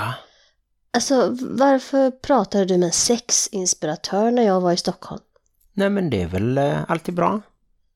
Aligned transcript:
Ja. 0.00 0.14
Alltså, 0.92 1.36
varför 1.40 2.10
pratade 2.10 2.64
du 2.64 2.76
med 2.76 2.86
en 2.86 2.92
sexinspiratör 2.92 4.30
när 4.30 4.42
jag 4.42 4.60
var 4.60 4.72
i 4.72 4.76
Stockholm? 4.76 5.20
Nej 5.72 5.90
men 5.90 6.10
det 6.10 6.22
är 6.22 6.26
väl 6.26 6.58
eh, 6.58 6.78
alltid 6.88 7.14
bra. 7.14 7.40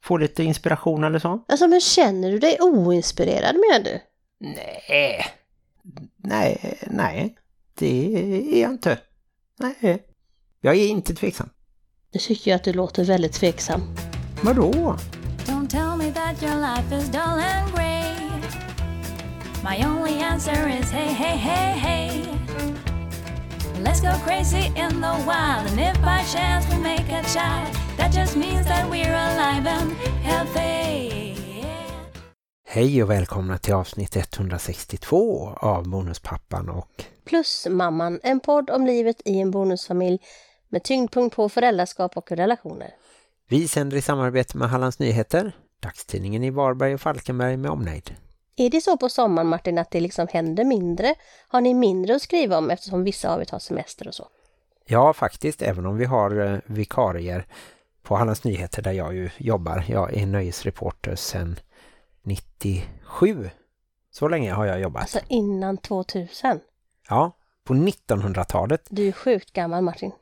Få 0.04 0.16
lite 0.16 0.42
inspiration 0.44 1.04
eller 1.04 1.18
så. 1.18 1.44
Alltså, 1.48 1.68
men 1.68 1.80
känner 1.80 2.30
du 2.30 2.38
dig 2.38 2.58
oinspirerad 2.60 3.54
menar 3.54 3.84
du? 3.84 4.00
Nej. 4.38 5.26
Nej, 6.16 6.78
nej. 6.86 7.36
Det 7.74 8.16
är 8.56 8.62
jag 8.62 8.70
inte. 8.70 8.98
Nej. 9.58 10.02
Jag 10.60 10.76
är 10.76 10.86
inte 10.86 11.14
tveksam. 11.14 11.50
Nu 12.12 12.20
tycker 12.20 12.50
jag 12.50 12.56
att 12.56 12.64
du 12.64 12.72
låter 12.72 13.04
väldigt 13.04 13.32
tveksam. 13.32 13.82
Vadå? 14.42 14.96
Don't 15.46 15.68
tell 15.68 15.96
me 15.96 16.12
that 16.12 16.42
your 16.42 16.60
life 16.60 16.96
is 16.96 17.08
dull 17.08 17.20
and 17.20 17.74
grey. 17.74 17.83
My 19.64 19.82
only 19.86 20.22
answer 20.22 20.68
is 20.68 20.90
hey, 20.90 21.12
hey, 21.12 21.36
hey, 21.36 21.78
hey. 21.78 22.22
Let's 23.82 24.00
go 24.00 24.12
crazy 24.26 24.66
in 24.66 25.00
the 25.00 25.24
wild, 25.26 25.66
and 25.70 25.80
if 25.80 26.02
by 26.02 26.22
chance 26.32 26.68
we 26.70 26.82
make 26.82 27.08
a 27.08 27.22
child, 27.22 27.76
that 27.96 28.12
just 28.12 28.36
means 28.36 28.66
that 28.66 28.90
we're 28.90 29.14
alive 29.14 29.66
and 29.66 29.92
healthy. 30.22 31.10
Hej 32.66 33.02
och 33.02 33.10
välkomna 33.10 33.58
till 33.58 33.74
avsnitt 33.74 34.16
162 34.16 35.48
av 35.56 35.88
Bonuspappan 35.88 36.68
och 36.68 37.04
Plus 37.24 37.66
Mamman, 37.70 38.20
en 38.22 38.40
podd 38.40 38.70
om 38.70 38.86
livet 38.86 39.16
i 39.24 39.40
en 39.40 39.50
bonusfamilj 39.50 40.18
med 40.68 40.82
tyngdpunkt 40.82 41.36
på 41.36 41.48
föräldraskap 41.48 42.16
och 42.16 42.32
relationer. 42.32 42.90
vi 43.48 43.68
sänder 43.68 43.96
i 43.96 44.02
samarbete 44.02 44.58
med 44.58 44.70
Hallands 44.70 44.98
Nyheter, 44.98 45.52
dagstidningen 45.80 46.44
i 46.44 46.50
Varberg 46.50 46.94
och 46.94 47.00
Falkenberg 47.00 47.56
med 47.56 47.70
omnejd. 47.70 48.14
Är 48.56 48.70
det 48.70 48.80
så 48.80 48.96
på 48.96 49.08
sommaren 49.08 49.48
Martin 49.48 49.78
att 49.78 49.90
det 49.90 50.00
liksom 50.00 50.26
händer 50.30 50.64
mindre? 50.64 51.14
Har 51.48 51.60
ni 51.60 51.74
mindre 51.74 52.14
att 52.14 52.22
skriva 52.22 52.58
om 52.58 52.70
eftersom 52.70 53.04
vissa 53.04 53.34
av 53.34 53.40
er 53.40 53.44
tar 53.44 53.58
semester 53.58 54.08
och 54.08 54.14
så? 54.14 54.28
Ja, 54.86 55.12
faktiskt, 55.12 55.62
även 55.62 55.86
om 55.86 55.96
vi 55.96 56.04
har 56.04 56.52
eh, 56.52 56.58
vikarier 56.66 57.46
på 58.02 58.16
Hallands 58.16 58.44
Nyheter 58.44 58.82
där 58.82 58.92
jag 58.92 59.14
ju 59.14 59.30
jobbar. 59.38 59.84
Jag 59.88 60.14
är 60.16 60.26
nöjesreporter 60.26 61.16
sedan 61.16 61.56
97. 62.22 63.50
Så 64.10 64.28
länge 64.28 64.52
har 64.52 64.66
jag 64.66 64.80
jobbat. 64.80 65.02
Alltså 65.02 65.20
innan 65.28 65.76
2000. 65.76 66.60
Ja, 67.08 67.32
på 67.64 67.74
1900-talet. 67.74 68.86
Du 68.90 69.08
är 69.08 69.12
sjukt 69.12 69.52
gammal 69.52 69.82
Martin. 69.82 70.12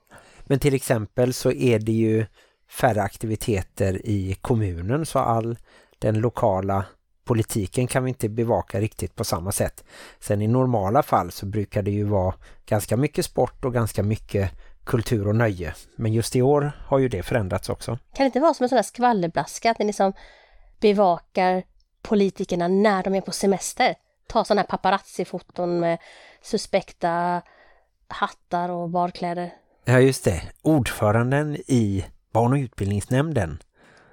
Men 0.41 0.59
till 0.59 0.75
exempel 0.75 1.33
så 1.33 1.53
är 1.53 1.79
det 1.79 1.93
ju 1.93 2.27
färre 2.69 3.03
aktiviteter 3.03 4.07
i 4.07 4.37
kommunen 4.41 5.07
så 5.07 5.19
all 5.19 5.59
den 5.99 6.21
lokala 6.21 6.85
politiken 7.25 7.87
kan 7.87 8.05
vi 8.05 8.09
inte 8.09 8.29
bevaka 8.29 8.81
riktigt 8.81 9.17
på 9.17 9.25
samma 9.25 9.53
sätt. 9.53 9.85
Sen 10.21 10.43
i 10.43 10.47
normala 10.47 11.03
fall 11.03 11.31
så 11.31 11.47
brukar 11.47 11.83
det 11.83 11.91
ju 11.91 12.05
vara 12.05 12.35
ganska 12.67 12.97
mycket 12.97 13.25
sport 13.25 13.65
och 13.65 13.73
ganska 13.73 14.03
mycket 14.03 14.51
kultur 14.85 15.29
och 15.29 15.37
nöje. 15.37 15.75
Men 15.97 16.13
just 16.13 16.37
i 16.37 16.43
år 16.43 16.73
har 16.87 16.99
ju 16.99 17.09
det 17.09 17.23
förändrats 17.23 17.69
också. 17.69 17.91
Kan 17.91 18.25
det 18.25 18.27
inte 18.27 18.41
vara 18.41 18.55
som 18.55 18.65
en 18.65 18.69
sån 18.69 18.77
där 18.77 18.83
skvallerblaska 18.83 19.71
att 19.71 19.79
ni 19.79 19.85
liksom 19.85 20.13
bevakar 20.81 21.63
politikerna 22.03 22.69
när 22.69 23.03
de 23.03 23.15
är 23.15 23.21
på 23.21 23.33
semester? 23.33 23.95
Ta 24.27 24.45
sådana 24.45 24.61
här 24.61 24.69
paparazzi-foton 24.69 25.81
med 25.81 25.99
suspekta 26.43 27.43
hattar 28.09 28.69
och 28.69 28.91
barkläder. 28.91 29.55
Ja 29.85 30.01
just 30.01 30.25
det, 30.25 30.43
ordföranden 30.63 31.57
i 31.57 32.05
barn- 32.33 32.53
och 32.53 32.57
utbildningsnämnden. 32.57 33.59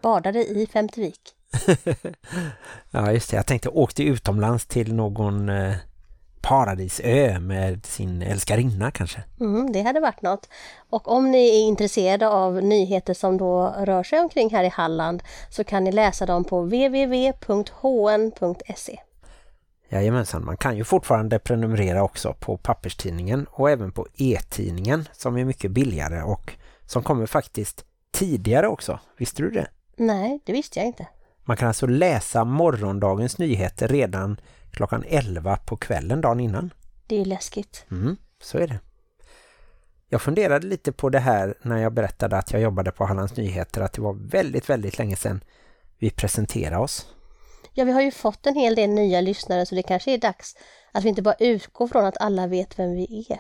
Badade 0.02 0.39
i 0.39 0.67
Femtevik. 0.67 1.35
ja 2.92 3.11
just 3.11 3.30
det, 3.30 3.36
jag 3.36 3.45
tänkte 3.45 3.69
åkte 3.69 4.03
utomlands 4.03 4.66
till 4.66 4.94
någon 4.94 5.50
eh, 5.50 5.75
paradisö 6.42 7.39
med 7.39 7.86
sin 7.86 8.22
älskarinna 8.22 8.92
kanske. 8.92 9.23
Mm, 9.39 9.72
det 9.72 9.81
hade 9.81 10.00
varit 10.00 10.22
något. 10.22 10.50
Och 10.89 11.08
om 11.08 11.31
ni 11.31 11.50
är 11.50 11.67
intresserade 11.67 12.27
av 12.27 12.64
nyheter 12.64 13.14
som 13.14 13.38
då 13.38 13.75
rör 13.77 14.03
sig 14.03 14.20
omkring 14.20 14.50
här 14.50 14.64
i 14.64 14.70
Halland 14.70 15.23
så 15.49 15.64
kan 15.64 15.83
ni 15.83 15.92
läsa 15.92 16.26
dem 16.26 16.43
på 16.43 16.61
www.hn.se. 16.61 17.39
Jajamensan, 19.89 20.45
man 20.45 20.58
kan 20.58 20.77
ju 20.77 20.83
fortfarande 20.83 21.39
prenumerera 21.39 22.04
också 22.04 22.36
på 22.39 22.58
papperstidningen 22.58 23.48
och 23.52 23.70
även 23.70 23.92
på 23.92 24.08
e-tidningen 24.15 25.08
som 25.11 25.38
är 25.38 25.45
mycket 25.45 25.71
billigare 25.71 26.21
och 26.21 26.54
som 26.86 27.04
kommer 27.04 27.26
faktiskt 27.26 27.86
tidigare 28.11 28.67
också. 28.67 28.99
Visste 29.17 29.42
du 29.42 29.49
det? 29.49 29.67
Nej, 29.95 30.39
det 30.45 30.54
visste 30.54 30.80
jag 30.80 30.88
inte. 30.88 31.08
Man 31.49 31.58
kan 31.58 31.67
alltså 31.67 31.87
läsa 31.87 32.43
morgondagens 32.43 33.37
nyheter 33.37 33.87
redan 33.87 34.39
klockan 34.71 35.04
11 35.08 35.58
på 35.58 35.77
kvällen 35.77 36.21
dagen 36.21 36.39
innan. 36.39 36.73
Det 37.08 37.15
är 37.15 37.20
ju 37.20 37.26
läskigt. 37.26 37.86
Mm, 37.92 38.17
så 38.42 38.58
är 38.58 38.67
det. 38.67 38.80
Jag 40.09 40.21
funderade 40.21 40.67
lite 40.67 40.92
på 40.92 41.09
det 41.09 41.20
här 41.20 41.58
när 41.61 41.77
jag 41.77 41.93
berättade 41.93 42.38
att 42.38 42.52
jag 42.52 42.61
jobbade 42.61 42.92
på 42.92 43.05
Hallands 43.05 43.38
Nyheter 43.38 43.82
att 43.82 43.93
det 43.93 44.02
var 44.02 44.14
väldigt, 44.14 44.70
väldigt 44.70 44.98
länge 44.98 45.15
sedan 45.15 45.43
vi 45.98 46.09
presenterade 46.09 46.77
oss. 46.77 47.08
Ja, 47.73 47.86
vi 47.86 47.92
har 47.92 48.02
ju 48.02 48.11
fått 48.11 48.45
en 48.45 48.55
hel 48.55 48.76
del 48.76 48.89
nya 48.89 49.21
lyssnare 49.21 49.65
så 49.65 49.76
det 49.76 49.83
kanske 49.83 50.14
är 50.14 50.17
dags 50.17 50.55
att 50.92 51.04
vi 51.04 51.09
inte 51.09 51.21
bara 51.21 51.36
utgår 51.39 51.88
från 51.88 52.05
att 52.05 52.17
alla 52.17 52.48
vet 52.48 52.80
vem 52.80 52.95
vi 52.95 53.27
är. 53.30 53.39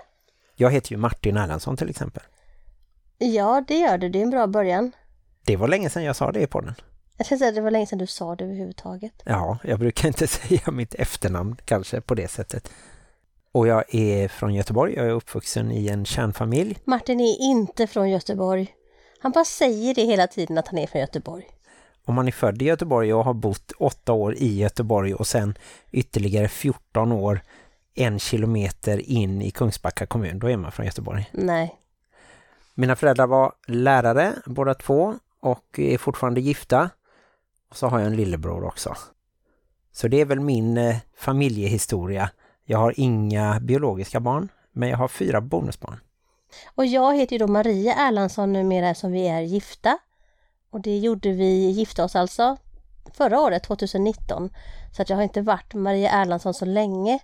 Jag 0.55 0.71
heter 0.71 0.91
ju 0.91 0.97
Martin 0.97 1.37
Erlandsson 1.37 1.77
till 1.77 1.89
exempel. 1.89 2.23
Ja, 3.17 3.63
det 3.67 3.77
gör 3.77 3.97
du. 3.97 4.09
Det 4.09 4.19
är 4.19 4.23
en 4.23 4.29
bra 4.29 4.47
början. 4.47 4.91
Det 5.45 5.57
var 5.57 5.67
länge 5.67 5.89
sedan 5.89 6.03
jag 6.03 6.15
sa 6.15 6.31
det 6.31 6.41
i 6.41 6.47
podden. 6.47 6.75
Jag 7.19 7.25
ska 7.25 7.37
säga 7.37 7.51
det 7.51 7.61
var 7.61 7.71
länge 7.71 7.85
sedan 7.85 7.99
du 7.99 8.07
sa 8.07 8.35
det 8.35 8.43
överhuvudtaget. 8.43 9.13
Ja, 9.23 9.57
jag 9.63 9.79
brukar 9.79 10.07
inte 10.07 10.27
säga 10.37 10.71
mitt 10.71 10.95
efternamn 10.95 11.55
kanske 11.65 12.01
på 12.01 12.15
det 12.15 12.27
sättet. 12.27 12.71
Och 13.51 13.67
jag 13.67 13.95
är 13.95 14.27
från 14.27 14.53
Göteborg. 14.53 14.93
Jag 14.93 15.05
är 15.05 15.11
uppvuxen 15.11 15.71
i 15.71 15.87
en 15.87 16.05
kärnfamilj. 16.05 16.77
Martin 16.83 17.19
är 17.19 17.41
inte 17.41 17.87
från 17.87 18.09
Göteborg. 18.09 18.73
Han 19.19 19.31
bara 19.31 19.45
säger 19.45 19.93
det 19.93 20.01
hela 20.01 20.27
tiden 20.27 20.57
att 20.57 20.67
han 20.67 20.77
är 20.77 20.87
från 20.87 21.01
Göteborg. 21.01 21.47
Om 22.05 22.15
man 22.15 22.27
är 22.27 22.31
född 22.31 22.61
i 22.61 22.65
Göteborg 22.65 23.13
och 23.13 23.25
har 23.25 23.33
bott 23.33 23.71
åtta 23.79 24.13
år 24.13 24.35
i 24.35 24.57
Göteborg 24.57 25.13
och 25.13 25.27
sen 25.27 25.57
ytterligare 25.91 26.47
14 26.47 27.11
år 27.11 27.41
en 27.95 28.19
kilometer 28.19 29.09
in 29.09 29.41
i 29.41 29.51
Kungsbacka 29.51 30.05
kommun, 30.05 30.39
då 30.39 30.49
är 30.49 30.57
man 30.57 30.71
från 30.71 30.85
Göteborg. 30.85 31.29
Nej. 31.31 31.75
Mina 32.75 32.95
föräldrar 32.95 33.27
var 33.27 33.53
lärare, 33.67 34.33
båda 34.45 34.73
två, 34.73 35.15
och 35.39 35.79
är 35.79 35.97
fortfarande 35.97 36.41
gifta. 36.41 36.89
Och 37.69 37.77
så 37.77 37.87
har 37.87 37.99
jag 37.99 38.07
en 38.07 38.15
lillebror 38.15 38.63
också. 38.63 38.95
Så 39.91 40.07
det 40.07 40.21
är 40.21 40.25
väl 40.25 40.39
min 40.39 40.77
eh, 40.77 40.95
familjehistoria. 41.15 42.29
Jag 42.65 42.77
har 42.77 42.93
inga 42.97 43.59
biologiska 43.59 44.19
barn, 44.19 44.49
men 44.71 44.89
jag 44.89 44.97
har 44.97 45.07
fyra 45.07 45.41
bonusbarn. 45.41 45.99
Och 46.75 46.85
jag 46.85 47.17
heter 47.17 47.33
ju 47.33 47.39
då 47.39 47.47
Maria 47.47 47.93
Erlandsson 47.93 48.53
numera 48.53 48.95
som 48.95 49.11
vi 49.11 49.27
är 49.27 49.41
gifta. 49.41 49.97
Och 50.69 50.81
det 50.81 50.97
gjorde 50.97 51.31
vi, 51.31 51.69
gifta 51.69 52.03
oss 52.03 52.15
alltså 52.15 52.57
förra 53.13 53.39
året, 53.39 53.63
2019. 53.63 54.49
Så 54.95 55.01
att 55.01 55.09
jag 55.09 55.17
har 55.17 55.23
inte 55.23 55.41
varit 55.41 55.73
Maria 55.73 56.09
Erlandsson 56.09 56.53
så 56.53 56.65
länge. 56.65 57.19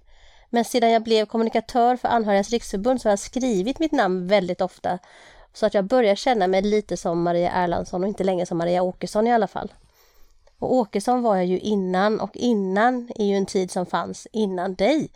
Men 0.50 0.66
sedan 0.66 0.92
jag 0.92 1.04
blev 1.04 1.26
kommunikatör 1.26 1.96
för 1.96 2.08
Anhörigas 2.08 2.50
riksförbund 2.50 3.02
så 3.02 3.08
har 3.08 3.12
jag 3.12 3.20
skrivit 3.20 3.80
mitt 3.80 3.92
namn 3.92 4.28
väldigt 4.28 4.62
ofta. 4.62 5.00
Så 5.54 5.66
att 5.66 5.74
jag 5.74 5.86
börjar 5.86 6.16
känna 6.16 6.48
mig 6.48 6.62
lite 6.62 6.98
som 6.98 7.22
Maria 7.24 7.52
Erlandsson 7.52 8.04
och 8.04 8.10
inte 8.10 8.24
längre 8.24 8.46
som 8.46 8.58
Maria 8.58 8.82
Åkesson 8.82 9.28
i 9.28 9.34
alla 9.34 9.48
fall. 9.48 9.74
Och 10.66 10.74
Åkesson 10.74 11.22
var 11.22 11.36
jag 11.36 11.46
ju 11.46 11.60
innan 11.60 12.20
och 12.20 12.36
innan 12.38 13.12
är 13.16 13.26
ju 13.26 13.36
en 13.36 13.46
tid 13.46 13.72
som 13.72 13.86
fanns 13.86 14.28
innan 14.32 14.76
dig. 14.76 15.10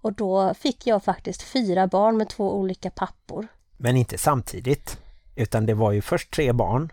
Och 0.00 0.12
då 0.12 0.54
fick 0.54 0.86
jag 0.86 1.04
faktiskt 1.04 1.42
fyra 1.42 1.86
barn 1.86 2.16
med 2.16 2.28
två 2.28 2.54
olika 2.54 2.90
pappor. 2.90 3.46
Men 3.76 3.96
inte 3.96 4.18
samtidigt. 4.18 4.98
Utan 5.36 5.66
det 5.66 5.74
var 5.74 5.92
ju 5.92 6.02
först 6.02 6.30
tre 6.30 6.52
barn 6.52 6.92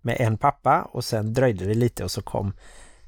med 0.00 0.16
en 0.20 0.38
pappa 0.38 0.88
och 0.92 1.04
sen 1.04 1.34
dröjde 1.34 1.64
det 1.64 1.74
lite 1.74 2.04
och 2.04 2.10
så 2.10 2.22
kom 2.22 2.52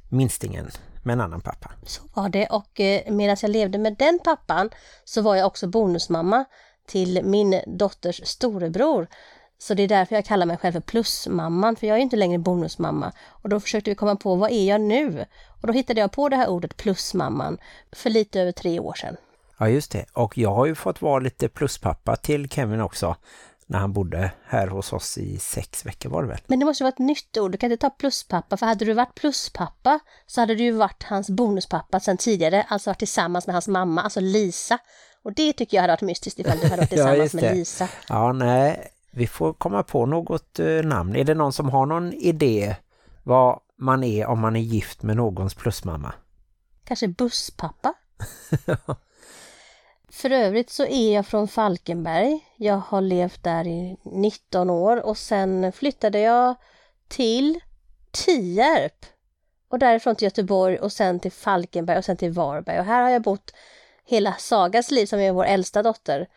minstingen 0.09 0.71
med 1.03 1.13
en 1.13 1.21
annan 1.21 1.41
pappa. 1.41 1.71
Så 1.87 2.03
var 2.15 2.29
det 2.29 2.47
och 2.47 2.81
eh, 2.81 3.13
medan 3.13 3.37
jag 3.43 3.51
levde 3.51 3.79
med 3.79 3.97
den 3.99 4.19
pappan 4.25 4.71
så 5.05 5.23
var 5.23 5.37
jag 5.37 5.47
också 5.47 5.67
bonusmamma 5.67 6.45
till 6.87 7.25
min 7.25 7.61
dotters 7.67 8.21
storebror. 8.25 9.09
Så 9.63 9.75
det 9.75 9.83
är 9.83 9.89
därför 9.89 10.15
jag 10.15 10.25
kallar 10.25 10.47
mig 10.47 10.57
själv 10.57 10.73
för 10.73 10.81
plusmamman, 10.81 11.77
för 11.77 11.87
jag 11.87 11.95
är 11.95 11.99
ju 11.99 12.03
inte 12.03 12.17
längre 12.17 12.39
bonusmamma. 12.39 13.13
Och 13.29 13.49
då 13.49 13.61
försökte 13.61 13.91
vi 13.91 13.95
komma 13.95 14.17
på, 14.17 14.35
vad 14.35 14.51
är 14.51 14.69
jag 14.69 14.81
nu? 14.81 15.27
Och 15.61 15.67
då 15.67 15.73
hittade 15.73 16.01
jag 16.01 16.13
på 16.13 16.29
det 16.29 16.37
här 16.37 16.49
ordet 16.49 16.77
plusmamman 16.77 17.59
för 17.93 18.11
lite 18.11 18.41
över 18.41 18.53
tre 18.53 18.81
år 18.81 18.95
sedan. 18.95 19.17
Ja 19.59 19.69
just 19.69 19.93
det, 19.93 20.05
och 20.13 20.39
jag 20.39 20.55
har 20.55 20.67
ju 20.67 20.75
fått 20.75 21.03
vara 21.03 21.19
lite 21.19 21.49
pluspappa 21.49 22.17
till 22.17 22.49
Kevin 22.49 22.81
också 22.81 23.17
när 23.67 23.79
han 23.79 23.93
bodde 23.93 24.31
här 24.47 24.67
hos 24.67 24.93
oss 24.93 25.19
i 25.19 25.39
sex 25.39 25.87
veckor 25.87 26.11
var 26.11 26.23
det 26.23 26.29
väl? 26.29 26.41
Men 26.47 26.59
det 26.59 26.65
måste 26.65 26.83
ju 26.83 26.85
vara 26.85 26.93
ett 26.93 26.99
nytt 26.99 27.37
ord, 27.37 27.53
du 27.53 27.59
kan 27.59 27.73
inte 27.73 27.81
ta 27.81 27.91
pluspappa, 27.91 28.57
för 28.57 28.67
hade 28.67 28.85
du 28.85 28.93
varit 28.93 29.15
pluspappa 29.15 30.01
så 30.27 30.41
hade 30.41 30.55
du 30.55 30.65
ju 30.65 30.73
varit 30.73 31.03
hans 31.03 31.31
bonuspappa 31.31 32.01
sedan 32.01 32.17
tidigare, 32.17 32.67
alltså 32.69 32.91
varit 32.91 32.99
tillsammans 32.99 33.47
med 33.47 33.55
hans 33.55 33.69
mamma, 33.69 34.03
alltså 34.03 34.21
Lisa. 34.21 34.79
Och 35.25 35.33
det 35.33 35.53
tycker 35.53 35.77
jag 35.77 35.83
hade 35.83 35.93
varit 35.93 36.01
mystiskt 36.01 36.39
ifall 36.39 36.59
du 36.59 36.69
hade 36.69 36.77
varit 36.77 36.81
Ja, 36.93 36.97
tillsammans 36.97 37.19
just 37.19 37.35
med. 37.35 37.57
Lisa. 37.57 37.89
Ja, 38.09 38.33
nej, 38.33 38.92
vi 39.13 39.27
får 39.27 39.53
komma 39.53 39.83
på 39.83 40.07
något 40.07 40.59
eh, 40.59 40.67
namn. 40.67 41.17
Är 41.17 41.25
det 41.25 41.35
någon 41.35 41.53
som 41.53 41.69
har 41.69 41.87
någon 41.87 42.13
idé 42.13 42.77
vad 43.23 43.61
man 43.79 44.05
är 44.05 44.27
om 44.27 44.41
man 44.41 44.57
är 44.57 44.61
gift 44.61 45.03
med 45.03 45.17
någons 45.17 45.55
plusmamma? 45.55 46.13
Kanske 46.85 47.09
busspappa? 47.09 47.95
För 50.11 50.31
övrigt 50.31 50.71
så 50.71 50.87
är 50.87 51.15
jag 51.15 51.27
från 51.27 51.49
Falkenberg. 51.49 52.41
Jag 52.57 52.77
har 52.77 53.01
levt 53.01 53.45
där 53.45 53.67
i 53.67 53.97
19 54.03 54.71
år 54.71 55.07
och 55.07 55.19
sen 55.19 55.73
flyttade 55.73 56.21
jag 56.21 56.55
till 57.09 57.61
Tierp. 58.11 59.07
Och 59.69 59.79
därifrån 59.79 60.17
till 60.17 60.25
Göteborg 60.25 60.79
och 60.79 60.93
sen 60.93 61.21
till 61.21 61.33
Falkenberg 61.33 61.99
och 61.99 62.05
sen 62.05 62.17
till 62.17 62.33
Varberg. 62.33 62.79
Och 62.79 62.85
här 62.85 63.03
har 63.03 63.11
jag 63.11 63.23
bott 63.23 63.55
hela 64.05 64.33
Sagas 64.33 64.91
liv 64.91 65.07
som 65.07 65.19
är 65.19 65.33
vår 65.33 65.45
äldsta 65.45 65.83
dotter. 65.83 66.29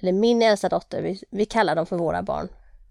Eller 0.00 0.12
min 0.12 0.42
äldsta 0.42 0.68
dotter, 0.68 1.02
vi, 1.02 1.22
vi 1.30 1.44
kallar 1.44 1.76
dem 1.76 1.86
för 1.86 1.96
våra 1.96 2.22
barn. 2.22 2.48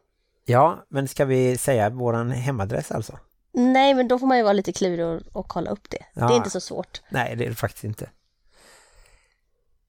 Ja, 0.44 0.84
men 0.88 1.08
ska 1.08 1.24
vi 1.24 1.58
säga 1.58 1.90
våran 1.90 2.30
hemadress 2.30 2.90
alltså? 2.90 3.18
Nej, 3.52 3.94
men 3.94 4.08
då 4.08 4.18
får 4.18 4.26
man 4.26 4.36
ju 4.36 4.42
vara 4.42 4.52
lite 4.52 4.72
klurig 4.72 5.06
och, 5.06 5.20
och 5.32 5.48
kolla 5.48 5.70
upp 5.70 5.90
det. 5.90 5.96
Det 6.14 6.20
Ja. 6.20 6.32
är 6.32 6.36
inte 6.36 6.50
så 6.50 6.60
svårt. 6.60 7.02
Nej, 7.08 7.36
det 7.36 7.44
är 7.44 7.48
det 7.48 7.54
faktiskt 7.54 7.84
inte. 7.84 8.10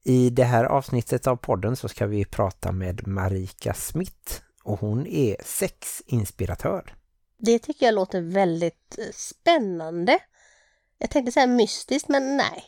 I 0.04 0.30
det 0.30 0.44
här 0.44 0.64
avsnittet 0.64 1.26
av 1.26 1.36
podden 1.36 1.76
så 1.76 1.88
ska 1.88 2.06
vi 2.06 2.24
prata 2.24 2.72
med 2.72 3.06
Marika 3.06 3.74
Smith 3.74 4.40
och 4.62 4.80
hon 4.80 5.06
är 5.06 5.36
sexinspiratör. 5.44 6.94
Det 7.38 7.58
tycker 7.58 7.86
jag 7.86 7.94
låter 7.94 8.20
väldigt 8.20 8.98
eh, 8.98 9.12
spännande. 9.12 10.18
Jag 10.98 11.10
tänkte 11.10 11.32
säga 11.32 11.46
mystiskt, 11.46 12.08
men 12.08 12.36
nej. 12.36 12.64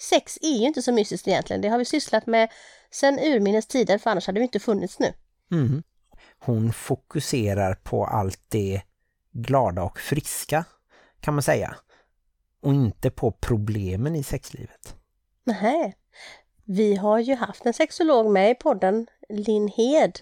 Sex 0.00 0.38
är 0.42 0.58
ju 0.58 0.66
inte 0.66 0.82
så 0.82 0.92
mystiskt 0.92 1.28
egentligen. 1.28 1.62
Det 1.62 1.68
har 1.68 1.78
vi 1.78 1.84
sysslat 1.84 2.26
med 2.26 2.48
sedan 2.90 3.18
urminnes 3.18 3.66
tider, 3.66 3.98
för 3.98 4.10
annars 4.10 4.26
hade 4.26 4.38
det 4.38 4.42
ju 4.42 4.46
inte 4.46 4.60
funnits 4.60 4.98
nu. 4.98 5.12
Mm. 5.52 5.82
Hon 6.38 6.72
fokuserar 6.72 7.74
på 7.74 8.06
allt 8.06 8.40
det 8.48 8.82
glada 9.32 9.82
och 9.82 10.00
friska 10.00 10.64
kan 11.20 11.34
man 11.34 11.42
säga. 11.42 11.76
Och 12.62 12.74
inte 12.74 13.10
på 13.10 13.32
problemen 13.32 14.16
i 14.16 14.22
sexlivet. 14.22 14.96
Nej. 15.44 15.96
Vi 16.64 16.96
har 16.96 17.18
ju 17.18 17.34
haft 17.34 17.66
en 17.66 17.72
sexolog 17.72 18.30
med 18.30 18.50
i 18.50 18.54
podden, 18.54 19.06
Linn 19.28 19.68
Hed. 19.68 20.20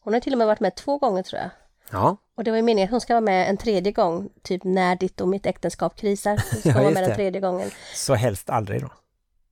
Hon 0.00 0.12
har 0.12 0.20
till 0.20 0.32
och 0.32 0.38
med 0.38 0.46
varit 0.46 0.60
med 0.60 0.74
två 0.74 0.98
gånger 0.98 1.22
tror 1.22 1.40
jag. 1.40 1.50
Ja, 1.90 2.16
Och 2.40 2.44
det 2.44 2.50
var 2.50 2.56
ju 2.56 2.62
meningen 2.62 2.86
att 2.86 2.90
hon 2.90 3.00
ska 3.00 3.12
vara 3.12 3.20
med 3.20 3.50
en 3.50 3.56
tredje 3.56 3.92
gång, 3.92 4.28
typ 4.42 4.64
när 4.64 4.96
ditt 4.96 5.20
och 5.20 5.28
mitt 5.28 5.46
äktenskap 5.46 5.96
krisar. 5.96 6.36
Så 6.36 6.56
ska 6.56 6.68
Ja, 6.68 6.74
hon 6.74 6.82
vara 6.82 6.94
med 6.94 7.02
den 7.02 7.10
det. 7.10 7.16
tredje 7.16 7.40
gången. 7.40 7.70
så 7.94 8.14
helst 8.14 8.50
aldrig 8.50 8.80
då. 8.82 8.92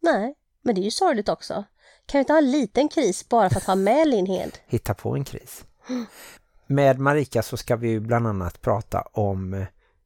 Nej, 0.02 0.34
men 0.62 0.74
det 0.74 0.80
är 0.80 0.82
ju 0.82 0.90
sorgligt 0.90 1.28
också. 1.28 1.54
Kan 2.06 2.18
vi 2.18 2.20
inte 2.20 2.32
ha 2.32 2.38
en 2.38 2.50
liten 2.50 2.88
kris 2.88 3.28
bara 3.28 3.50
för 3.50 3.56
att 3.56 3.64
ha 3.64 3.74
med 3.74 4.08
Linn 4.08 4.26
Hed? 4.26 4.58
hitta 4.66 4.94
på 4.94 5.14
en 5.14 5.24
kris. 5.24 5.64
Med 6.66 6.98
Marika 6.98 7.42
så 7.42 7.56
ska 7.56 7.76
vi 7.76 7.88
ju 7.88 8.00
bland 8.00 8.26
annat 8.26 8.60
prata 8.60 9.00
om 9.00 9.54
eh, 9.54 9.64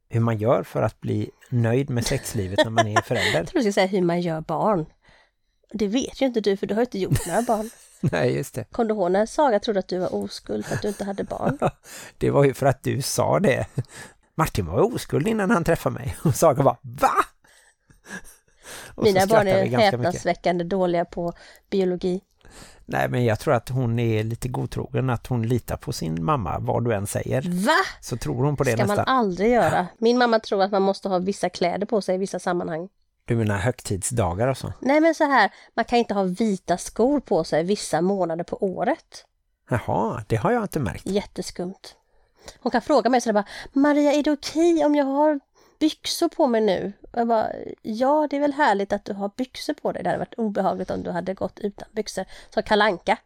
hur 0.09 0.19
man 0.19 0.37
gör 0.37 0.63
för 0.63 0.81
att 0.81 1.01
bli 1.01 1.31
nöjd 1.49 1.89
med 1.89 2.05
sexlivet 2.05 2.59
när 2.63 2.69
man 2.69 2.87
är 2.87 3.01
förälder. 3.01 3.33
Jag 3.39 3.47
tror 3.47 3.59
du 3.59 3.63
ska 3.63 3.73
säga 3.73 3.87
hur 3.87 4.01
man 4.01 4.21
gör 4.21 4.41
barn. 4.41 4.85
Det 5.73 5.87
vet 5.87 6.21
ju 6.21 6.25
inte 6.25 6.41
du 6.41 6.57
för 6.57 6.67
du 6.67 6.73
har 6.73 6.81
inte 6.81 6.99
gjort 6.99 7.27
några 7.27 7.41
barn. 7.41 7.69
Nej, 8.11 8.35
just 8.35 8.55
det. 8.55 8.63
Kom 8.71 8.87
du 8.87 8.93
ihåg 8.93 9.11
när 9.11 9.25
Saga 9.25 9.59
trodde 9.59 9.79
att 9.79 9.87
du 9.87 9.99
var 9.99 10.15
oskuld 10.15 10.65
för 10.65 10.75
att 10.75 10.81
du 10.81 10.87
inte 10.87 11.03
hade 11.03 11.23
barn? 11.23 11.57
Det 12.17 12.29
var 12.29 12.43
ju 12.43 12.53
för 12.53 12.65
att 12.65 12.83
du 12.83 13.01
sa 13.01 13.39
det. 13.39 13.65
Martin 14.35 14.65
var 14.65 14.95
oskuld 14.95 15.27
innan 15.27 15.51
han 15.51 15.63
träffade 15.63 15.95
mig. 15.95 16.17
Och 16.23 16.35
Saga 16.35 16.63
var, 16.63 16.77
va? 16.81 17.13
Och 18.95 19.03
Mina 19.03 19.25
barn 19.25 19.47
är 19.47 19.65
häpnadsväckande 19.65 20.63
dåliga 20.63 21.05
på 21.05 21.33
biologi. 21.69 22.21
Nej, 22.85 23.09
men 23.09 23.25
jag 23.25 23.39
tror 23.39 23.53
att 23.53 23.69
hon 23.69 23.99
är 23.99 24.23
lite 24.23 24.47
godtrogen. 24.47 25.09
Att 25.09 25.27
hon 25.27 25.47
litar 25.47 25.77
på 25.77 25.93
sin 25.93 26.23
mamma, 26.23 26.59
vad 26.59 26.85
du 26.85 26.93
än 26.93 27.07
säger. 27.07 27.41
Va? 27.41 27.77
Så 28.01 28.17
tror 28.17 28.43
hon 28.43 28.57
på 28.57 28.63
det 28.63 28.71
ska 28.71 28.85
man 28.85 28.97
nästan. 28.97 29.17
aldrig 29.17 29.51
göra. 29.51 29.87
Min 29.97 30.17
mamma 30.17 30.39
tror 30.39 30.63
att 30.63 30.71
man 30.71 30.81
måste 30.81 31.09
ha 31.09 31.19
vissa 31.19 31.49
kläder 31.49 31.85
på 31.85 32.01
sig 32.01 32.15
i 32.15 32.17
vissa 32.17 32.39
sammanhang. 32.39 32.89
Du 33.25 33.35
menar 33.35 33.57
högtidsdagar 33.57 34.47
och 34.47 34.57
så? 34.57 34.73
Nej 34.79 35.01
men 35.01 35.15
så 35.15 35.23
här, 35.23 35.53
man 35.73 35.85
kan 35.85 35.99
inte 35.99 36.13
ha 36.13 36.23
vita 36.23 36.77
skor 36.77 37.19
på 37.19 37.43
sig 37.43 37.63
vissa 37.63 38.01
månader 38.01 38.43
på 38.43 38.63
året. 38.63 39.25
Jaha, 39.69 40.23
det 40.27 40.35
har 40.35 40.51
jag 40.51 40.63
inte 40.63 40.79
märkt. 40.79 41.05
Jätteskumt. 41.05 41.95
Hon 42.59 42.71
kan 42.71 42.81
fråga 42.81 43.09
mig 43.09 43.21
så 43.21 43.29
där 43.29 43.33
bara, 43.33 43.45
Maria 43.73 44.13
är 44.13 44.23
det 44.23 44.31
okej 44.31 44.85
om 44.85 44.95
jag 44.95 45.05
har 45.05 45.39
byxor 45.79 46.27
på 46.29 46.47
mig 46.47 46.61
nu? 46.61 46.93
Och 47.11 47.19
jag 47.19 47.27
bara, 47.27 47.51
ja 47.81 48.27
det 48.29 48.35
är 48.35 48.39
väl 48.39 48.53
härligt 48.53 48.93
att 48.93 49.05
du 49.05 49.13
har 49.13 49.31
byxor 49.37 49.73
på 49.73 49.91
dig. 49.91 50.03
Det 50.03 50.09
hade 50.09 50.19
varit 50.19 50.33
obehagligt 50.37 50.91
om 50.91 51.03
du 51.03 51.11
hade 51.11 51.33
gått 51.33 51.59
utan 51.59 51.87
byxor. 51.91 52.25
Så 52.53 52.61
kalanka. 52.61 53.17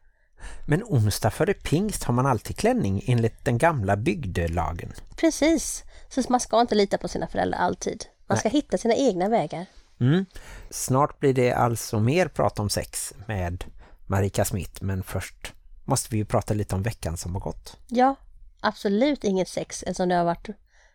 Men 0.67 0.83
onsdag 0.83 1.31
före 1.31 1.53
pingst 1.53 2.03
har 2.03 2.13
man 2.13 2.25
alltid 2.25 2.57
klänning 2.57 3.03
enligt 3.07 3.45
den 3.45 3.57
gamla 3.57 3.97
bygdelagen. 3.97 4.93
Precis. 5.15 5.83
Så 6.09 6.23
man 6.29 6.39
ska 6.39 6.61
inte 6.61 6.75
lita 6.75 6.97
på 6.97 7.07
sina 7.07 7.27
föräldrar 7.27 7.59
alltid. 7.59 8.05
Man 8.27 8.37
ska 8.37 8.49
hitta 8.49 8.77
sina 8.77 8.95
egna 8.95 9.29
vägar. 9.29 9.65
Mm. 9.99 10.25
Snart 10.69 11.19
blir 11.19 11.33
det 11.33 11.51
alltså 11.51 11.99
mer 11.99 12.27
prat 12.27 12.59
om 12.59 12.69
sex 12.69 13.13
med 13.25 13.63
Marika 14.05 14.45
Smith, 14.45 14.83
men 14.83 15.03
först 15.03 15.53
måste 15.85 16.09
vi 16.11 16.17
ju 16.17 16.25
prata 16.25 16.53
lite 16.53 16.75
om 16.75 16.83
veckan 16.83 17.17
som 17.17 17.35
har 17.35 17.41
gått. 17.41 17.77
Ja, 17.87 18.15
absolut 18.59 19.23
inget 19.23 19.47
sex 19.47 19.83
eftersom 19.83 20.09
det 20.09 20.15
har 20.15 20.25
varit 20.25 20.47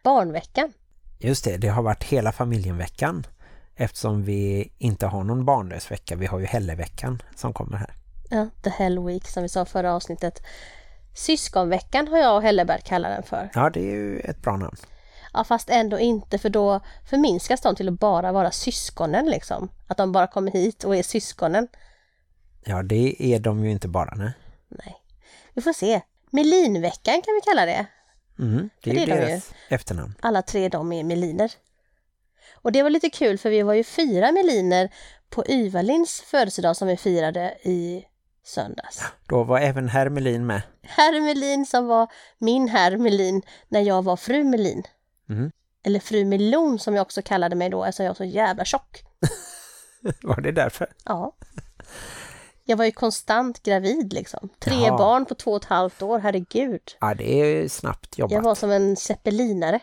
barnveckan. 0.02 0.72
Just 1.18 1.44
det, 1.44 1.56
det 1.56 1.68
har 1.68 1.82
varit 1.82 2.04
hela 2.04 2.32
familjenveckan 2.32 3.26
eftersom 3.76 4.22
vi 4.22 4.72
inte 4.78 5.06
har 5.06 5.24
någon 5.24 5.44
barnlös 5.44 5.90
vecka. 5.90 6.16
Vi 6.16 6.26
har 6.26 6.38
ju 6.38 6.46
helleveckan 6.46 7.22
som 7.36 7.52
kommer 7.52 7.76
här. 7.76 7.94
Ja, 8.30 8.48
The 8.62 8.70
Hell 8.70 8.98
Week 9.06 9.28
som 9.28 9.42
vi 9.42 9.48
sa 9.48 9.64
förra 9.64 9.94
avsnittet. 9.94 10.42
Syskonveckan 11.14 12.08
har 12.08 12.18
jag 12.18 12.36
och 12.36 12.42
Helleberg 12.42 12.80
kallat 12.84 13.10
den 13.10 13.22
för. 13.22 13.50
Ja, 13.54 13.70
det 13.70 13.80
är 13.80 13.94
ju 13.94 14.18
ett 14.18 14.42
bra 14.42 14.56
namn. 14.56 14.76
Ja, 15.32 15.44
fast 15.44 15.70
ändå 15.70 15.98
inte 15.98 16.38
för 16.38 16.48
då 16.48 16.80
förminskas 17.10 17.60
de 17.60 17.76
till 17.76 17.88
att 17.88 17.98
bara 18.00 18.32
vara 18.32 18.50
syskonen 18.50 19.26
liksom. 19.26 19.70
Att 19.88 19.96
de 19.96 20.12
bara 20.12 20.26
kommer 20.26 20.52
hit 20.52 20.84
och 20.84 20.96
är 20.96 21.02
syskonen. 21.02 21.68
Ja, 22.64 22.82
det 22.82 23.16
är 23.34 23.38
de 23.40 23.64
ju 23.64 23.70
inte 23.70 23.88
bara, 23.88 24.14
nej. 24.14 24.32
Nej. 24.68 24.96
Vi 25.54 25.62
får 25.62 25.72
se. 25.72 26.00
Melinveckan 26.30 27.22
kan 27.22 27.34
vi 27.34 27.40
kalla 27.44 27.66
det. 27.66 27.86
Mm, 28.38 28.70
det 28.82 28.90
är 28.90 28.94
Det 28.94 29.02
är 29.02 29.06
de 29.06 29.12
ju. 29.12 29.20
deras 29.28 29.50
efternamn. 29.68 30.14
Alla 30.20 30.42
tre 30.42 30.68
de 30.68 30.92
är 30.92 31.04
meliner. 31.04 31.52
Och 32.54 32.72
det 32.72 32.82
var 32.82 32.90
lite 32.90 33.10
kul 33.10 33.38
för 33.38 33.50
vi 33.50 33.62
var 33.62 33.74
ju 33.74 33.84
fyra 33.84 34.32
meliner 34.32 34.92
på 35.30 35.44
Yvalins 35.48 36.20
födelsedag 36.20 36.76
som 36.76 36.88
vi 36.88 36.96
firade 36.96 37.54
i 37.62 38.04
söndags. 38.44 39.02
Då 39.28 39.44
var 39.44 39.60
även 39.60 39.88
herr 39.88 40.08
Melin 40.08 40.46
med. 40.46 40.62
Herr 40.82 41.20
Melin 41.20 41.66
som 41.66 41.86
var 41.86 42.06
min 42.38 42.68
herr 42.68 42.96
Melin 42.96 43.42
när 43.68 43.80
jag 43.80 44.02
var 44.04 44.16
fru 44.16 44.44
Melin. 44.44 44.82
Mm. 45.28 45.50
Eller 45.84 46.00
fru 46.00 46.24
Melon 46.24 46.78
som 46.78 46.94
jag 46.94 47.02
också 47.02 47.22
kallade 47.22 47.56
mig 47.56 47.70
då 47.70 47.84
eftersom 47.84 48.04
jag 48.04 48.10
var 48.10 48.14
så 48.14 48.24
jävla 48.24 48.64
tjock. 48.64 49.04
Var 50.22 50.40
det 50.40 50.52
därför? 50.52 50.86
Ja. 51.04 51.36
Jag 52.64 52.76
var 52.76 52.84
ju 52.84 52.92
konstant 52.92 53.62
gravid 53.62 54.12
liksom. 54.12 54.48
Tre 54.58 54.74
Jaha. 54.74 54.98
barn 54.98 55.24
på 55.24 55.34
två 55.34 55.50
och 55.50 55.62
ett 55.62 55.68
halvt 55.68 56.02
år, 56.02 56.18
herregud. 56.18 56.96
Ja, 57.00 57.14
det 57.14 57.32
är 57.32 57.68
snabbt 57.68 58.18
jobbat. 58.18 58.32
Jag 58.32 58.42
var 58.42 58.54
som 58.54 58.70
en 58.70 58.96
zeppelinare. 58.96 59.80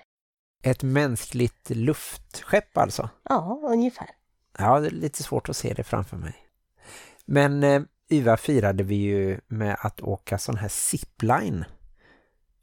Ett 0.64 0.84
mänskligt 0.84 1.70
luftskepp 1.70 2.78
alltså. 2.78 3.10
Ja, 3.24 3.62
ungefär. 3.64 4.10
Ja, 4.58 4.80
det 4.80 4.88
är 4.88 4.92
lite 4.92 5.24
svårt 5.24 5.50
att 5.50 5.58
se 5.58 5.74
det 5.74 5.84
framför 5.84 6.18
mig. 6.18 6.36
Men 7.26 7.64
eh, 7.64 7.82
Yva 8.12 8.38
firade 8.38 8.84
vi 8.84 8.96
ju 8.96 9.40
med 9.48 9.78
att 9.80 10.02
åka 10.02 10.38
sån 10.38 10.58
här 10.58 10.68
zipline. 10.68 11.66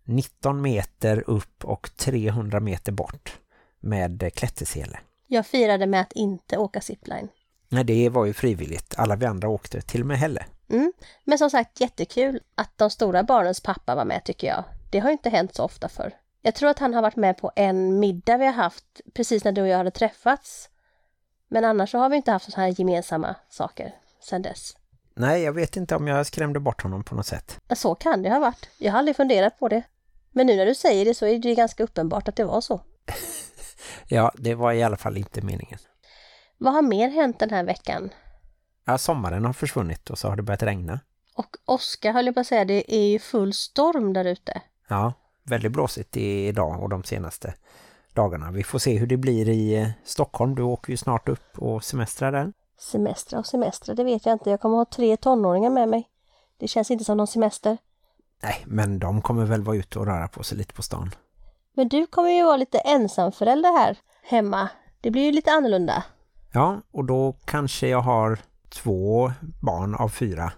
19 0.06 0.62
meter 0.62 1.24
upp 1.26 1.64
och 1.64 1.90
300 1.96 2.60
meter 2.60 2.92
bort 2.92 3.38
med 3.80 4.22
eh, 4.22 4.30
klättersele. 4.30 4.98
Jag 5.26 5.46
firade 5.46 5.86
med 5.86 6.00
att 6.00 6.12
inte 6.12 6.58
åka 6.58 6.80
zipline. 6.80 7.28
Nej, 7.68 7.84
det 7.84 8.08
var 8.08 8.24
ju 8.24 8.32
frivilligt. 8.32 8.94
Alla 8.98 9.16
vi 9.16 9.26
andra 9.26 9.48
åkte, 9.48 9.80
till 9.80 10.00
och 10.00 10.06
med 10.06 10.18
Helle. 10.18 10.46
Mm. 10.68 10.92
Men 11.24 11.38
som 11.38 11.50
sagt 11.50 11.80
jättekul 11.80 12.40
att 12.54 12.78
de 12.78 12.90
stora 12.90 13.22
barnens 13.22 13.60
pappa 13.60 13.94
var 13.94 14.04
med 14.04 14.24
tycker 14.24 14.46
jag. 14.46 14.64
Det 14.90 14.98
har 14.98 15.08
ju 15.08 15.12
inte 15.12 15.30
hänt 15.30 15.54
så 15.54 15.64
ofta 15.64 15.88
förr. 15.88 16.12
Jag 16.42 16.54
tror 16.54 16.70
att 16.70 16.78
han 16.78 16.94
har 16.94 17.02
varit 17.02 17.16
med 17.16 17.38
på 17.38 17.50
en 17.56 17.98
middag 17.98 18.36
vi 18.36 18.46
har 18.46 18.52
haft 18.52 19.00
precis 19.14 19.44
när 19.44 19.52
du 19.52 19.62
och 19.62 19.68
jag 19.68 19.76
hade 19.76 19.90
träffats. 19.90 20.68
Men 21.48 21.64
annars 21.64 21.90
så 21.90 21.98
har 21.98 22.08
vi 22.08 22.16
inte 22.16 22.32
haft 22.32 22.52
sådana 22.52 22.66
här 22.66 22.74
gemensamma 22.80 23.34
saker 23.48 23.94
sedan 24.20 24.42
dess. 24.42 24.76
Nej, 25.14 25.42
jag 25.42 25.52
vet 25.52 25.76
inte 25.76 25.96
om 25.96 26.06
jag 26.06 26.26
skrämde 26.26 26.60
bort 26.60 26.82
honom 26.82 27.04
på 27.04 27.14
något 27.14 27.26
sätt. 27.26 27.60
Så 27.74 27.94
kan 27.94 28.22
det 28.22 28.30
ha 28.30 28.38
varit. 28.38 28.68
Jag 28.78 28.92
har 28.92 28.98
aldrig 28.98 29.16
funderat 29.16 29.58
på 29.58 29.68
det. 29.68 29.82
Men 30.36 30.46
nu 30.46 30.56
när 30.56 30.66
du 30.66 30.74
säger 30.74 31.04
det 31.04 31.14
så 31.14 31.26
är 31.26 31.38
det 31.38 31.48
ju 31.48 31.54
ganska 31.54 31.84
uppenbart 31.84 32.28
att 32.28 32.36
det 32.36 32.44
var 32.44 32.60
så. 32.60 32.80
ja, 34.08 34.32
det 34.34 34.54
var 34.54 34.72
i 34.72 34.82
alla 34.82 34.96
fall 34.96 35.16
inte 35.16 35.42
meningen. 35.42 35.78
Vad 36.58 36.72
har 36.72 36.82
mer 36.82 37.08
hänt 37.08 37.38
den 37.38 37.50
här 37.50 37.64
veckan? 37.64 38.10
Ja, 38.84 38.98
sommaren 38.98 39.44
har 39.44 39.52
försvunnit 39.52 40.10
och 40.10 40.18
så 40.18 40.28
har 40.28 40.36
det 40.36 40.42
börjat 40.42 40.62
regna. 40.62 41.00
Och 41.34 41.56
Oskar 41.64 42.12
höll 42.12 42.26
jag 42.26 42.34
på 42.34 42.40
att 42.40 42.46
säga, 42.46 42.64
det 42.64 42.94
är 42.94 43.06
ju 43.06 43.18
full 43.18 43.52
storm 43.52 44.12
där 44.12 44.24
ute. 44.24 44.60
Ja, 44.88 45.12
väldigt 45.42 45.72
blåsigt 45.72 46.16
idag 46.16 46.82
och 46.82 46.88
de 46.88 47.04
senaste 47.04 47.54
dagarna. 48.14 48.50
Vi 48.50 48.62
får 48.62 48.78
se 48.78 48.96
hur 48.96 49.06
det 49.06 49.16
blir 49.16 49.48
i 49.48 49.74
eh, 49.74 49.88
Stockholm. 50.04 50.54
Du 50.54 50.62
åker 50.62 50.90
ju 50.90 50.96
snart 50.96 51.28
upp 51.28 51.58
och 51.58 51.84
semestrar 51.84 52.32
där. 52.32 52.52
Semestrar 52.78 53.38
och 53.38 53.46
semestrar, 53.46 53.94
det 53.94 54.04
vet 54.04 54.26
jag 54.26 54.32
inte. 54.32 54.50
Jag 54.50 54.60
kommer 54.60 54.76
ha 54.76 54.84
tre 54.84 55.16
tonåringar 55.16 55.70
med 55.70 55.88
mig. 55.88 56.08
Det 56.58 56.68
känns 56.68 56.90
inte 56.90 57.04
som 57.04 57.16
någon 57.16 57.26
semester. 57.26 57.78
Nej, 58.42 58.64
men 58.66 58.98
de 58.98 59.22
kommer 59.22 59.44
väl 59.44 59.62
vara 59.62 59.76
ute 59.76 59.98
och 59.98 60.06
röra 60.06 60.28
på 60.28 60.42
sig 60.42 60.58
lite 60.58 60.74
på 60.74 60.82
stan. 60.82 61.10
Men 61.74 61.88
du 61.88 62.06
kommer 62.06 62.30
ju 62.30 62.44
vara 62.44 62.56
lite 62.56 62.78
ensamförälder 62.78 63.78
här 63.78 63.98
hemma. 64.22 64.68
Det 65.00 65.10
blir 65.10 65.22
ju 65.22 65.32
lite 65.32 65.50
annorlunda. 65.50 66.04
Ja, 66.52 66.80
och 66.90 67.04
då 67.04 67.36
kanske 67.44 67.88
jag 67.88 68.00
har 68.00 68.38
två 68.68 69.32
barn 69.62 69.94
av 69.94 70.08
fyra 70.08 70.52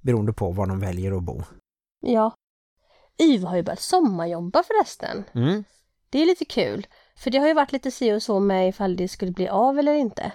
beroende 0.00 0.32
på 0.32 0.50
var 0.50 0.66
de 0.66 0.80
väljer 0.80 1.16
att 1.16 1.22
bo. 1.22 1.42
Ja. 2.00 2.34
Yva 3.22 3.48
har 3.48 3.56
ju 3.56 3.62
börjat 3.62 3.80
sommarjobba 3.80 4.62
förresten. 4.62 5.24
Mm. 5.32 5.64
Det 6.10 6.22
är 6.22 6.26
lite 6.26 6.44
kul. 6.44 6.86
För 7.16 7.30
det 7.30 7.38
har 7.38 7.48
ju 7.48 7.54
varit 7.54 7.72
lite 7.72 7.90
si 7.90 8.12
och 8.12 8.22
så 8.22 8.40
med 8.40 8.68
ifall 8.68 8.96
det 8.96 9.08
skulle 9.08 9.32
bli 9.32 9.48
av 9.48 9.78
eller 9.78 9.94
inte. 9.94 10.32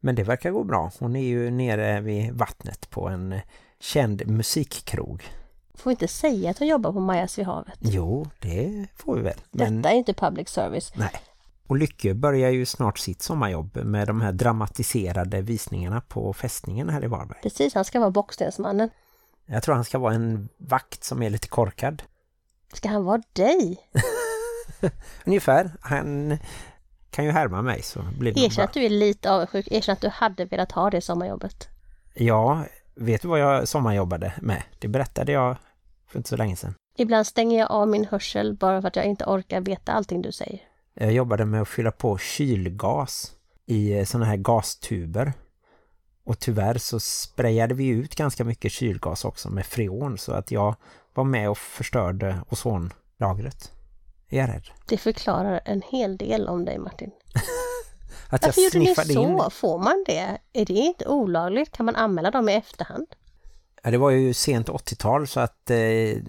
Men 0.00 0.14
det 0.14 0.22
verkar 0.22 0.50
gå 0.50 0.64
bra. 0.64 0.90
Hon 0.98 1.16
är 1.16 1.24
ju 1.26 1.50
nere 1.50 2.00
vid 2.00 2.32
vattnet 2.32 2.90
på 2.90 3.08
en 3.08 3.32
eh, 3.32 3.40
känd 3.80 4.26
musikkrog. 4.26 5.22
Får 5.76 5.90
vi 5.90 5.92
inte 5.92 6.08
säga 6.08 6.50
att 6.50 6.58
hon 6.58 6.68
jobbar 6.68 6.92
på 6.92 7.00
Majas 7.00 7.38
vid 7.38 7.46
havet? 7.46 7.78
Jo, 7.80 8.26
det 8.40 8.86
får 8.96 9.16
vi 9.16 9.22
väl. 9.22 9.34
Men 9.50 9.82
Detta 9.82 9.94
är 9.94 9.98
inte 9.98 10.14
public 10.14 10.48
service. 10.48 10.92
nej. 10.96 11.10
Och 11.68 11.76
Lycke 11.76 12.14
börjar 12.14 12.50
ju 12.50 12.66
snart 12.66 12.98
sitt 12.98 13.22
sommarjobb 13.22 13.76
med 13.76 14.06
de 14.06 14.20
här 14.20 14.32
dramatiserade 14.32 15.40
visningarna 15.42 16.00
på 16.00 16.32
fästningen 16.32 16.88
här 16.88 17.04
i 17.04 17.06
Varberg. 17.06 17.38
Precis, 17.42 17.74
han 17.74 17.84
ska 17.84 18.00
vara 18.00 18.10
bockstensmannen. 18.10 18.90
Jag 19.46 19.62
tror 19.62 19.74
han 19.74 19.84
ska 19.84 19.98
vara 19.98 20.14
en 20.14 20.48
vakt 20.56 21.04
som 21.04 21.22
är 21.22 21.30
lite 21.30 21.48
korkad. 21.48 22.02
Ska 22.72 22.88
han 22.88 23.04
vara 23.04 23.22
dig? 23.32 23.78
Ungefär. 25.24 25.70
Han 25.80 26.38
kan 27.10 27.24
ju 27.24 27.30
härma 27.30 27.62
mig 27.62 27.82
så 27.82 28.00
blir 28.18 28.32
det 28.34 28.40
Erkänn 28.40 28.54
bra. 28.56 28.64
att 28.64 28.72
du 28.72 28.84
är 28.84 28.90
lite 28.90 29.30
avundsjuk. 29.32 29.68
Erkänn 29.70 29.92
att 29.92 30.00
du 30.00 30.08
hade 30.08 30.44
velat 30.44 30.72
ha 30.72 30.90
det 30.90 31.00
sommarjobbet. 31.00 31.68
Ja, 32.14 32.64
vet 32.96 33.22
du 33.22 33.28
vad 33.28 33.40
jag 33.40 33.68
sommarjobbade 33.68 34.32
med? 34.42 34.62
Det 34.78 34.88
berättade 34.88 35.32
jag 35.32 35.56
för 36.08 36.18
inte 36.18 36.28
så 36.28 36.36
länge 36.36 36.56
sedan. 36.56 36.74
Ibland 36.98 37.26
stänger 37.26 37.58
jag 37.58 37.70
av 37.70 37.88
min 37.88 38.04
hörsel 38.04 38.54
bara 38.54 38.80
för 38.80 38.88
att 38.88 38.96
jag 38.96 39.04
inte 39.04 39.24
orkar 39.24 39.60
veta 39.60 39.92
allting 39.92 40.22
du 40.22 40.32
säger. 40.32 40.60
Jag 40.94 41.12
jobbade 41.12 41.44
med 41.44 41.62
att 41.62 41.68
fylla 41.68 41.90
på 41.90 42.18
kylgas 42.18 43.32
i 43.66 44.06
såna 44.06 44.24
här 44.24 44.36
gastuber. 44.36 45.32
Och 46.24 46.38
tyvärr 46.38 46.78
så 46.78 47.00
sprayade 47.00 47.74
vi 47.74 47.88
ut 47.88 48.14
ganska 48.14 48.44
mycket 48.44 48.72
kylgas 48.72 49.24
också 49.24 49.50
med 49.50 49.66
freon 49.66 50.18
så 50.18 50.32
att 50.32 50.50
jag 50.50 50.74
var 51.14 51.24
med 51.24 51.50
och 51.50 51.58
förstörde 51.58 52.40
ozonlagret. 52.48 53.72
Är 54.28 54.38
jag 54.38 54.48
rädd? 54.48 54.64
Det 54.88 54.98
förklarar 54.98 55.60
en 55.64 55.82
hel 55.82 56.16
del 56.16 56.48
om 56.48 56.64
dig 56.64 56.78
Martin. 56.78 57.10
Att 58.28 58.42
jag 58.42 58.48
Varför 58.48 58.60
gjorde 58.62 58.78
ni 58.78 58.86
sniffade 58.86 59.12
in. 59.12 59.38
så? 59.38 59.50
Får 59.50 59.78
man 59.78 60.04
det? 60.06 60.38
Är 60.52 60.64
det 60.64 60.72
inte 60.72 61.06
olagligt? 61.08 61.72
Kan 61.72 61.86
man 61.86 61.96
anmäla 61.96 62.30
dem 62.30 62.48
i 62.48 62.54
efterhand? 62.54 63.06
Ja, 63.82 63.90
det 63.90 63.98
var 63.98 64.10
ju 64.10 64.34
sent 64.34 64.68
80-tal 64.68 65.26
så 65.26 65.40
att 65.40 65.70
eh, 65.70 65.76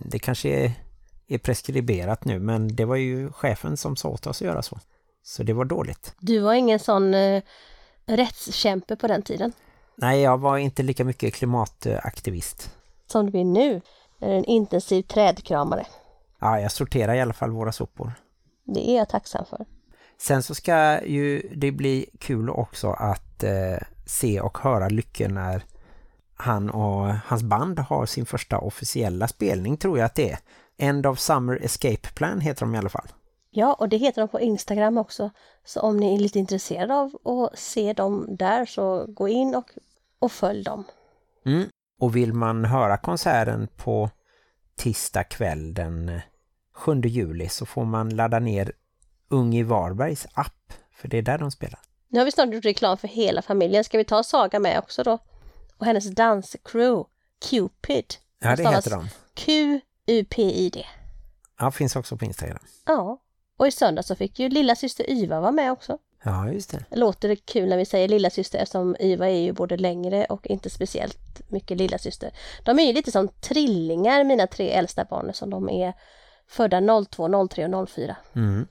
det 0.06 0.20
kanske 0.22 0.50
är, 0.50 0.72
är 1.27 1.38
preskriberat 1.38 2.25
nu 2.25 2.39
men 2.39 2.75
det 2.75 2.86
var 2.86 2.96
ju 2.96 3.32
chefen 3.32 3.77
som 3.77 3.96
sa 3.96 4.10
åt 4.10 4.27
oss 4.27 4.41
att 4.41 4.46
göra 4.48 4.62
så. 4.62 4.79
Så 5.24 5.44
det 5.44 5.53
var 5.53 5.65
dåligt. 5.65 6.15
Du 6.20 6.39
var 6.39 6.53
ingen 6.53 6.79
sån 6.79 7.13
eh, 7.13 7.41
rättskämpe 8.06 8.96
på 8.96 9.08
den 9.08 9.22
tiden 9.22 9.53
Nej, 9.96 10.22
jag 10.22 10.38
var 10.38 10.58
inte 10.58 10.84
lika 10.84 11.03
mycket 11.06 11.34
klimataktivist. 11.34 12.72
som 13.12 13.32
du 13.32 13.39
är 13.39 13.44
nu. 13.44 13.82
Är 14.20 14.34
en 14.34 14.46
intensiv 14.46 15.03
trädkramare. 15.03 15.86
Ja, 16.39 16.60
jag 16.60 16.72
sorterar 16.72 17.15
i 17.15 17.22
alla 17.22 17.34
fall 17.34 17.51
våra 17.51 17.72
sopor. 17.72 18.13
Det 18.63 18.89
är 18.89 18.98
jag 18.98 19.10
tacksam 19.10 19.46
för. 19.46 19.65
Sen 20.20 20.44
så 20.44 20.56
ska 20.56 21.06
ju 21.06 21.42
det 21.56 21.72
bli 21.72 22.10
kul 22.20 22.50
också 22.50 22.92
att 22.92 23.44
eh, 23.44 23.78
se 24.06 24.42
och 24.42 24.58
höra 24.58 24.90
Lycke 24.90 25.28
när 25.28 25.64
han 26.36 26.70
och 26.70 27.14
hans 27.26 27.44
band 27.44 27.80
har 27.80 28.06
sin 28.06 28.26
första 28.26 28.58
officiella 28.58 29.28
spelning 29.28 29.78
tror 29.78 29.98
jag 29.98 30.06
att 30.06 30.16
det 30.16 30.32
är. 30.32 30.40
End 30.78 31.06
of 31.06 31.20
Summer 31.20 31.64
Escape 31.64 32.10
Plan 32.16 32.42
heter 32.42 32.62
de 32.62 32.76
i 32.76 32.78
alla 32.78 32.90
fall. 32.90 33.08
Ja, 33.50 33.74
och 33.74 33.90
det 33.90 33.98
heter 33.98 34.22
de 34.22 34.28
på 34.28 34.40
Instagram 34.40 34.98
också. 34.98 35.32
Så 35.66 35.80
om 35.80 35.98
ni 35.98 36.16
är 36.16 36.20
lite 36.20 36.40
intresserade 36.40 36.94
av 36.94 37.16
att 37.26 37.60
se 37.60 37.94
dem 37.94 38.26
där 38.30 38.66
så 38.66 39.06
gå 39.08 39.28
in 39.28 39.56
och, 39.56 39.66
och 40.20 40.32
följ 40.32 40.64
dem. 40.64 40.84
Mm. 41.46 41.70
Och 42.00 42.16
vill 42.16 42.34
man 42.34 42.66
höra 42.66 42.98
konserten 42.98 43.68
på 43.76 44.10
tisdag 44.78 45.24
kväll 45.24 45.74
den 45.74 46.10
eh, 46.10 46.22
7 46.74 47.02
juli 47.02 47.50
så 47.50 47.66
får 47.66 47.86
man 47.86 48.10
ladda 48.10 48.40
ner 48.40 48.72
Ung 49.30 49.56
i 49.56 49.64
Varbergs 49.64 50.28
app. 50.34 50.74
För 50.92 51.08
det 51.08 51.18
är 51.18 51.22
där 51.22 51.38
de 51.38 51.52
spelar. 51.52 51.80
Nu 52.10 52.20
har 52.20 52.26
vi 52.26 52.32
snart 52.32 52.54
gjort 52.54 52.66
reklam 52.66 52.98
för 52.98 53.08
hela 53.08 53.42
familjen. 53.42 53.84
Ska 53.84 53.98
vi 53.98 54.04
ta 54.04 54.24
Saga 54.24 54.60
med 54.60 54.80
också 54.80 55.04
då? 55.04 55.20
Och 55.78 55.86
hennes 55.86 56.10
danscrew, 56.16 57.04
Cupid. 57.50 58.16
Ja, 58.40 58.56
det 58.56 58.70
heter 58.70 58.92
de. 58.92 59.10
Q-U-P-I-D. 59.34 60.86
Ja, 61.60 61.72
finns 61.72 61.96
också 61.96 62.18
på 62.18 62.26
Instagram. 62.26 62.60
Ja. 62.86 63.22
Och 63.58 63.68
i 63.68 63.72
söndag 63.72 64.04
så 64.04 64.16
fick 64.16 64.40
ju 64.40 64.50
lilla 64.50 64.76
syster 64.76 65.10
Yva 65.10 65.40
vara 65.40 65.52
med 65.52 65.72
också. 65.72 65.98
Ja, 66.24 66.52
just 66.52 66.72
det. 66.72 66.86
Låter 66.92 67.28
det 67.28 67.36
kul 67.36 67.70
när 67.70 67.78
vi 67.78 67.86
säger 67.86 68.08
lilla 68.08 68.30
syster 68.30 68.60
eftersom 68.60 68.96
Yva 69.00 69.28
är 69.30 69.40
ju 69.40 69.54
både 69.54 69.78
längre 69.78 70.26
och 70.26 70.48
inte 70.48 70.70
speciellt 70.70 71.42
mycket 71.50 71.78
lilla 71.78 71.98
syster. 71.98 72.32
De 72.64 72.80
är 72.80 72.84
ju 72.84 72.94
lite 72.94 73.12
som 73.12 73.28
trillingar, 73.28 74.24
mina 74.24 74.48
tre 74.48 74.70
äldsta 74.70 75.06
barn, 75.06 75.34
som 75.34 75.50
de 75.50 75.70
är 75.70 75.94
födda 76.48 77.06
02, 77.06 77.48
03 77.48 77.66
och 77.76 77.90
04. 77.90 78.16
Mm. 78.36 78.68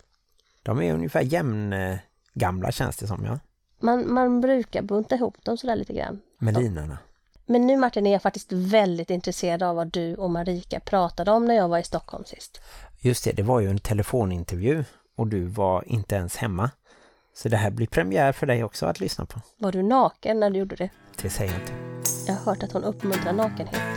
De 0.66 0.82
är 0.82 0.94
ungefär 0.94 1.20
jämn 1.20 1.72
eh, 1.72 1.96
gamla 2.34 2.72
känns 2.72 2.96
det 2.96 3.06
som, 3.06 3.24
ja. 3.24 3.38
Man, 3.80 4.12
man 4.12 4.40
brukar 4.40 4.82
bunta 4.82 5.14
ihop 5.14 5.44
dem 5.44 5.56
sådär 5.56 5.76
lite 5.76 5.92
grann. 5.92 6.20
Med 6.38 6.58
linarna. 6.58 6.98
Men 7.46 7.66
nu 7.66 7.76
Martin 7.76 8.06
är 8.06 8.12
jag 8.12 8.22
faktiskt 8.22 8.52
väldigt 8.52 9.10
intresserad 9.10 9.62
av 9.62 9.76
vad 9.76 9.86
du 9.86 10.14
och 10.14 10.30
Marika 10.30 10.80
pratade 10.80 11.30
om 11.30 11.44
när 11.44 11.54
jag 11.54 11.68
var 11.68 11.78
i 11.78 11.82
Stockholm 11.82 12.24
sist. 12.24 12.60
Just 13.00 13.24
det, 13.24 13.32
det 13.32 13.42
var 13.42 13.60
ju 13.60 13.70
en 13.70 13.78
telefonintervju 13.78 14.84
och 15.16 15.26
du 15.26 15.44
var 15.44 15.84
inte 15.86 16.14
ens 16.14 16.36
hemma. 16.36 16.70
Så 17.34 17.48
det 17.48 17.56
här 17.56 17.70
blir 17.70 17.86
premiär 17.86 18.32
för 18.32 18.46
dig 18.46 18.64
också 18.64 18.86
att 18.86 19.00
lyssna 19.00 19.26
på. 19.26 19.40
Var 19.58 19.72
du 19.72 19.82
naken 19.82 20.40
när 20.40 20.50
du 20.50 20.58
gjorde 20.58 20.76
det? 20.76 20.90
Det 21.22 21.30
säger 21.30 21.52
jag 21.52 21.60
inte. 21.60 21.72
Jag 22.26 22.34
har 22.34 22.44
hört 22.44 22.62
att 22.62 22.72
hon 22.72 22.84
uppmuntrar 22.84 23.32
nakenhet. 23.32 23.95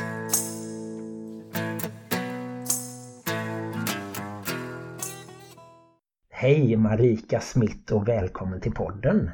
Hej 6.42 6.78
Marika 6.78 7.40
Smith 7.40 7.94
och 7.94 8.08
välkommen 8.08 8.62
till 8.62 8.72
podden. 8.72 9.32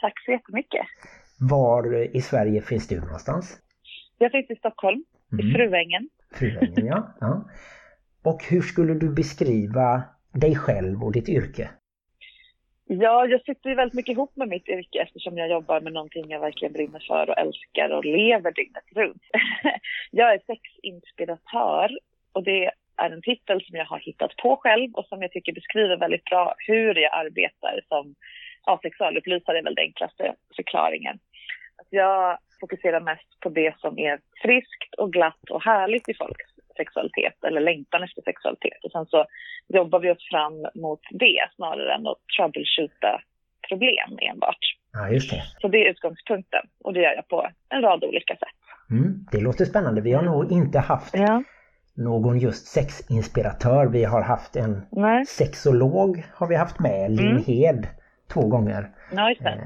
Tack 0.00 0.24
så 0.24 0.30
jättemycket. 0.30 0.86
Var 1.40 2.16
i 2.16 2.20
Sverige 2.20 2.62
finns 2.62 2.88
du 2.88 3.00
någonstans? 3.00 3.58
Jag 4.18 4.32
finns 4.32 4.50
i 4.50 4.56
Stockholm, 4.56 5.04
Mm. 5.32 5.46
i 5.46 5.52
Fruängen. 5.52 6.08
Fruängen, 6.34 6.86
ja. 6.86 7.14
ja. 7.20 7.48
Och 8.24 8.44
hur 8.50 8.60
skulle 8.60 8.94
du 8.94 9.14
beskriva 9.14 10.02
dig 10.32 10.56
själv 10.56 11.04
och 11.04 11.12
ditt 11.12 11.28
yrke? 11.28 11.70
Ja, 12.84 13.26
jag 13.26 13.40
sitter 13.42 13.70
ju 13.70 13.76
väldigt 13.76 13.94
mycket 13.96 14.12
ihop 14.12 14.36
med 14.36 14.48
mitt 14.48 14.68
yrke 14.68 14.98
eftersom 15.02 15.38
jag 15.38 15.50
jobbar 15.50 15.80
med 15.80 15.92
någonting 15.92 16.30
jag 16.30 16.40
verkligen 16.40 16.72
brinner 16.72 17.04
för 17.08 17.30
och 17.30 17.38
älskar 17.38 17.90
och 17.90 18.04
lever 18.04 18.52
dygnet 18.52 18.84
runt. 18.94 19.22
jag 20.10 20.34
är 20.34 20.40
sexinspiratör 20.46 21.98
och 22.32 22.42
det 22.42 22.70
är 22.98 23.10
en 23.10 23.22
titel 23.22 23.64
som 23.64 23.76
jag 23.76 23.84
har 23.84 23.98
hittat 23.98 24.36
på 24.36 24.56
själv 24.56 24.90
och 24.94 25.06
som 25.06 25.22
jag 25.22 25.32
tycker 25.32 25.52
beskriver 25.52 25.96
väldigt 25.96 26.24
bra 26.24 26.54
hur 26.66 26.94
jag 26.94 27.12
arbetar 27.14 27.80
som 27.88 28.14
ja, 28.66 28.78
sexualupplysare 28.82 29.58
är 29.58 29.62
väl 29.62 29.74
den 29.74 29.84
enklaste 29.84 30.34
förklaringen. 30.56 31.18
Att 31.80 31.86
jag 31.90 32.38
fokuserar 32.60 33.00
mest 33.00 33.40
på 33.40 33.48
det 33.48 33.74
som 33.78 33.98
är 33.98 34.18
friskt 34.42 34.94
och 34.98 35.12
glatt 35.12 35.50
och 35.50 35.64
härligt 35.64 36.08
i 36.08 36.14
folks 36.14 36.46
sexualitet 36.76 37.44
eller 37.46 37.60
längtan 37.60 38.02
efter 38.02 38.22
sexualitet. 38.22 38.84
Och 38.84 38.92
sen 38.92 39.06
så 39.06 39.24
jobbar 39.68 40.00
vi 40.00 40.10
oss 40.10 40.28
fram 40.30 40.56
mot 40.74 41.00
det 41.10 41.40
snarare 41.56 41.94
än 41.94 42.06
att 42.06 42.20
troubleshoota 42.36 43.12
problem 43.68 44.10
enbart. 44.30 44.64
Ja, 44.92 45.08
just 45.08 45.30
det. 45.30 45.42
Så 45.60 45.68
det 45.68 45.78
är 45.78 45.90
utgångspunkten 45.90 46.64
och 46.84 46.92
det 46.92 47.00
gör 47.00 47.14
jag 47.14 47.28
på 47.28 47.48
en 47.68 47.82
rad 47.82 48.04
olika 48.04 48.34
sätt. 48.36 48.58
Mm, 48.90 49.26
det 49.32 49.40
låter 49.40 49.64
spännande. 49.64 50.00
Vi 50.00 50.12
har 50.12 50.22
nog 50.22 50.52
inte 50.52 50.78
haft 50.78 51.14
Ja, 51.16 51.42
någon 51.98 52.38
just 52.38 52.66
sexinspiratör. 52.66 53.86
Vi 53.86 54.04
har 54.04 54.22
haft 54.22 54.56
en 54.56 54.82
nej, 54.90 55.26
sexolog 55.26 56.24
har 56.34 56.46
vi 56.46 56.56
haft 56.56 56.80
med, 56.80 57.10
Linn 57.10 57.28
Mm. 57.28 57.42
Hed, 57.46 57.86
två 58.32 58.40
gånger. 58.40 58.90
ja 59.12 59.34
det. 59.40 59.48
Eh, 59.48 59.58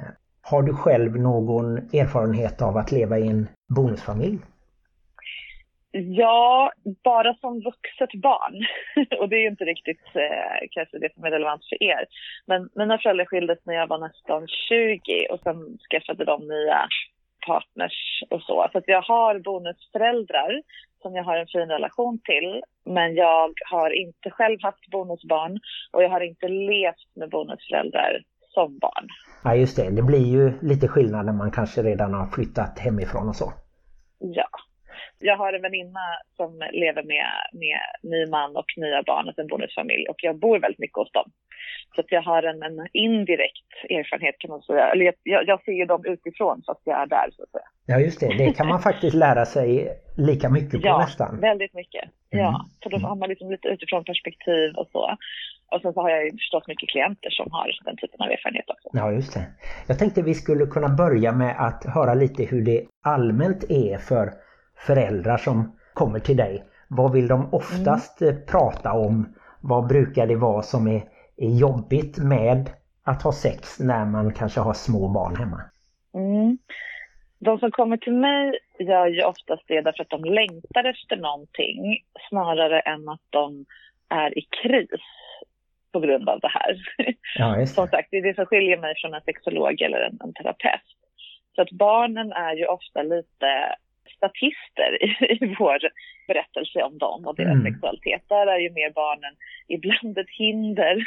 har 0.43 0.63
du 0.63 0.75
själv 0.75 1.17
någon 1.17 1.77
erfarenhet 1.77 2.63
av 2.63 2.77
att 2.77 2.93
leva 2.93 3.19
i 3.19 3.29
en 3.29 3.49
bonusfamilj? 3.77 4.39
Ja, 5.95 6.73
bara 7.05 7.35
som 7.35 7.61
vuxet 7.61 8.21
barn. 8.23 8.67
och 9.21 9.29
det 9.29 9.37
är 9.37 9.41
ju 9.41 9.49
inte 9.49 9.65
riktigt 9.65 10.07
eh, 10.15 10.69
kanske 10.71 10.99
det 10.99 11.15
som 11.15 11.25
är 11.25 11.31
relevant 11.31 11.65
för 11.69 11.83
er. 11.83 12.05
Men 12.47 12.69
mina 12.75 12.99
föräldrar 12.99 13.25
skildes 13.25 13.59
när 13.65 13.75
jag 13.75 13.87
var 13.87 13.99
nästan 13.99 14.49
20 14.69 15.27
och 15.31 15.41
sen 15.41 15.79
skaffade 15.91 16.25
de 16.25 16.49
nya 16.49 16.89
partners 17.47 18.23
och 18.31 18.43
så. 18.43 18.69
Så 18.73 18.79
att 18.79 18.89
jag 18.89 19.03
har 19.03 19.39
bonusföräldrar 19.39 20.63
som 21.03 21.15
jag 21.15 21.25
har 21.25 21.37
en 21.37 21.47
fin 21.47 21.69
relation 21.69 22.19
till. 22.25 22.63
Men 22.85 23.15
jag 23.15 23.53
har 23.71 23.91
inte 23.91 24.31
själv 24.31 24.59
haft 24.63 24.91
bonusbarn 24.91 25.61
och 25.93 26.03
jag 26.03 26.11
har 26.11 26.21
inte 26.21 26.49
levt 26.49 27.17
med 27.17 27.31
bonusföräldrar 27.31 28.23
som 28.55 28.79
barn. 28.79 29.09
Ja 29.45 29.55
just 29.55 29.77
det, 29.77 29.91
det 29.91 30.03
blir 30.03 30.27
ju 30.27 30.53
lite 30.63 30.89
skillnad 30.89 31.27
när 31.27 31.33
man 31.33 31.51
kanske 31.51 31.83
redan 31.83 32.15
har 32.15 32.27
flyttat 32.27 32.79
hemifrån 32.79 33.29
och 33.29 33.37
så. 33.37 33.53
Ja. 34.19 34.49
Jag 35.23 35.37
har 35.37 35.53
en 35.53 35.63
väninna 35.63 36.07
som 36.37 36.51
lever 36.73 37.03
med, 37.03 37.31
med 37.53 37.81
ny 38.13 38.27
man 38.27 38.57
och 38.57 38.71
nya 38.77 39.03
barn, 39.03 39.27
alltså 39.27 39.43
en 39.43 39.53
bonusfamilj 39.53 40.07
och 40.09 40.17
jag 40.23 40.39
bor 40.39 40.59
väldigt 40.59 40.79
mycket 40.79 40.97
hos 40.97 41.13
dem. 41.13 41.31
Så 41.95 42.01
att 42.01 42.13
jag 42.13 42.23
har 42.23 42.43
en, 42.43 42.63
en 42.63 42.89
indirekt 42.93 43.71
erfarenhet 43.91 44.39
kan 44.39 44.51
man 44.51 44.63
säga. 44.63 44.85
Eller 44.93 45.05
jag, 45.23 45.49
jag 45.49 45.65
ser 45.65 45.73
ju 45.73 45.85
dem 45.85 46.03
utifrån 46.05 46.63
fast 46.67 46.81
jag 46.85 47.03
är 47.03 47.07
där 47.07 47.29
så 47.37 47.43
att 47.43 47.51
säga. 47.51 47.69
Ja 47.87 47.99
just 47.99 48.21
det, 48.21 48.29
det 48.39 48.57
kan 48.57 48.67
man 48.67 48.81
faktiskt 48.91 49.15
lära 49.15 49.45
sig 49.45 49.89
lika 50.17 50.49
mycket 50.51 50.83
på 50.83 50.89
ja, 50.89 50.99
nästan. 50.99 51.41
väldigt 51.41 51.75
mycket. 51.75 52.05
Mm. 52.33 52.45
Ja, 52.45 52.67
för 52.83 52.91
då 52.91 52.97
har 52.97 53.17
man 53.17 53.29
liksom 53.29 53.51
lite 53.51 53.69
utifrån 53.69 54.05
perspektiv 54.05 54.75
och 54.77 54.89
så. 54.93 55.17
Och 55.73 55.81
sen 55.83 55.93
så 55.93 56.01
har 56.01 56.11
jag 56.11 56.25
ju 56.25 56.31
förstås 56.31 56.65
mycket 56.69 56.89
klienter 56.89 57.31
som 57.31 57.53
har 57.53 57.71
den 57.85 57.97
typen 57.97 58.21
av 58.21 58.31
erfarenhet 58.31 58.71
också. 58.71 58.89
Ja, 58.93 59.13
just 59.13 59.35
det. 59.35 59.45
Jag 59.87 59.99
tänkte 59.99 60.23
vi 60.23 60.35
skulle 60.35 60.67
kunna 60.67 60.89
börja 60.89 61.33
med 61.33 61.55
att 61.59 61.85
höra 61.95 62.15
lite 62.15 62.45
hur 62.45 62.63
det 62.65 62.87
allmänt 63.03 63.71
är 63.71 63.99
för 63.99 64.33
föräldrar 64.87 65.37
som 65.37 65.77
kommer 65.95 66.19
till 66.19 66.37
dig. 66.37 66.65
Vad 66.89 67.13
vill 67.13 67.29
de 67.29 67.55
oftast 67.55 68.23
mm. 68.23 68.47
prata 68.47 68.93
om? 68.93 69.35
Vad 69.61 69.89
brukar 69.89 70.27
det 70.27 70.37
vara 70.37 70.63
som 70.63 70.87
är, 70.87 71.03
är 71.37 71.59
jobbigt 71.61 72.19
med 72.19 72.71
att 73.05 73.23
ha 73.23 73.33
sex 73.33 73.81
när 73.81 74.05
man 74.05 74.33
kanske 74.33 74.61
har 74.61 74.73
små 74.73 75.09
barn 75.09 75.37
hemma? 75.37 75.61
Mm. 76.15 76.59
De 77.39 77.59
som 77.59 77.71
kommer 77.71 77.97
till 77.97 78.13
mig 78.13 78.59
gör 78.79 79.07
ju 79.07 79.25
oftast 79.25 79.63
det 79.67 79.81
därför 79.81 80.03
att 80.03 80.11
de 80.11 80.25
längtar 80.25 80.85
efter 80.85 81.17
någonting 81.17 82.05
snarare 82.29 82.81
än 82.81 83.09
att 83.09 83.27
de 83.31 83.65
är 84.09 84.39
i 84.39 84.43
kris 84.63 85.01
på 85.93 86.01
grund 86.01 86.29
av 86.29 86.41
det 86.41 86.49
här. 86.49 86.77
Ja, 87.39 87.57
det. 87.57 87.67
Som 87.67 87.89
sagt, 87.89 88.09
det 88.11 88.17
är 88.17 88.23
det 88.23 88.35
som 88.35 88.47
skiljer 88.47 88.79
mig 88.79 88.95
från 88.97 89.15
en 89.15 89.21
sexolog 89.21 89.81
eller 89.81 90.01
en, 90.01 90.19
en 90.25 90.33
terapeut. 90.33 90.81
Så 91.55 91.63
att 91.63 91.71
barnen 91.71 92.33
är 92.33 92.55
ju 92.55 92.67
ofta 92.67 93.03
lite 93.03 93.77
statister 94.17 95.05
i, 95.05 95.07
i 95.35 95.55
vår 95.59 95.79
berättelse 96.27 96.83
om 96.83 96.99
dem 96.99 97.27
och 97.27 97.37
deras 97.37 97.53
mm. 97.53 97.65
sexualitet. 97.65 98.23
Där 98.29 98.47
är 98.47 98.59
ju 98.59 98.71
mer 98.71 98.91
barnen 98.91 99.35
ibland 99.69 100.19
ett 100.19 100.31
hinder 100.39 100.95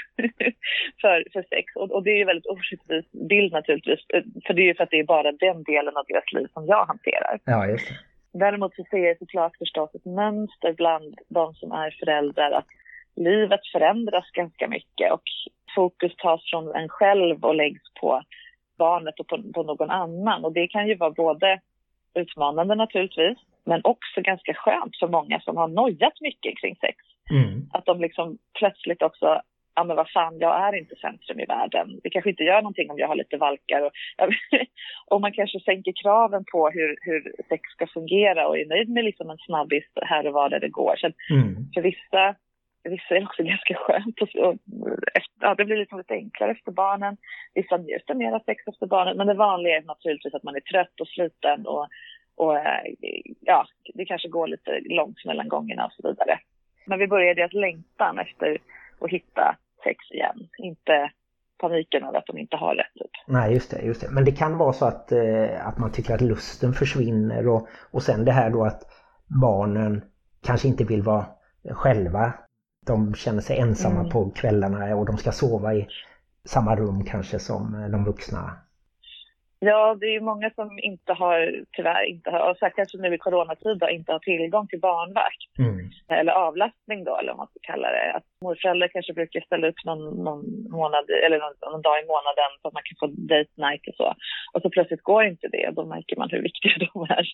för, 1.01 1.23
för 1.33 1.45
sex. 1.49 1.75
Och, 1.75 1.91
och, 1.91 2.03
det 2.03 2.11
är 2.11 2.17
ju 2.17 2.25
väldigt 2.25 2.45
orättvis 2.45 3.11
bild 3.29 3.53
naturligtvis. 3.53 3.99
För 4.45 4.53
det 4.53 4.61
är 4.61 4.65
ju 4.65 4.75
för 4.75 4.83
att 4.83 4.89
det 4.89 4.99
är 4.99 5.03
bara 5.03 5.31
den 5.31 5.63
delen 5.63 5.97
av 5.97 6.05
deras 6.07 6.33
liv 6.33 6.47
som 6.53 6.65
jag 6.65 6.85
hanterar. 6.85 7.39
Ja, 7.45 7.67
just 7.67 7.89
det. 7.89 7.95
Däremot 8.39 8.75
så 8.75 8.83
ser 8.89 8.97
jag 8.97 9.17
såklart 9.17 9.57
förstås 9.57 9.95
ett 9.95 10.05
mönster 10.05 10.73
bland 10.73 11.15
de 11.27 11.53
som 11.53 11.71
är 11.71 11.91
föräldrar 11.99 12.51
att 12.51 12.67
livet 13.15 13.67
förändras 13.71 14.31
ganska 14.31 14.67
mycket 14.67 15.11
och 15.11 15.21
fokus 15.75 16.15
tas 16.15 16.49
från 16.49 16.75
en 16.75 16.89
själv 16.89 17.45
och 17.45 17.55
läggs 17.55 17.81
på 18.01 18.21
barnet 18.77 19.19
och 19.19 19.27
på, 19.27 19.43
på 19.53 19.63
någon 19.63 19.89
annan. 19.89 20.45
Och 20.45 20.53
det 20.53 20.67
kan 20.67 20.87
ju 20.87 20.95
vara 20.95 21.11
både 21.11 21.59
utmanande 22.15 22.75
naturligtvis, 22.75 23.37
men 23.65 23.81
också 23.83 24.21
ganska 24.21 24.53
skönt 24.53 24.97
för 24.99 25.07
många 25.07 25.39
som 25.39 25.57
har 25.57 25.67
nojat 25.67 26.21
mycket 26.21 26.57
kring 26.61 26.75
sex. 26.75 26.97
Mm. 27.31 27.69
Att 27.73 27.85
de 27.85 28.01
liksom 28.01 28.37
plötsligt 28.59 29.01
också, 29.01 29.41
ja 29.75 29.83
men 29.83 29.95
vad 29.95 30.11
fan, 30.11 30.39
jag 30.39 30.67
är 30.67 30.79
inte 30.79 30.95
centrum 30.95 31.39
i 31.39 31.45
världen. 31.45 31.99
Det 32.03 32.09
kanske 32.09 32.29
inte 32.29 32.43
gör 32.43 32.61
någonting 32.61 32.91
om 32.91 32.99
jag 32.99 33.07
har 33.07 33.15
lite 33.15 33.37
valkar. 33.37 33.81
Och, 33.81 33.91
och 35.11 35.21
man 35.21 35.33
kanske 35.33 35.59
sänker 35.59 35.93
kraven 36.03 36.43
på 36.51 36.69
hur, 36.69 36.97
hur 37.01 37.33
sex 37.49 37.61
ska 37.69 37.87
fungera 37.87 38.47
och 38.47 38.57
är 38.57 38.65
nöjd 38.65 38.89
med 38.89 39.05
liksom 39.05 39.29
en 39.29 39.37
snabbis 39.37 39.85
här 40.01 40.27
och 40.27 40.33
var 40.33 40.49
där 40.49 40.59
det 40.59 40.69
går. 40.69 40.95
Så 40.97 41.07
mm. 41.33 41.55
för 41.73 41.81
vissa 41.81 42.35
Vissa 42.89 43.15
är 43.15 43.23
också 43.23 43.43
ganska 43.43 43.75
skönt. 43.75 44.21
Och, 44.21 44.35
och 44.35 44.55
efter, 45.13 45.35
ja, 45.39 45.55
det 45.55 45.65
blir 45.65 45.77
liksom 45.77 45.97
lite 45.97 46.13
enklare 46.13 46.51
efter 46.51 46.71
barnen. 46.71 47.17
Vissa 47.53 47.77
njuter 47.77 48.13
mer 48.13 48.31
av 48.31 48.39
sex 48.45 48.67
efter 48.67 48.87
barnen. 48.87 49.17
Men 49.17 49.27
det 49.27 49.33
vanliga 49.33 49.77
är 49.77 49.81
naturligtvis 49.81 50.33
att 50.33 50.43
man 50.43 50.55
är 50.55 50.59
trött 50.59 51.01
och 51.01 51.07
sliten 51.07 51.67
och, 51.67 51.87
och 52.35 52.57
eh, 52.57 52.83
ja, 53.41 53.65
det 53.93 54.05
kanske 54.05 54.27
går 54.29 54.47
lite 54.47 54.79
långt 54.89 55.25
mellan 55.25 55.49
gångerna 55.49 55.85
och 55.85 55.93
så 55.93 56.07
vidare. 56.07 56.39
Men 56.85 56.99
vi 56.99 57.07
börjar 57.07 57.45
att 57.45 57.53
längtan 57.53 58.19
efter 58.19 58.57
att 58.99 59.09
hitta 59.09 59.55
sex 59.83 60.11
igen. 60.11 60.49
Inte 60.57 61.11
paniken 61.57 62.03
över 62.03 62.17
att 62.17 62.27
de 62.27 62.37
inte 62.37 62.57
har 62.57 62.75
rätt. 62.75 62.93
Typ. 62.93 63.11
Nej, 63.27 63.53
just 63.53 63.71
det, 63.71 63.81
just 63.81 64.01
det. 64.01 64.07
Men 64.11 64.25
det 64.25 64.31
kan 64.31 64.57
vara 64.57 64.73
så 64.73 64.85
att, 64.85 65.11
eh, 65.11 65.67
att 65.67 65.77
man 65.77 65.91
tycker 65.91 66.13
att 66.13 66.21
lusten 66.21 66.73
försvinner 66.73 67.47
och, 67.47 67.67
och 67.91 68.03
sen 68.03 68.25
det 68.25 68.31
här 68.31 68.49
då 68.49 68.63
att 68.63 68.81
barnen 69.41 70.03
kanske 70.45 70.67
inte 70.67 70.83
vill 70.83 71.01
vara 71.01 71.25
själva 71.71 72.33
de 72.85 73.15
känner 73.15 73.41
sig 73.41 73.59
ensamma 73.59 73.99
mm. 73.99 74.09
på 74.09 74.31
kvällarna 74.31 74.95
och 74.95 75.05
de 75.05 75.17
ska 75.17 75.31
sova 75.31 75.73
i 75.73 75.87
samma 76.45 76.75
rum 76.75 77.05
kanske 77.05 77.39
som 77.39 77.75
eh, 77.75 77.89
de 77.89 78.05
vuxna. 78.05 78.65
Ja, 79.59 79.95
det 79.99 80.05
är 80.05 80.11
ju 80.11 80.21
många 80.31 80.49
som 80.49 80.79
inte 80.79 81.13
har, 81.13 81.63
tyvärr 81.71 82.03
inte 82.13 82.29
har, 82.29 82.49
och 82.49 82.57
särskilt 82.57 82.93
nu 82.93 83.15
i 83.15 83.17
coronatid 83.17 83.77
då, 83.79 83.89
inte 83.89 84.11
har 84.11 84.19
tillgång 84.19 84.67
till 84.67 84.79
barnvakt. 84.79 85.51
Mm. 85.59 85.89
Eller 86.19 86.33
avlastning 86.47 87.03
då, 87.03 87.17
eller 87.17 87.31
vad 87.31 87.37
man 87.37 87.47
ska 87.47 87.59
kalla 87.61 87.87
det. 87.91 88.13
Att 88.17 88.27
morföräldrar 88.41 88.87
kanske 88.87 89.13
brukar 89.13 89.41
ställa 89.41 89.67
upp 89.67 89.81
någon, 89.85 90.01
någon 90.27 90.43
månad, 90.77 91.05
eller 91.25 91.39
någon, 91.39 91.53
någon, 91.71 91.81
dag 91.81 91.97
i 92.03 92.05
månaden 92.13 92.49
så 92.61 92.67
att 92.67 92.77
man 92.77 92.87
kan 92.87 92.97
få 93.01 93.07
date 93.33 93.53
night 93.65 93.87
och 93.89 93.95
så. 94.01 94.07
Och 94.53 94.61
så 94.61 94.69
plötsligt 94.69 95.09
går 95.11 95.23
inte 95.25 95.47
det, 95.47 95.69
då 95.77 95.85
märker 95.85 96.15
man 96.15 96.29
hur 96.31 96.41
viktiga 96.41 96.75
de 96.85 97.01
är. 97.17 97.25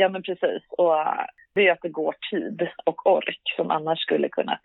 Ja, 0.00 0.08
men 0.08 0.22
precis. 0.22 0.62
Och 0.68 0.94
det 1.54 1.68
är 1.68 1.72
att 1.72 1.82
det 1.82 1.88
går 1.88 2.14
tid 2.30 2.68
och 2.84 3.06
ork 3.06 3.42
som 3.56 3.70
annars 3.70 3.98
skulle 3.98 4.28
kunna 4.28 4.58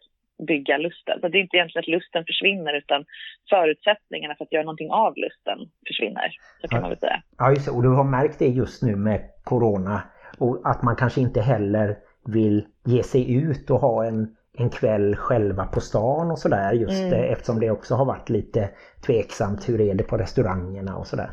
bygga 0.47 0.77
lusten. 0.77 1.19
Så 1.21 1.27
det 1.27 1.37
är 1.37 1.41
inte 1.41 1.57
egentligen 1.57 1.83
att 1.83 1.95
lusten 1.95 2.25
försvinner 2.25 2.73
utan 2.73 3.05
förutsättningarna 3.49 4.35
för 4.35 4.45
att 4.45 4.51
göra 4.51 4.63
någonting 4.63 4.91
av 4.91 5.13
lusten 5.17 5.57
försvinner. 5.87 6.29
Så 6.61 6.67
kan 6.67 6.77
ja. 6.77 6.81
man 6.81 6.89
väl 6.89 6.99
säga. 6.99 7.23
Ja, 7.37 7.49
just 7.49 7.65
det. 7.65 7.71
Och 7.71 7.83
du 7.83 7.89
har 7.89 8.03
märkt 8.03 8.39
det 8.39 8.47
just 8.47 8.83
nu 8.83 8.95
med 8.95 9.21
corona 9.43 10.01
och 10.37 10.61
att 10.63 10.81
man 10.83 10.95
kanske 10.95 11.21
inte 11.21 11.41
heller 11.41 11.97
vill 12.25 12.65
ge 12.85 13.03
sig 13.03 13.33
ut 13.35 13.69
och 13.69 13.79
ha 13.79 14.05
en, 14.05 14.35
en 14.57 14.69
kväll 14.69 15.15
själva 15.15 15.65
på 15.65 15.79
stan 15.79 16.31
och 16.31 16.39
sådär 16.39 16.73
just 16.73 17.03
mm. 17.03 17.09
det, 17.09 17.25
eftersom 17.25 17.59
det 17.59 17.71
också 17.71 17.95
har 17.95 18.05
varit 18.05 18.29
lite 18.29 18.69
tveksamt 19.05 19.69
hur 19.69 19.81
är 19.81 19.95
det 19.95 20.03
på 20.03 20.17
restaurangerna 20.17 20.97
och 20.97 21.07
sådär. 21.07 21.29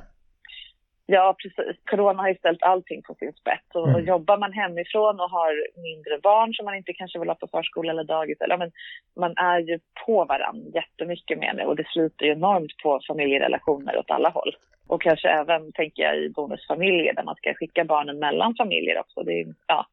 Ja, 1.12 1.36
precis. 1.42 1.76
Corona 1.90 2.22
har 2.22 2.28
ju 2.28 2.34
ställt 2.34 2.62
allting 2.62 3.02
på 3.02 3.14
sin 3.14 3.32
spets. 3.32 3.74
Och, 3.74 3.88
mm. 3.88 4.04
jobbar 4.04 4.38
man 4.38 4.52
hemifrån 4.52 5.20
och 5.20 5.30
har 5.30 5.52
mindre 5.88 6.18
barn 6.22 6.54
som 6.54 6.64
man 6.64 6.74
inte 6.74 6.92
kanske 6.92 7.18
vill 7.18 7.28
ha 7.28 7.34
på 7.34 7.46
förskola 7.46 7.92
eller 7.92 8.04
dagis, 8.04 8.40
eller, 8.40 8.56
men 8.56 8.70
man 9.16 9.34
är 9.36 9.58
ju 9.58 9.78
på 10.06 10.24
varandra 10.24 10.70
jättemycket 10.74 11.38
med 11.38 11.56
det 11.56 11.66
och 11.66 11.76
det 11.76 11.86
sliter 11.88 12.26
ju 12.26 12.32
enormt 12.32 12.76
på 12.82 13.00
familjerelationer 13.06 13.98
åt 13.98 14.10
alla 14.10 14.28
håll. 14.28 14.56
Och 14.86 15.02
kanske 15.02 15.28
även, 15.28 15.72
tänker 15.72 16.02
jag, 16.02 16.16
i 16.18 16.28
bonusfamiljer 16.28 17.14
där 17.14 17.24
man 17.24 17.36
ska 17.36 17.54
skicka 17.54 17.84
barnen 17.84 18.18
mellan 18.18 18.54
familjer 18.54 18.98
också. 18.98 19.22
Det, 19.22 19.40
är, 19.40 19.46
ja, 19.66 19.86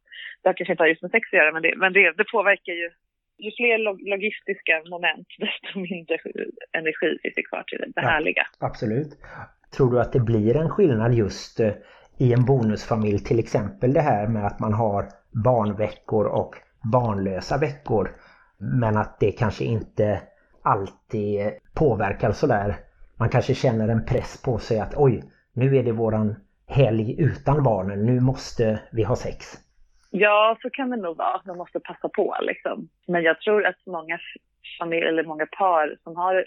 det 0.44 0.54
kanske 0.54 0.74
inte 0.74 0.84
har 0.84 0.88
just 0.88 1.02
med 1.02 1.12
sex 1.12 1.28
att 1.28 1.40
göra, 1.40 1.52
men 1.52 1.62
det, 1.62 1.74
men 1.78 1.94
det, 1.94 2.12
det 2.18 2.32
påverkar 2.32 2.74
ju 2.74 2.90
ju 3.40 3.52
fler 3.52 3.78
log 3.78 4.02
logistiska 4.08 4.74
moment, 4.90 5.28
desto 5.38 5.80
mindre 5.80 6.18
energi 6.80 7.10
finns 7.22 7.36
det 7.36 7.44
kvar 7.44 7.64
till 7.68 7.80
det, 7.80 7.86
det 7.86 8.02
ja, 8.02 8.08
härliga. 8.08 8.44
Absolut. 8.60 9.12
Tror 9.76 9.92
du 9.92 10.02
att 10.02 10.14
det 10.14 10.20
blir 10.20 10.58
en 10.58 10.70
skillnad 10.70 11.14
just 11.14 11.60
eh, 11.60 11.72
i 12.18 12.34
en 12.34 12.46
bonusfamilj 12.46 13.20
till 13.20 13.40
exempel 13.40 13.94
det 13.94 14.02
här 14.02 14.28
med 14.28 14.46
att 14.46 14.60
man 14.60 14.74
har 14.74 15.06
barnveckor 15.32 16.26
och 16.26 16.56
barnlösa 16.92 17.58
veckor 17.58 18.12
men 18.58 18.98
att 18.98 19.20
det 19.20 19.32
kanske 19.32 19.64
inte 19.64 20.22
alltid 20.62 21.52
påverkar 21.74 22.32
sådär. 22.32 22.76
Man 23.20 23.30
kanske 23.30 23.54
känner 23.54 23.88
en 23.88 24.06
press 24.06 24.42
på 24.46 24.58
sig 24.58 24.80
att 24.80 24.94
oj, 24.96 25.24
nu 25.54 25.78
är 25.78 25.84
det 25.84 25.92
våran 25.92 26.36
helg 26.68 27.16
utan 27.22 27.64
barnen, 27.64 28.06
nu 28.06 28.20
måste 28.20 28.80
vi 28.92 29.04
ha 29.04 29.16
sex. 29.16 29.46
Ja, 30.12 30.58
så 30.62 30.70
kan 30.70 30.90
det 30.90 30.98
nog 30.98 31.18
vara. 31.18 31.42
Man 31.46 31.58
måste 31.58 31.80
passa 31.80 32.10
på 32.10 32.36
liksom. 32.42 32.90
Men 33.08 33.24
jag 33.24 33.42
tror 33.42 33.66
att 33.66 33.86
många 33.86 34.20
familjer 34.80 35.08
eller 35.08 35.24
många 35.24 35.46
par 35.46 35.98
som 36.04 36.16
har 36.16 36.46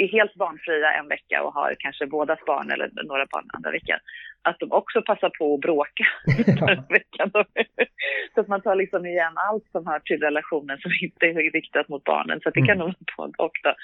är 0.00 0.08
helt 0.08 0.34
barnfria 0.34 0.92
en 0.92 1.08
vecka 1.08 1.42
och 1.44 1.52
har 1.52 1.74
kanske 1.78 2.06
bådas 2.06 2.38
barn 2.46 2.70
eller 2.70 2.90
några 3.10 3.26
barn 3.32 3.46
andra 3.56 3.70
veckan, 3.70 3.98
att 4.42 4.58
de 4.60 4.72
också 4.72 5.02
passar 5.02 5.30
på 5.38 5.54
att 5.54 5.60
bråka 5.60 6.06
veckan. 6.98 7.30
så 8.34 8.40
att 8.40 8.48
man 8.48 8.62
tar 8.62 8.74
liksom 8.74 9.06
igen 9.06 9.34
allt 9.36 9.66
som 9.72 9.86
hör 9.86 10.00
till 10.00 10.20
relationen 10.20 10.78
som 10.78 10.90
inte 11.02 11.26
är 11.26 11.50
riktat 11.50 11.88
mot 11.88 12.04
barnen. 12.04 12.40
Så 12.40 12.50
det 12.50 12.66
kan 12.66 12.76
mm. 12.76 12.78
nog 12.78 12.94
vara 13.16 13.28
både 13.28 13.34
och. 13.38 13.56
Då. 13.62 13.74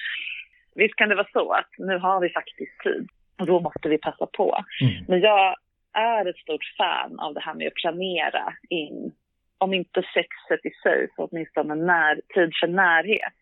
Visst 0.75 0.97
kan 0.97 1.09
det 1.09 1.15
vara 1.15 1.29
så 1.33 1.53
att 1.53 1.71
nu 1.79 1.99
har 1.99 2.21
vi 2.21 2.29
faktiskt 2.29 2.79
tid 2.85 3.09
och 3.41 3.47
då 3.47 3.61
måste 3.61 3.89
vi 3.89 3.99
passa 3.99 4.27
på. 4.27 4.65
Mm. 4.81 5.05
Men 5.09 5.21
jag 5.21 5.55
är 5.93 6.27
ett 6.31 6.37
stort 6.37 6.65
fan 6.79 7.21
av 7.21 7.35
det 7.35 7.41
här 7.41 7.55
med 7.55 7.67
att 7.67 7.75
planera 7.75 8.55
in 8.69 9.13
om 9.59 9.75
inte 9.75 10.03
sexet 10.15 10.67
i 10.67 10.71
sig, 10.83 11.09
så 11.17 11.25
åtminstone 11.25 11.75
när, 11.75 12.15
tid 12.35 12.51
för 12.61 12.67
närhet. 12.67 13.39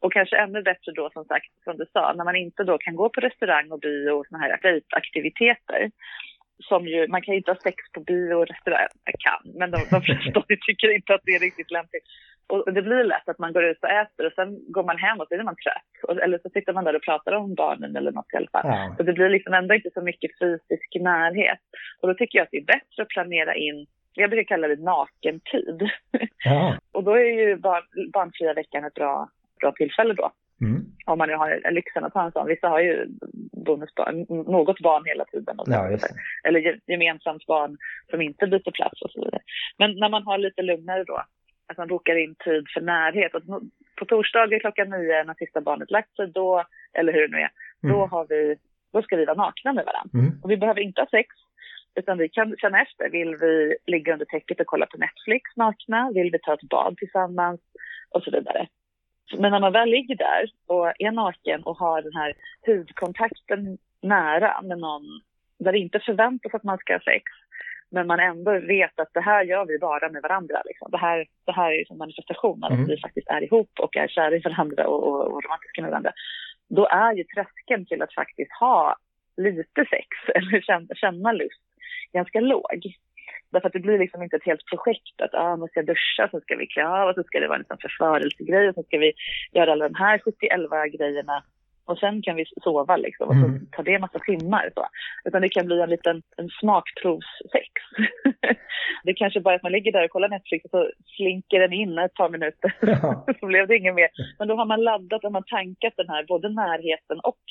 Och 0.00 0.12
kanske 0.12 0.36
ännu 0.36 0.62
bättre 0.62 0.92
då 0.92 1.10
som 1.12 1.24
sagt, 1.24 1.52
som 1.64 1.76
du 1.76 1.86
sa, 1.92 2.12
när 2.12 2.24
man 2.24 2.36
inte 2.36 2.64
då 2.64 2.78
kan 2.78 2.96
gå 2.96 3.08
på 3.08 3.20
restaurang 3.20 3.70
och 3.72 3.80
bio 3.80 4.10
och 4.10 4.26
såna 4.26 4.42
här 4.42 4.80
aktiviteter 4.90 5.90
som 6.68 6.86
ju, 6.86 7.08
man 7.08 7.22
kan 7.22 7.32
ju 7.34 7.38
inte 7.38 7.50
ha 7.50 7.58
sex 7.58 7.76
på 7.92 8.00
bio 8.00 8.34
och 8.34 8.46
restaurang, 8.46 8.88
man 9.06 9.18
kan, 9.26 9.42
men 9.58 9.70
de, 9.70 9.78
de 9.90 10.02
flesta 10.02 10.42
tycker 10.66 10.94
inte 10.94 11.14
att 11.14 11.20
det 11.24 11.34
är 11.34 11.40
riktigt 11.40 11.70
lämpligt. 11.70 12.04
Och 12.46 12.72
det 12.72 12.82
blir 12.82 13.04
lätt 13.04 13.28
att 13.28 13.38
man 13.38 13.52
går 13.52 13.64
ut 13.64 13.82
och 13.82 13.90
äter 13.90 14.26
och 14.26 14.32
sen 14.32 14.72
går 14.72 14.84
man 14.84 14.98
hem 14.98 15.20
och 15.20 15.26
så 15.28 15.34
är 15.34 15.42
man 15.42 15.56
trött. 15.64 15.92
Och, 16.08 16.22
eller 16.22 16.38
så 16.38 16.48
sitter 16.50 16.72
man 16.72 16.84
där 16.84 16.96
och 16.96 17.02
pratar 17.02 17.32
om 17.32 17.54
barnen 17.54 17.96
eller 17.96 18.12
något 18.12 18.32
i 18.32 18.36
alla 18.36 18.52
fall. 18.52 18.62
Ja. 18.64 18.94
Så 18.96 19.02
det 19.02 19.12
blir 19.12 19.28
liksom 19.28 19.54
ändå 19.54 19.74
inte 19.74 19.90
så 19.94 20.02
mycket 20.02 20.38
fysisk 20.38 20.90
närhet. 21.00 21.62
Och 22.00 22.08
då 22.08 22.14
tycker 22.14 22.38
jag 22.38 22.44
att 22.44 22.50
det 22.52 22.58
är 22.64 22.64
bättre 22.76 23.02
att 23.02 23.08
planera 23.08 23.54
in 23.54 23.86
jag 24.14 24.30
brukar 24.30 24.54
kalla 24.54 24.68
det 24.68 24.82
nakentid. 24.82 25.90
Ja. 26.44 26.76
och 26.92 27.04
då 27.04 27.12
är 27.12 27.48
ju 27.48 27.56
barn, 27.56 27.82
barnfria 28.12 28.54
veckan 28.54 28.84
ett 28.84 28.94
bra, 28.94 29.28
bra 29.62 29.72
tillfälle 29.72 30.14
då. 30.14 30.28
Mm. 30.66 30.80
Om 31.06 31.18
man 31.18 31.28
nu 31.28 31.34
har 31.34 31.70
lyxen 31.70 32.04
att 32.04 32.14
ha 32.14 32.24
en 32.24 32.32
sån. 32.32 32.46
Vissa 32.46 32.68
har 32.68 32.80
ju 32.80 33.06
bonusbarn, 33.66 34.16
något 34.56 34.80
barn 34.80 35.04
hela 35.04 35.24
tiden. 35.24 35.58
Och 35.58 35.68
ja, 35.68 35.98
eller 36.44 36.80
gemensamt 36.86 37.46
barn 37.46 37.76
som 38.10 38.20
inte 38.22 38.46
byter 38.46 38.70
plats 38.78 39.02
och 39.02 39.10
så 39.10 39.24
vidare. 39.24 39.42
Men 39.78 39.90
när 40.02 40.08
man 40.08 40.22
har 40.22 40.38
lite 40.38 40.62
lugnare 40.62 41.04
då, 41.04 41.22
att 41.68 41.78
man 41.78 41.88
bokar 41.88 42.16
in 42.16 42.34
tid 42.34 42.64
för 42.74 42.80
närhet. 42.80 43.34
Och 43.34 43.42
på 43.98 44.04
torsdagar 44.04 44.58
klockan 44.58 44.90
nio 44.90 45.24
när 45.24 45.34
sista 45.34 45.60
barnet 45.60 45.90
lagt 45.90 46.16
sig, 46.16 46.26
då, 46.26 46.64
eller 46.98 47.12
hur 47.12 47.28
det 47.28 47.36
nu 47.36 47.42
är, 47.42 47.50
mm. 47.82 47.96
då, 47.96 48.06
har 48.06 48.26
vi, 48.28 48.56
då 48.92 49.02
ska 49.02 49.16
vi 49.16 49.24
vara 49.24 49.44
nakna 49.44 49.72
med 49.72 49.84
varandra. 49.84 50.18
Mm. 50.18 50.40
Och 50.42 50.50
vi 50.50 50.56
behöver 50.56 50.80
inte 50.80 51.00
ha 51.00 51.08
sex, 51.10 51.28
utan 51.94 52.18
vi 52.18 52.28
kan 52.28 52.56
känna 52.58 52.82
efter. 52.82 53.10
Vill 53.10 53.36
vi 53.36 53.76
ligga 53.86 54.12
under 54.12 54.26
täcket 54.26 54.60
och 54.60 54.66
kolla 54.66 54.86
på 54.86 54.98
Netflix 54.98 55.56
nakna? 55.56 56.10
Vill 56.14 56.30
vi 56.32 56.38
ta 56.38 56.54
ett 56.54 56.68
bad 56.68 56.96
tillsammans? 56.96 57.60
Och 58.14 58.22
så 58.22 58.30
vidare. 58.30 58.68
Men 59.38 59.50
när 59.50 59.60
man 59.60 59.72
väl 59.72 59.88
ligger 59.88 60.16
där 60.16 60.50
och 60.66 60.92
är 60.98 61.10
naken 61.10 61.62
och 61.62 61.76
har 61.76 62.02
den 62.02 62.14
här 62.14 62.34
hudkontakten 62.66 63.78
nära 64.00 64.62
med 64.62 64.78
någon 64.78 65.02
där 65.58 65.72
det 65.72 65.78
inte 65.78 66.00
förväntas 66.00 66.54
att 66.54 66.64
man 66.64 66.78
ska 66.78 66.92
ha 66.92 67.00
sex, 67.00 67.24
men 67.90 68.06
man 68.06 68.20
ändå 68.20 68.50
vet 68.60 69.00
att 69.00 69.14
det 69.14 69.20
här 69.20 69.44
gör 69.44 69.64
vi 69.64 69.78
bara 69.78 70.08
med 70.08 70.22
varandra. 70.22 70.62
Liksom. 70.64 70.90
Det, 70.90 70.98
här, 70.98 71.26
det 71.44 71.52
här 71.52 71.72
är 71.72 71.92
en 71.92 71.98
manifestation 71.98 72.64
av 72.64 72.72
mm. 72.72 72.84
att 72.84 72.90
vi 72.90 73.00
faktiskt 73.00 73.28
är 73.28 73.42
ihop 73.44 73.70
och 73.80 73.96
är 73.96 74.08
kära 74.08 74.36
i 74.36 74.38
varandra 74.38 74.86
och, 74.86 75.02
och, 75.08 75.32
och 75.32 75.44
romantiska 75.44 75.82
med 75.82 75.90
varandra. 75.90 76.12
Då 76.68 76.86
är 76.86 77.12
ju 77.12 77.24
tröskeln 77.24 77.86
till 77.86 78.02
att 78.02 78.14
faktiskt 78.14 78.52
ha 78.60 78.96
lite 79.36 79.84
sex 79.90 80.08
eller 80.34 80.60
känna, 80.60 80.94
känna 80.94 81.32
lust 81.32 81.62
ganska 82.12 82.40
låg. 82.40 82.96
Därför 83.52 83.66
att 83.66 83.72
det 83.72 83.86
blir 83.86 83.98
liksom 83.98 84.22
inte 84.22 84.36
ett 84.36 84.50
helt 84.50 84.66
projekt 84.66 85.20
att 85.20 85.34
ah, 85.34 85.56
måste 85.56 85.78
jag 85.78 85.86
duscha, 85.86 86.28
så 86.30 86.40
ska 86.40 86.56
vi 86.56 86.66
klä 86.66 86.86
av 86.86 87.08
och 87.08 87.14
så 87.14 87.22
ska 87.22 87.40
det 87.40 87.48
vara 87.48 87.56
en 87.56 87.60
liksom 87.60 87.78
förförelsegrej 87.78 88.68
och 88.68 88.74
så 88.74 88.82
ska 88.82 88.98
vi 88.98 89.12
göra 89.52 89.72
alla 89.72 89.88
de 89.88 89.94
här 89.94 90.18
71 90.18 90.60
grejerna 90.98 91.42
och 91.84 91.98
sen 91.98 92.22
kan 92.22 92.36
vi 92.36 92.44
sova 92.62 92.96
liksom 92.96 93.28
och 93.28 93.34
så 93.34 93.46
mm. 93.46 93.66
tar 93.72 93.82
det 93.82 93.94
en 93.94 94.00
massa 94.00 94.18
timmar. 94.18 94.70
Så. 94.74 94.86
Utan 95.24 95.42
det 95.42 95.48
kan 95.48 95.66
bli 95.66 95.80
en 95.80 95.90
liten 95.90 96.22
en 96.36 96.48
smakprovssex. 96.48 97.68
det 99.04 99.14
kanske 99.14 99.40
bara 99.40 99.54
är 99.54 99.56
att 99.56 99.62
man 99.62 99.72
ligger 99.72 99.92
där 99.92 100.04
och 100.04 100.10
kollar 100.10 100.28
Netflix 100.28 100.64
och 100.64 100.70
så 100.70 100.90
slinker 101.16 101.60
den 101.60 101.72
in 101.72 101.98
ett 101.98 102.14
par 102.14 102.28
minuter. 102.28 102.74
Ja. 102.80 103.26
så 103.40 103.46
blev 103.46 103.68
det 103.68 103.76
inget 103.76 103.94
mer. 103.94 104.08
Men 104.38 104.48
då 104.48 104.56
har 104.56 104.66
man 104.66 104.84
laddat 104.84 105.24
och 105.24 105.32
man 105.32 105.44
tankat 105.46 105.94
den 105.96 106.08
här 106.08 106.24
både 106.24 106.48
närheten 106.48 107.20
och 107.22 107.44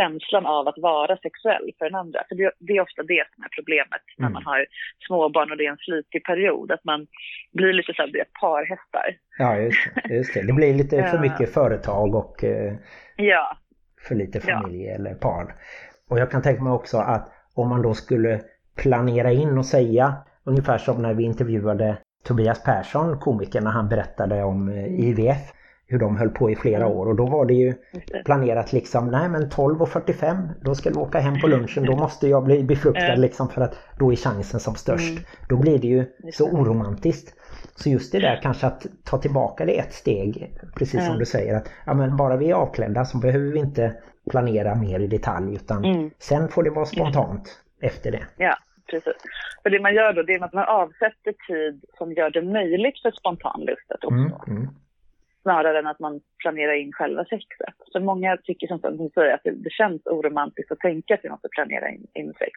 känslan 0.00 0.46
av 0.46 0.68
att 0.68 0.78
vara 0.78 1.16
sexuell 1.16 1.66
för 1.78 1.84
den 1.84 1.94
andra. 1.94 2.20
För 2.28 2.34
det, 2.34 2.52
det 2.58 2.72
är 2.76 2.80
ofta 2.80 3.02
det 3.02 3.24
som 3.34 3.44
är 3.44 3.48
problemet 3.58 4.04
mm. 4.06 4.18
när 4.18 4.30
man 4.30 4.44
har 4.44 4.66
småbarn 5.06 5.50
och 5.50 5.56
det 5.56 5.66
är 5.66 5.70
en 5.70 5.86
slitig 5.88 6.24
period. 6.24 6.70
Att 6.72 6.84
man 6.84 7.06
blir 7.52 7.72
lite 7.72 7.92
så 7.94 8.02
här, 8.02 8.24
parhästar. 8.40 9.08
Ja, 9.38 9.56
just, 9.56 9.88
just 10.10 10.34
det. 10.34 10.46
Det 10.46 10.52
blir 10.52 10.74
lite 10.74 11.02
för 11.02 11.18
mycket 11.18 11.54
företag 11.54 12.14
och 12.14 12.44
eh, 12.44 12.72
ja. 13.16 13.56
för 14.08 14.14
lite 14.14 14.40
familj 14.40 14.84
ja. 14.84 14.94
eller 14.94 15.14
par. 15.14 15.54
Och 16.10 16.18
jag 16.18 16.30
kan 16.30 16.42
tänka 16.42 16.62
mig 16.62 16.72
också 16.72 16.96
att 16.96 17.28
om 17.54 17.68
man 17.68 17.82
då 17.82 17.94
skulle 17.94 18.40
planera 18.76 19.32
in 19.32 19.58
och 19.58 19.66
säga 19.66 20.14
ungefär 20.44 20.78
som 20.78 21.02
när 21.02 21.14
vi 21.14 21.24
intervjuade 21.24 21.96
Tobias 22.24 22.64
Persson, 22.64 23.18
komikern, 23.18 23.64
när 23.64 23.70
han 23.70 23.88
berättade 23.88 24.42
om 24.42 24.68
eh, 24.68 24.84
IVF 24.84 25.52
hur 25.90 25.98
de 25.98 26.16
höll 26.16 26.28
på 26.28 26.50
i 26.50 26.56
flera 26.56 26.86
år 26.86 27.06
och 27.06 27.16
då 27.16 27.26
var 27.26 27.44
det 27.44 27.54
ju 27.54 27.74
planerat 28.24 28.72
liksom 28.72 29.10
nej 29.10 29.28
men 29.28 29.42
12.45 29.42 30.48
då 30.60 30.74
ska 30.74 30.90
vi 30.90 30.96
åka 30.96 31.18
hem 31.18 31.40
på 31.40 31.46
lunchen 31.46 31.84
då 31.84 31.96
måste 31.96 32.28
jag 32.28 32.44
bli 32.44 32.64
befruktad 32.64 33.14
liksom 33.14 33.48
för 33.48 33.60
att 33.62 33.78
då 33.98 34.12
är 34.12 34.16
chansen 34.16 34.60
som 34.60 34.74
störst. 34.74 35.10
Mm. 35.10 35.22
Då 35.48 35.56
blir 35.56 35.78
det 35.78 35.86
ju 35.86 36.04
så 36.32 36.50
oromantiskt. 36.50 37.34
Så 37.76 37.88
just 37.88 38.12
det 38.12 38.18
där 38.18 38.40
kanske 38.42 38.66
att 38.66 38.86
ta 39.04 39.18
tillbaka 39.18 39.64
det 39.64 39.78
ett 39.78 39.92
steg 39.92 40.58
precis 40.76 41.06
som 41.06 41.18
du 41.18 41.26
säger 41.26 41.56
att 41.56 41.70
ja 41.86 41.94
men 41.94 42.16
bara 42.16 42.36
vi 42.36 42.50
är 42.50 42.54
avklädda 42.54 43.04
så 43.04 43.18
behöver 43.18 43.52
vi 43.52 43.58
inte 43.58 43.94
planera 44.30 44.74
mer 44.74 45.00
i 45.00 45.06
detalj 45.06 45.54
utan 45.54 45.84
mm. 45.84 46.10
sen 46.18 46.48
får 46.48 46.62
det 46.62 46.70
vara 46.70 46.86
spontant 46.86 47.62
efter 47.80 48.10
det. 48.10 48.26
Ja, 48.36 48.56
precis. 48.90 49.22
För 49.62 49.70
det 49.70 49.80
man 49.80 49.94
gör 49.94 50.12
då 50.12 50.22
det 50.22 50.34
är 50.34 50.44
att 50.44 50.52
man 50.52 50.64
avsätter 50.64 51.34
tid 51.46 51.84
som 51.98 52.12
gör 52.12 52.30
det 52.30 52.42
möjligt 52.42 53.02
för 53.02 53.10
spontan 53.10 53.60
lust 53.60 53.90
att 53.90 54.04
uppstå. 54.04 54.50
Mm, 54.50 54.60
mm 54.60 54.68
snarare 55.42 55.78
än 55.78 55.86
att 55.86 55.98
man 55.98 56.20
planerar 56.38 56.72
in 56.72 56.92
själva 56.92 57.24
sexet. 57.24 57.74
Så 57.92 58.00
många 58.00 58.36
tycker 58.36 58.66
som 58.66 59.10
säger 59.14 59.34
att 59.34 59.44
det, 59.44 59.50
det, 59.50 59.70
känns 59.70 60.06
oromantiskt 60.06 60.72
att 60.72 60.78
tänka 60.78 61.14
att 61.14 61.20
vi 61.22 61.30
måste 61.30 61.48
planera 61.48 61.88
in, 61.88 62.06
in 62.14 62.32
sex. 62.38 62.52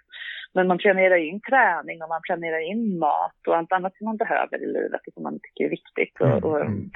Men 0.54 0.68
man 0.68 0.78
planerar 0.78 1.16
in 1.16 1.42
träning 1.42 2.02
och 2.02 2.10
man 2.10 2.22
planerar 2.24 2.60
in 2.60 3.00
mat 3.00 3.48
och 3.48 3.58
allt 3.58 3.72
annat 3.72 3.98
som 3.98 4.06
man 4.06 4.18
behöver 4.18 4.64
i 4.64 4.68
livet 4.68 5.08
och 5.08 5.14
som 5.14 5.24
man 5.24 5.40
tycker 5.40 5.66
är 5.66 5.70
viktigt. 5.70 6.22
Och, 6.22 6.28
mm, 6.28 6.44
och 6.44 6.62
mm. 6.62 6.90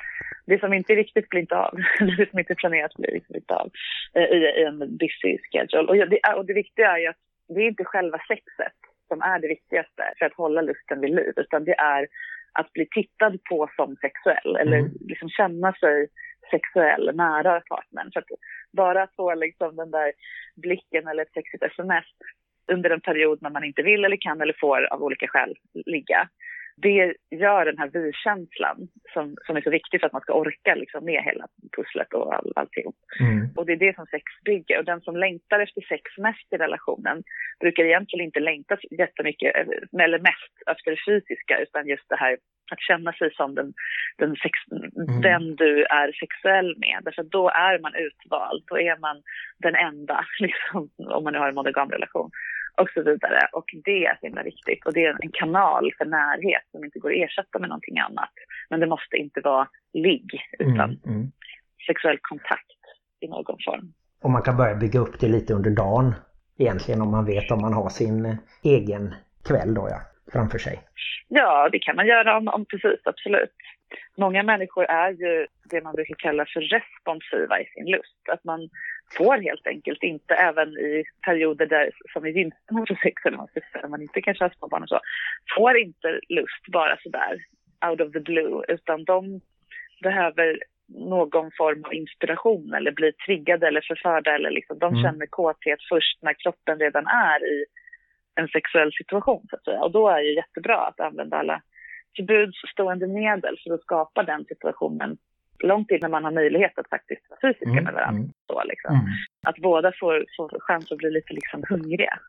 Det 0.45 0.60
som 0.60 0.73
inte 0.73 0.93
är 0.93 0.97
viktigt 0.97 1.30
blir 1.30 1.41
inte 1.41 1.58
av. 1.58 1.76
det 2.17 2.30
som 2.30 2.39
inte 2.39 2.54
är 2.54 2.62
planerat 2.63 2.93
blir 2.93 3.12
liksom 3.12 3.36
inte 3.36 3.56
av 3.56 3.69
eh, 4.13 4.23
i, 4.23 4.38
i 4.60 4.63
en 4.63 4.80
busy 4.80 5.38
schedule. 5.52 5.88
Och 5.88 6.10
det, 6.10 6.19
och 6.38 6.45
det 6.45 6.54
viktiga 6.54 6.91
är 6.91 6.97
ju 6.97 7.08
att 7.08 7.21
det 7.47 7.62
är 7.62 7.67
inte 7.67 7.86
själva 7.86 8.17
sexet 8.28 8.78
som 9.08 9.21
är 9.21 9.39
det 9.39 9.47
viktigaste 9.47 10.04
för 10.17 10.26
att 10.26 10.34
hålla 10.34 10.62
lusten 10.62 11.02
vid 11.02 11.15
liv, 11.15 11.34
utan 11.36 11.63
det 11.63 11.76
är 11.80 12.08
att 12.60 12.74
bli 12.74 12.88
tittad 12.91 13.43
på 13.50 13.70
som 13.76 13.96
sexuell 13.96 14.56
eller 14.56 14.78
mm. 14.78 14.91
liksom 15.00 15.30
känna 15.30 15.74
sig 15.74 16.08
sexuell 16.52 17.15
nära 17.15 17.62
partnern. 17.62 18.12
För 18.13 18.20
att 18.20 18.26
bara 18.72 19.04
att 19.04 19.15
få 19.15 19.36
liksom 19.36 19.76
den 19.76 19.91
där 19.91 20.12
blicken 20.56 21.08
eller 21.08 21.24
ett 21.24 21.34
sexigt 21.34 21.63
sms 21.63 22.06
under 22.72 22.89
en 22.89 23.02
period 23.02 23.41
när 23.41 23.50
man 23.50 23.63
inte 23.63 23.82
vill 23.82 24.06
eller 24.06 24.17
kan 24.20 24.41
eller 24.41 24.56
får 24.60 24.93
av 24.93 25.04
olika 25.04 25.28
skäl 25.28 25.56
ligga 25.86 26.30
det 26.82 27.16
gör 27.32 27.66
den 27.66 27.78
här 27.78 27.90
vi-känslan 27.94 28.88
som, 29.13 29.36
som 29.46 29.58
är 29.58 29.62
så 29.62 29.70
viktig 29.70 30.00
för 30.00 30.08
att 30.08 30.13
man 30.13 30.22
ska 30.22 30.34
orka 30.34 30.76
liksom 30.76 31.06
med 31.06 31.24
hela 31.24 31.48
pusslet 31.76 32.13
och 32.13 32.34
all, 32.36 32.52
allting. 32.56 32.86
Mm. 33.20 33.50
Och 33.56 33.66
det 33.66 33.74
är 33.74 33.86
det 33.86 33.96
som 33.96 34.06
sex 34.06 34.24
bygger. 34.46 34.80
Och 34.80 34.86
den 34.86 35.02
som 35.02 35.16
längtar 35.16 35.60
efter 35.60 35.82
sex 35.82 36.04
mest 36.18 36.54
i 36.54 36.58
relationen 36.58 37.24
brukar 37.60 37.84
egentligen 37.84 38.26
inte 38.26 38.40
längta 38.40 38.78
jättemycket, 38.92 39.56
eh, 39.56 40.04
eller 40.04 40.20
mest 40.20 40.54
efter 40.72 40.92
det 40.92 41.06
fysiska, 41.08 41.60
utan 41.60 41.88
just 41.88 42.10
det 42.10 42.16
här 42.16 42.38
att 42.72 42.82
känna 42.82 43.13
sig 43.13 43.34
som 43.34 43.56
den, 43.56 43.74
den, 44.18 44.36
sex, 44.36 44.54
mm. 44.72 45.22
den 45.22 45.56
du 45.56 45.84
är 45.84 46.12
sexuell 46.12 46.76
med. 46.78 46.98
Därför 47.04 47.22
att 47.22 47.32
då 47.32 47.50
är 47.50 47.80
man 47.80 47.96
utvald, 47.96 48.63
då 48.68 48.80
är 48.80 48.98
man 49.00 49.22
den 49.58 49.76
enda, 49.76 50.26
liksom, 50.40 50.90
om 50.98 51.24
man 51.24 51.34
nu 51.34 51.40
har 51.40 51.50
en 51.50 51.56
monogam 51.56 51.90
relation 51.90 52.32
och 52.82 52.90
så 52.94 53.02
vidare. 53.02 53.48
Och 53.54 53.66
det 53.86 54.06
är 54.06 54.18
så 54.20 54.26
himla 54.26 54.44
viktigt. 54.44 54.86
Och 54.86 54.94
det 54.94 55.06
är 55.06 55.18
en 55.22 55.32
kanal 55.32 55.92
för 55.98 56.06
närhet 56.06 56.66
som 56.72 56.84
inte 56.84 57.00
går 57.00 57.12
att 57.12 57.18
ersätta 57.18 57.60
med 57.60 57.70
någonting 57.70 58.00
annat. 58.00 58.34
Men 58.70 58.80
det 58.80 58.88
måste 58.88 59.18
inte 59.18 59.42
vara 59.42 59.68
ligg, 59.94 60.30
utan 60.60 60.90
mm, 60.90 61.00
mm. 61.06 61.32
sexuell 61.88 62.20
kontakt 62.22 62.80
i 63.20 63.28
någon 63.28 63.58
form. 63.66 63.94
Och 64.24 64.30
man 64.30 64.42
kan 64.42 64.58
börja 64.58 64.76
bygga 64.76 65.00
upp 65.00 65.20
det 65.20 65.28
lite 65.28 65.54
under 65.54 65.72
dagen 65.72 66.16
egentligen 66.58 67.02
om 67.02 67.12
man 67.12 67.26
vet 67.26 67.52
om 67.52 67.62
man 67.62 67.74
har 67.74 67.90
sin 67.90 68.38
egen 68.63 69.13
kväll 69.48 69.74
då 69.74 69.88
ja, 69.92 70.02
framför 70.34 70.58
sig. 70.58 70.80
Ja, 71.28 71.70
det 71.72 71.80
kan 71.80 71.96
man 71.96 72.08
göra 72.08 72.38
om, 72.38 72.48
om 72.48 72.66
precis, 72.66 73.00
absolut. 73.04 73.56
Många 74.18 74.44
människor 74.44 74.84
är 74.84 75.12
ju 75.12 75.48
det 75.70 75.82
man 75.82 75.96
brukar 75.96 76.16
kalla 76.16 76.46
för 76.54 76.62
responsiva 76.62 77.62
i 77.62 77.66
sin 77.66 77.86
lust. 77.86 78.30
Att 78.30 78.44
man 78.44 78.70
får 79.18 79.38
helt 79.38 79.68
enkelt 79.68 80.04
inte, 80.04 80.34
även 80.34 80.70
i 80.70 81.04
perioder 81.26 81.66
där, 81.66 81.92
som 82.13 82.26
är 82.26 82.30
gynnsamma 82.30 82.86
för 82.88 82.96
sex, 83.04 83.26
eller 83.26 83.88
man 83.88 84.02
inte 84.02 84.22
kanske 84.22 84.44
har 84.44 84.54
småbarn 84.58 84.84
och 84.84 84.90
så, 84.90 85.00
får 85.58 85.78
inte 85.78 86.20
lust 86.30 86.63
bara 86.72 86.98
sådär 87.04 87.38
out 87.90 88.02
of 88.02 88.12
the 88.12 88.20
blue, 88.20 88.63
utan 88.68 89.04
de 89.04 89.42
behöver 90.04 90.60
någon 90.88 91.52
form 91.58 91.84
av 91.86 91.94
inspiration 91.94 92.74
eller 92.74 92.92
bli 92.92 93.12
triggade 93.12 93.68
eller 93.68 93.82
förförda 93.88 94.36
eller 94.36 94.52
liksom, 94.52 94.80
de 94.80 94.94
mm. 94.94 95.04
känner 95.04 95.26
kåthet 95.26 95.80
först 95.90 96.24
när 96.24 96.34
kroppen 96.34 96.80
redan 96.80 97.08
är 97.08 97.46
i 97.46 97.66
en 98.39 98.47
sexuell 98.47 98.91
situation 98.93 99.47
så 99.50 99.56
att 99.56 99.63
säga. 99.63 99.82
Och 99.82 99.91
då 99.91 100.10
är 100.10 100.23
det 100.23 100.39
jättebra 100.41 100.78
att 100.88 101.00
använda 101.00 101.38
alla 101.38 101.62
förbudsstående 102.15 103.08
medel 103.08 103.56
för 103.63 103.73
att 103.73 103.82
skapa 103.82 104.23
den 104.23 104.45
situationen 104.45 105.17
långt 105.60 105.91
innan 105.91 106.12
man 106.12 106.23
har 106.23 106.32
möjlighet 106.32 106.80
att 106.80 106.89
faktiskt 106.89 107.30
vara 107.30 107.39
fysiska 107.41 107.69
mm, 107.69 107.84
med 107.84 107.93
varandra. 107.93 108.19
Mm. 108.19 108.34
Så, 108.47 108.63
liksom. 108.63 108.95
Mm. 108.95 109.08
Att 109.45 109.58
båda 109.58 109.91
får, 110.00 110.26
får 110.38 110.60
chans 110.60 110.91
att 110.91 110.97
bli 110.97 111.12
lite 111.12 111.34
liksom 111.34 111.63
hungriga. 111.69 112.19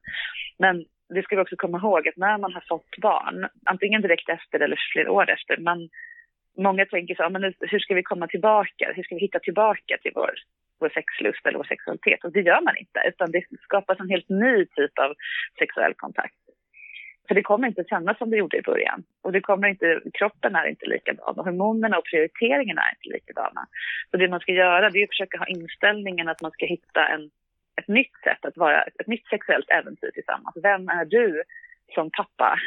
Men 0.58 0.84
det 1.08 1.22
ska 1.22 1.36
vi 1.36 1.42
också 1.42 1.56
komma 1.56 1.78
ihåg 1.78 2.08
att 2.08 2.16
när 2.16 2.38
man 2.38 2.52
har 2.52 2.64
fått 2.68 2.96
barn, 2.98 3.48
antingen 3.64 4.02
direkt 4.02 4.28
efter 4.28 4.60
eller 4.60 4.78
flera 4.92 5.12
år 5.12 5.30
efter, 5.30 5.56
man, 5.56 5.88
många 6.56 6.86
tänker 6.86 7.14
så, 7.14 7.30
men 7.30 7.54
hur 7.60 7.78
ska 7.78 7.94
vi 7.94 8.02
komma 8.02 8.26
tillbaka? 8.26 8.92
Hur 8.94 9.02
ska 9.02 9.14
vi 9.14 9.20
hitta 9.20 9.38
tillbaka 9.38 9.98
till 10.02 10.12
vår, 10.14 10.34
vår 10.80 10.88
sexlust 10.88 11.46
eller 11.46 11.58
vår 11.58 11.64
sexualitet? 11.64 12.24
Och 12.24 12.32
det 12.32 12.40
gör 12.40 12.60
man 12.60 12.76
inte, 12.76 12.98
utan 13.08 13.30
det 13.30 13.42
skapas 13.62 14.00
en 14.00 14.10
helt 14.10 14.28
ny 14.28 14.66
typ 14.66 14.98
av 14.98 15.14
sexuell 15.58 15.94
kontakt. 15.94 16.34
För 17.28 17.34
det 17.34 17.42
kommer 17.42 17.68
inte 17.68 17.84
kännas 17.84 18.18
som 18.18 18.30
det 18.30 18.36
gjorde 18.36 18.56
i 18.56 18.62
början. 18.62 19.02
Och 19.22 19.32
det 19.32 19.40
kommer 19.40 19.68
inte, 19.68 20.00
kroppen 20.18 20.56
är 20.56 20.66
inte 20.66 20.86
likadan 20.86 21.38
och 21.38 21.44
hormonerna 21.44 21.98
och 21.98 22.04
prioriteringarna 22.04 22.82
är 22.82 22.94
inte 22.96 23.16
likadana. 23.16 23.66
Så 24.10 24.16
det 24.16 24.28
man 24.28 24.40
ska 24.40 24.52
göra 24.52 24.90
det 24.90 24.98
är 24.98 25.04
att 25.04 25.16
försöka 25.16 25.38
ha 25.38 25.46
inställningen 25.46 26.28
att 26.28 26.42
man 26.42 26.50
ska 26.50 26.66
hitta 26.66 27.08
en, 27.08 27.30
ett 27.80 27.88
nytt 27.88 28.16
sätt 28.24 28.44
att 28.44 28.56
vara, 28.56 28.82
ett 28.82 29.06
nytt 29.06 29.26
sexuellt 29.26 29.70
äventyr 29.70 30.10
tillsammans. 30.14 30.56
Vem 30.62 30.88
är 30.88 31.04
du 31.04 31.42
som 31.94 32.10
pappa, 32.10 32.58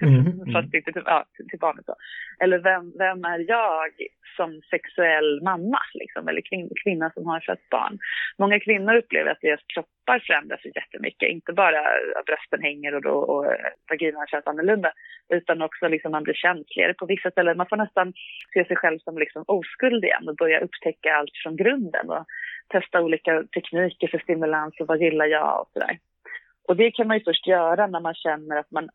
mm, 0.00 0.26
mm. 0.26 0.52
fast 0.52 0.74
inte 0.74 0.92
till, 0.92 1.02
ja, 1.04 1.24
till 1.50 1.58
barnet 1.58 1.86
då. 1.86 1.94
Eller 2.42 2.58
vem, 2.58 2.92
vem 2.98 3.24
är 3.24 3.44
jag 3.48 3.90
som 4.36 4.60
sexuell 4.70 5.42
mamma, 5.42 5.80
liksom, 5.94 6.28
eller 6.28 6.40
kvin, 6.40 6.68
kvinna 6.84 7.10
som 7.10 7.26
har 7.26 7.40
fött 7.40 7.68
barn. 7.70 7.98
Många 8.38 8.60
kvinnor 8.60 8.94
upplever 8.94 9.30
att 9.30 9.40
deras 9.40 9.60
kroppar 9.74 10.18
förändras 10.26 10.60
jättemycket, 10.64 11.28
inte 11.28 11.52
bara 11.52 11.80
att 12.18 12.24
brösten 12.26 12.62
hänger 12.62 12.94
och, 12.94 13.02
då, 13.02 13.10
och 13.32 13.44
vaginan 13.90 14.26
känns 14.26 14.46
annorlunda, 14.46 14.92
utan 15.28 15.62
också 15.62 15.88
liksom 15.88 16.12
man 16.12 16.22
blir 16.22 16.34
känsligare 16.34 16.94
på 16.94 17.06
vissa 17.06 17.30
ställen. 17.30 17.56
Man 17.56 17.68
får 17.68 17.76
nästan 17.76 18.12
se 18.52 18.64
sig 18.64 18.76
själv 18.76 18.98
som 18.98 19.18
liksom 19.18 19.44
oskuld 19.46 20.04
igen 20.04 20.28
och 20.28 20.36
börja 20.36 20.60
upptäcka 20.60 21.16
allt 21.16 21.36
från 21.42 21.56
grunden 21.56 22.10
och 22.10 22.24
testa 22.68 23.00
olika 23.00 23.42
tekniker 23.54 24.08
för 24.08 24.18
stimulans 24.18 24.74
och 24.80 24.86
vad 24.86 25.00
gillar 25.00 25.26
jag 25.26 25.60
och 25.60 25.70
sådär. 25.72 25.98
Och 26.70 26.76
det 26.76 26.90
kan 26.90 27.06
man 27.06 27.18
ju 27.18 27.24
först 27.24 27.46
göra 27.46 27.86
när 27.86 28.00
man 28.00 28.14
känner 28.14 28.56
att 28.56 28.70
man 28.70 28.88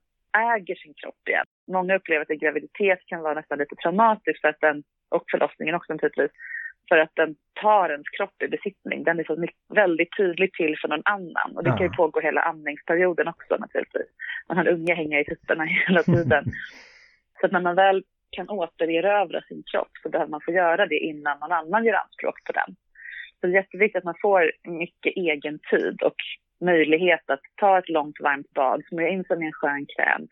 äger 0.54 0.76
sin 0.76 0.94
kropp 0.94 1.28
igen. 1.30 1.46
Många 1.68 1.96
upplever 1.96 2.22
att 2.22 2.30
en 2.30 2.38
graviditet 2.38 3.00
kan 3.06 3.22
vara 3.22 3.34
nästan 3.34 3.58
lite 3.58 3.76
traumatisk 3.76 4.42
för 4.42 4.48
att 4.48 4.62
den, 4.62 4.84
och 5.10 5.24
förlossningen 5.32 5.76
också 5.76 5.94
naturligtvis, 5.94 6.32
för 6.90 6.98
att 6.98 7.12
den 7.14 7.36
tar 7.62 7.90
ens 7.90 8.10
kropp 8.10 8.42
i 8.44 8.48
besittning. 8.48 9.04
Den 9.04 9.20
är 9.20 9.24
så 9.24 9.36
mycket, 9.36 9.58
väldigt 9.74 10.18
tydligt 10.18 10.54
till 10.54 10.76
för 10.82 10.88
någon 10.88 11.02
annan 11.06 11.50
och 11.56 11.64
det 11.64 11.70
ja. 11.70 11.78
kan 11.78 11.88
ju 11.88 11.94
pågå 11.94 12.20
hela 12.20 12.42
amningsperioden 12.42 13.28
också 13.28 13.58
naturligtvis. 13.58 14.10
Man 14.48 14.58
har 14.58 14.66
en 14.66 14.74
unge 14.76 14.94
hänga 14.94 15.20
i 15.20 15.26
tuttarna 15.26 15.64
hela 15.88 16.04
tiden. 16.04 16.44
så 17.40 17.46
att 17.46 17.52
när 17.52 17.62
man 17.62 17.76
väl 17.76 18.04
kan 18.32 18.50
återerövra 18.50 19.42
sin 19.42 19.64
kropp 19.72 19.94
så 20.04 20.10
behöver 20.10 20.32
man 20.32 20.42
få 20.46 20.52
göra 20.52 20.86
det 20.86 21.00
innan 21.00 21.40
någon 21.40 21.52
annan 21.52 21.86
gör 21.86 21.94
anspråk 21.94 22.44
på 22.44 22.52
den. 22.52 22.76
Så 23.40 23.48
det 23.48 23.54
är 23.54 23.62
jätteviktigt 23.62 23.98
att 23.98 24.12
man 24.12 24.22
får 24.22 24.52
mycket 24.64 25.14
egen 25.16 25.60
tid 25.72 26.02
och 26.02 26.22
möjlighet 26.66 27.30
att 27.30 27.40
ta 27.56 27.78
ett 27.80 27.90
långt 27.90 28.20
varmt 28.20 28.54
bad, 28.54 28.84
smörja 28.90 29.10
in 29.10 29.24
sig 29.24 29.38
med 29.38 29.46
en 29.46 29.54
skön 29.54 29.86
kräm, 29.96 30.28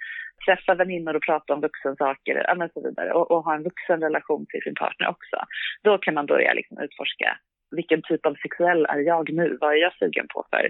träffa 0.46 0.76
väninnor 0.76 1.15
och 1.15 1.24
prata 1.24 1.54
om 1.54 1.62
vuxensaker 1.62 2.62
och 2.63 2.72
så 2.74 2.82
vidare 2.82 3.13
och, 3.13 3.32
och, 3.32 3.43
ha 3.43 3.56
en 3.56 3.63
vuxen 3.63 4.02
relation 4.02 4.46
till 4.50 4.62
sin 4.62 4.76
partner 4.76 5.08
också. 5.10 5.38
Då 5.84 5.98
kan 5.98 6.13
man 6.13 6.26
börja 6.26 6.54
liksom 6.54 6.78
utforska 6.80 7.38
vilken 7.76 8.02
typ 8.02 8.26
av 8.26 8.36
sexuell 8.36 8.86
är 8.86 9.00
jag 9.00 9.34
nu? 9.34 9.58
Vad 9.62 9.74
är 9.74 9.78
jag 9.78 9.93
sugen 9.93 10.28
på 10.34 10.46
för 10.50 10.69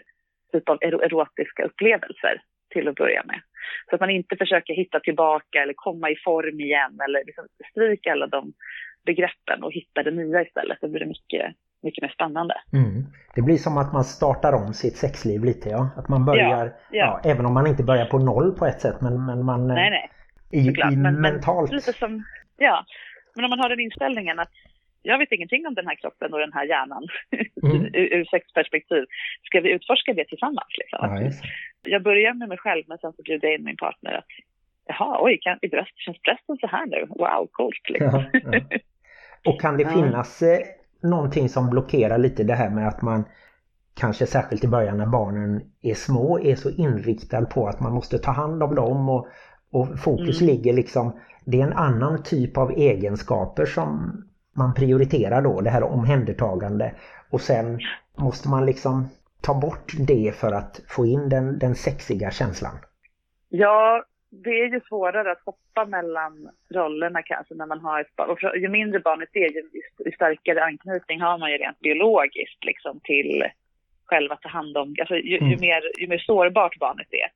typ 0.52 0.70
av 0.70 0.78
erotiska 0.82 1.64
upplevelser 1.64 2.42
till 2.70 2.88
att 2.88 2.96
börja 2.96 3.24
med? 3.24 3.42
Så 3.90 3.96
att 3.96 4.02
man 4.02 4.10
inte 4.10 4.36
försöker 4.38 4.74
hitta 4.74 5.00
tillbaka 5.00 5.62
eller 5.62 5.74
komma 5.76 6.10
i 6.10 6.16
form 6.16 6.60
igen 6.60 7.00
eller 7.08 7.24
liksom 7.26 7.48
stryka 7.72 8.12
alla 8.12 8.28
de 8.28 8.54
begreppen 9.06 9.64
och 9.64 9.74
hitta 9.74 10.04
det 10.04 10.12
nya 10.12 10.42
istället. 10.42 10.78
Det 10.82 10.88
blir 10.88 11.06
mycket 11.06 11.56
mycket 11.84 12.02
mer 12.02 12.10
spännande. 12.10 12.56
Mm. 12.74 13.06
Det 13.36 13.42
blir 13.42 13.58
som 13.58 13.78
att 13.78 13.94
man 13.94 14.04
startar 14.04 14.54
om 14.54 14.74
sitt 14.74 14.98
sexliv 14.98 15.44
lite 15.44 15.70
ja. 15.70 15.90
Att 15.98 16.10
man 16.10 16.26
börjar, 16.26 16.66
ja, 16.66 16.72
ja. 16.92 17.22
ja 17.24 17.32
även 17.32 17.46
om 17.46 17.54
man 17.54 17.68
inte 17.68 17.84
börjar 17.84 18.06
på 18.06 18.18
noll 18.18 18.56
på 18.58 18.66
ett 18.66 18.82
sätt 18.82 19.02
men, 19.02 19.26
men 19.26 19.46
man... 19.46 19.68
Nej, 19.68 19.90
nej. 19.90 20.10
I, 20.52 20.68
i 20.68 20.96
men, 20.96 21.22
mentalt... 21.22 21.70
Men, 21.70 21.76
lite 21.76 21.94
som, 21.94 22.24
ja, 22.58 22.86
men 23.36 23.46
om 23.46 23.50
man 23.50 23.60
har 23.60 23.70
den 23.70 23.80
inställningen 23.80 24.40
att 24.40 24.52
jag 25.02 25.18
vet 25.18 25.32
ingenting 25.32 25.68
om 25.68 25.74
den 25.74 25.88
här 25.88 25.96
kroppen 25.96 26.34
och 26.34 26.40
den 26.40 26.54
här 26.54 26.66
hjärnan 26.66 27.08
mm. 27.64 27.86
ur, 27.86 28.14
ur 28.14 28.26
sexperspektiv. 28.26 29.06
Ska 29.44 29.62
vi 29.62 29.72
utforska 29.72 30.14
det 30.14 30.26
tillsammans? 30.26 30.72
Liksom? 30.78 31.00
Ja, 31.02 31.32
jag 31.84 32.04
börjar 32.04 32.34
med 32.34 32.50
mig 32.50 32.58
själv 32.58 32.84
men 32.88 32.98
sen 32.98 33.14
så 33.14 33.22
bjuder 33.22 33.48
jag 33.48 33.56
in 33.56 33.66
min 33.66 33.78
partner 33.78 34.14
att 34.14 34.28
jaha, 34.86 35.18
oj, 35.22 35.40
kan, 35.42 35.60
i 35.62 35.68
bröst, 35.68 35.98
känns 35.98 36.22
brösten 36.22 36.58
så 36.58 36.68
här 36.68 36.86
nu? 36.86 37.06
Wow, 37.10 37.48
coolt 37.52 37.90
liksom. 37.90 38.24
Ja, 38.34 38.40
ja. 38.52 38.80
Och 39.46 39.62
kan 39.62 39.78
det 39.78 39.90
finnas 39.94 40.42
eh, 40.42 40.60
någonting 41.04 41.50
som 41.50 41.70
blockerar 41.70 42.18
lite 42.18 42.44
det 42.44 42.56
här 42.56 42.70
med 42.70 42.88
att 42.88 43.02
man 43.02 43.24
kanske 43.94 44.26
särskilt 44.26 44.64
i 44.64 44.68
början 44.68 44.98
när 44.98 45.06
barnen 45.06 45.62
är 45.82 45.94
små 45.94 46.40
är 46.40 46.56
så 46.56 46.70
inriktad 46.70 47.46
på 47.46 47.68
att 47.68 47.80
man 47.80 47.94
måste 47.94 48.20
ta 48.20 48.32
hand 48.32 48.64
om 48.64 48.76
dem 48.76 49.10
och, 49.10 49.28
och 49.72 50.00
fokus 50.00 50.42
mm. 50.42 50.54
ligger 50.54 50.74
liksom 50.74 51.20
det 51.46 51.62
är 51.62 51.68
en 51.68 51.74
annan 51.74 52.24
typ 52.24 52.58
av 52.58 52.72
egenskaper 52.72 53.66
som 53.66 54.24
man 54.56 54.74
prioriterar 54.74 55.42
då, 55.42 55.62
det 55.62 55.70
här 55.70 55.84
omhändertagande 55.84 56.94
och 57.30 57.42
sen 57.42 57.80
måste 58.18 58.50
man 58.50 58.66
liksom 58.66 59.10
ta 59.42 59.54
bort 59.54 59.94
det 59.98 60.36
för 60.36 60.52
att 60.52 60.82
få 60.88 61.06
in 61.06 61.30
den, 61.30 61.60
den 61.60 61.76
sexiga 61.76 62.32
känslan. 62.32 62.78
Ja, 63.50 64.04
det 64.42 64.50
är 64.50 64.70
ju 64.70 64.82
svårare 64.90 65.32
att 65.32 65.46
hoppa 65.46 65.86
mellan 65.86 66.50
rollerna 66.74 67.22
kanske 67.22 67.54
när 67.56 67.66
man 67.66 67.80
har 67.80 68.02
ett 68.02 68.16
barn. 68.16 68.30
Och 68.30 68.58
ju 68.58 68.70
mindre 68.70 69.00
barnet 69.00 69.30
är, 69.34 69.50
ju, 69.54 69.64
ju 70.06 70.12
starkare 70.12 70.64
anknytning 70.64 71.22
har 71.22 71.38
man 71.38 71.52
ju 71.52 71.58
rent 71.58 71.80
biologiskt 71.80 72.64
liksom 72.66 73.00
till 73.04 73.44
själva 74.06 74.36
ta 74.36 74.50
hand 74.50 74.78
om. 74.78 74.96
Alltså 75.00 75.16
ju, 75.16 75.38
mm. 75.38 75.50
ju, 75.52 75.58
mer, 75.58 75.82
ju 76.00 76.08
mer 76.08 76.18
sårbart 76.18 76.80
barnet 76.80 77.08
är, 77.12 77.30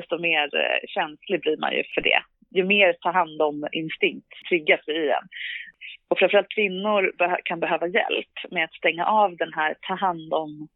desto 0.00 0.18
mer 0.18 0.56
eh, 0.56 0.88
känslig 0.88 1.40
blir 1.40 1.56
man 1.56 1.72
ju 1.76 1.82
för 1.94 2.00
det. 2.00 2.20
Ju 2.50 2.64
mer 2.64 2.92
ta 2.92 3.10
hand 3.10 3.42
om 3.42 3.68
instinkt 3.72 4.32
triggas 4.48 4.88
i 4.88 5.08
en. 5.08 5.28
Och 6.08 6.18
framförallt 6.18 6.54
kvinnor 6.54 7.12
kan 7.44 7.60
behöva 7.60 7.86
hjälp 7.86 8.34
med 8.50 8.64
att 8.64 8.74
stänga 8.74 9.04
av 9.06 9.36
den 9.36 9.52
här 9.52 9.74
ta 9.80 9.94
hand 9.94 10.34
om 10.34 10.68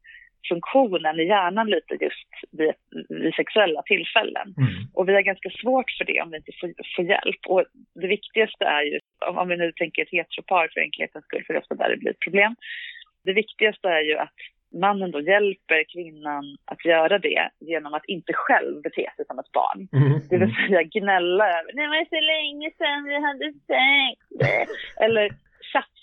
funktionen 0.49 1.21
i 1.21 1.27
hjärnan 1.27 1.71
lite 1.71 1.95
just 2.01 2.31
vid, 2.51 2.73
vid 3.09 3.35
sexuella 3.35 3.83
tillfällen. 3.83 4.55
Mm. 4.59 4.73
Och 4.95 5.09
vi 5.09 5.15
har 5.15 5.23
ganska 5.23 5.51
svårt 5.51 5.91
för 5.99 6.05
det 6.05 6.21
om 6.21 6.31
vi 6.31 6.37
inte 6.37 6.53
får, 6.61 6.73
får 6.97 7.05
hjälp. 7.05 7.43
Och 7.47 7.65
det 8.01 8.07
viktigaste 8.07 8.65
är 8.65 8.83
ju, 8.83 8.99
om, 9.29 9.39
om 9.39 9.49
vi 9.49 9.57
nu 9.57 9.73
tänker 9.73 10.03
ett 10.03 10.13
heteropar 10.13 10.69
för 10.73 10.81
enkelhetens 10.81 11.25
skull, 11.25 11.45
för 11.47 11.53
det 11.53 11.59
är 11.59 11.63
ofta 11.63 11.75
där 11.75 11.91
det 11.91 11.97
blir 11.97 12.11
ett 12.11 12.27
problem. 12.27 12.57
Det 13.25 13.33
viktigaste 13.33 13.89
är 13.89 14.01
ju 14.01 14.17
att 14.17 14.39
mannen 14.75 15.11
då 15.11 15.21
hjälper 15.21 15.85
kvinnan 15.95 16.45
att 16.65 16.85
göra 16.85 17.19
det 17.19 17.49
genom 17.61 17.95
att 17.95 18.05
inte 18.05 18.33
själv 18.33 18.83
bete 18.83 19.11
sig 19.17 19.27
som 19.27 19.39
ett 19.39 19.53
barn. 19.53 19.89
Mm. 19.93 20.21
Det 20.31 20.39
vill 20.39 20.55
säga 20.55 20.83
gnälla 20.83 21.45
över, 21.59 21.73
det 21.73 21.89
var 21.89 22.05
så 22.17 22.21
länge 22.35 22.71
sedan 22.79 23.05
vi 23.05 23.15
hade 23.27 23.53
sex. 23.71 24.17
Eller 25.05 25.31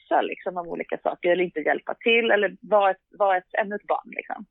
tjafsa 0.07 0.21
liksom 0.21 0.57
om 0.57 0.67
olika 0.67 0.97
saker 0.97 1.31
eller 1.31 1.43
inte 1.43 1.59
hjälpa 1.59 1.93
till 1.93 2.31
eller 2.31 2.57
vara 2.61 2.91
ett, 2.91 2.97
var 3.19 3.35
ett, 3.35 3.53
ännu 3.61 3.75
ett 3.75 3.87
barn. 3.87 4.11
Liksom. 4.15 4.45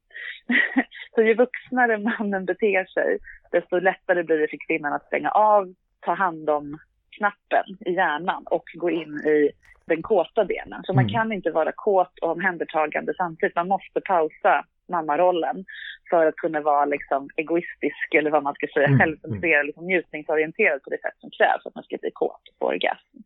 så 1.15 1.23
ju 1.23 1.35
vuxnare 1.35 1.99
mannen 1.99 2.45
beter 2.45 2.85
sig, 2.85 3.19
desto 3.53 3.79
lättare 3.79 4.23
blir 4.23 4.39
det 4.39 4.49
för 4.49 4.67
kvinnan 4.67 4.93
att 4.93 5.07
stänga 5.07 5.31
av, 5.31 5.75
ta 6.01 6.15
hand 6.15 6.51
om 6.51 6.79
knappen 7.11 7.77
i 7.87 7.93
hjärnan 7.93 8.43
och 8.47 8.65
gå 8.75 8.91
in 8.91 9.17
i 9.17 9.51
den 9.87 10.03
kåta 10.03 10.45
delen. 10.45 10.83
Så 10.85 10.93
man 10.93 11.05
mm. 11.05 11.13
kan 11.13 11.33
inte 11.33 11.51
vara 11.51 11.73
kåt 11.73 12.19
och 12.23 12.31
omhändertagande 12.31 13.15
samtidigt. 13.17 13.57
Man 13.57 13.69
måste 13.69 14.01
pausa 14.01 14.65
mammarollen 14.89 15.65
för 16.11 16.27
att 16.27 16.37
kunna 16.37 16.61
vara 16.61 16.85
liksom 16.85 17.29
egoistisk 17.37 18.15
eller 18.15 18.31
vad 18.31 18.43
man 18.43 18.55
ska 18.55 18.67
säga, 18.75 18.87
mm. 18.87 18.99
självcentrerad, 18.99 19.67
liksom 19.67 19.87
njutningsorienterad 19.87 20.83
på 20.83 20.91
det 20.91 21.01
sätt 21.01 21.15
som 21.21 21.31
krävs 21.31 21.63
för 21.63 21.71
att 21.71 21.75
man 21.75 21.85
ska 21.85 21.97
bli 21.97 22.11
kåt 22.11 22.49
och 22.49 22.57
få 22.59 22.67
orgasm. 22.67 23.19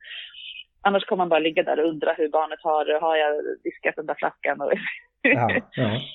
Annars 0.82 1.04
kommer 1.04 1.20
man 1.20 1.28
bara 1.28 1.40
ligga 1.40 1.62
där 1.62 1.80
och 1.80 1.88
undra 1.88 2.12
hur 2.12 2.28
barnet 2.28 2.58
har 2.62 2.84
det. 2.84 2.98
Har 2.98 3.16
jag 3.16 3.34
diskat 3.64 3.96
den 3.96 4.06
där 4.06 4.14
flaskan? 4.14 4.60
Och 4.60 4.72
ja, 5.22 5.60
ja. 5.76 6.00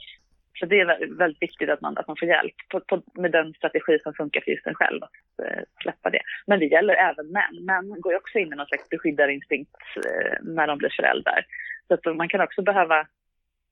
Så 0.60 0.66
det 0.66 0.80
är 0.80 1.18
väldigt 1.18 1.42
viktigt 1.42 1.70
att 1.70 1.82
man, 1.82 1.98
att 1.98 2.08
man 2.08 2.18
får 2.20 2.28
hjälp 2.28 2.56
på, 2.70 2.80
på, 2.80 3.02
med 3.14 3.32
den 3.32 3.54
strategi 3.54 4.00
som 4.04 4.14
funkar 4.14 4.42
för 4.42 4.52
just 4.52 4.68
en 4.68 4.76
själv, 4.76 5.04
att 5.04 5.46
äh, 5.46 5.64
släppa 5.82 6.10
det. 6.10 6.22
Men 6.48 6.60
det 6.60 6.66
gäller 6.66 6.94
även 6.94 7.32
män. 7.32 7.66
Män 7.66 8.02
går 8.02 8.14
ju 8.14 8.18
också 8.18 8.40
in 8.40 8.54
i 8.54 8.56
någon 8.56 8.66
slags 8.66 8.90
beskyddarinstinkt 8.90 9.72
äh, 9.96 10.38
när 10.42 10.68
de 10.68 10.78
blir 10.78 10.90
föräldrar. 10.90 11.46
Så 11.88 11.94
att 11.94 12.16
man 12.16 12.30
kan 12.30 12.42
också 12.42 12.62
behöva 12.62 13.08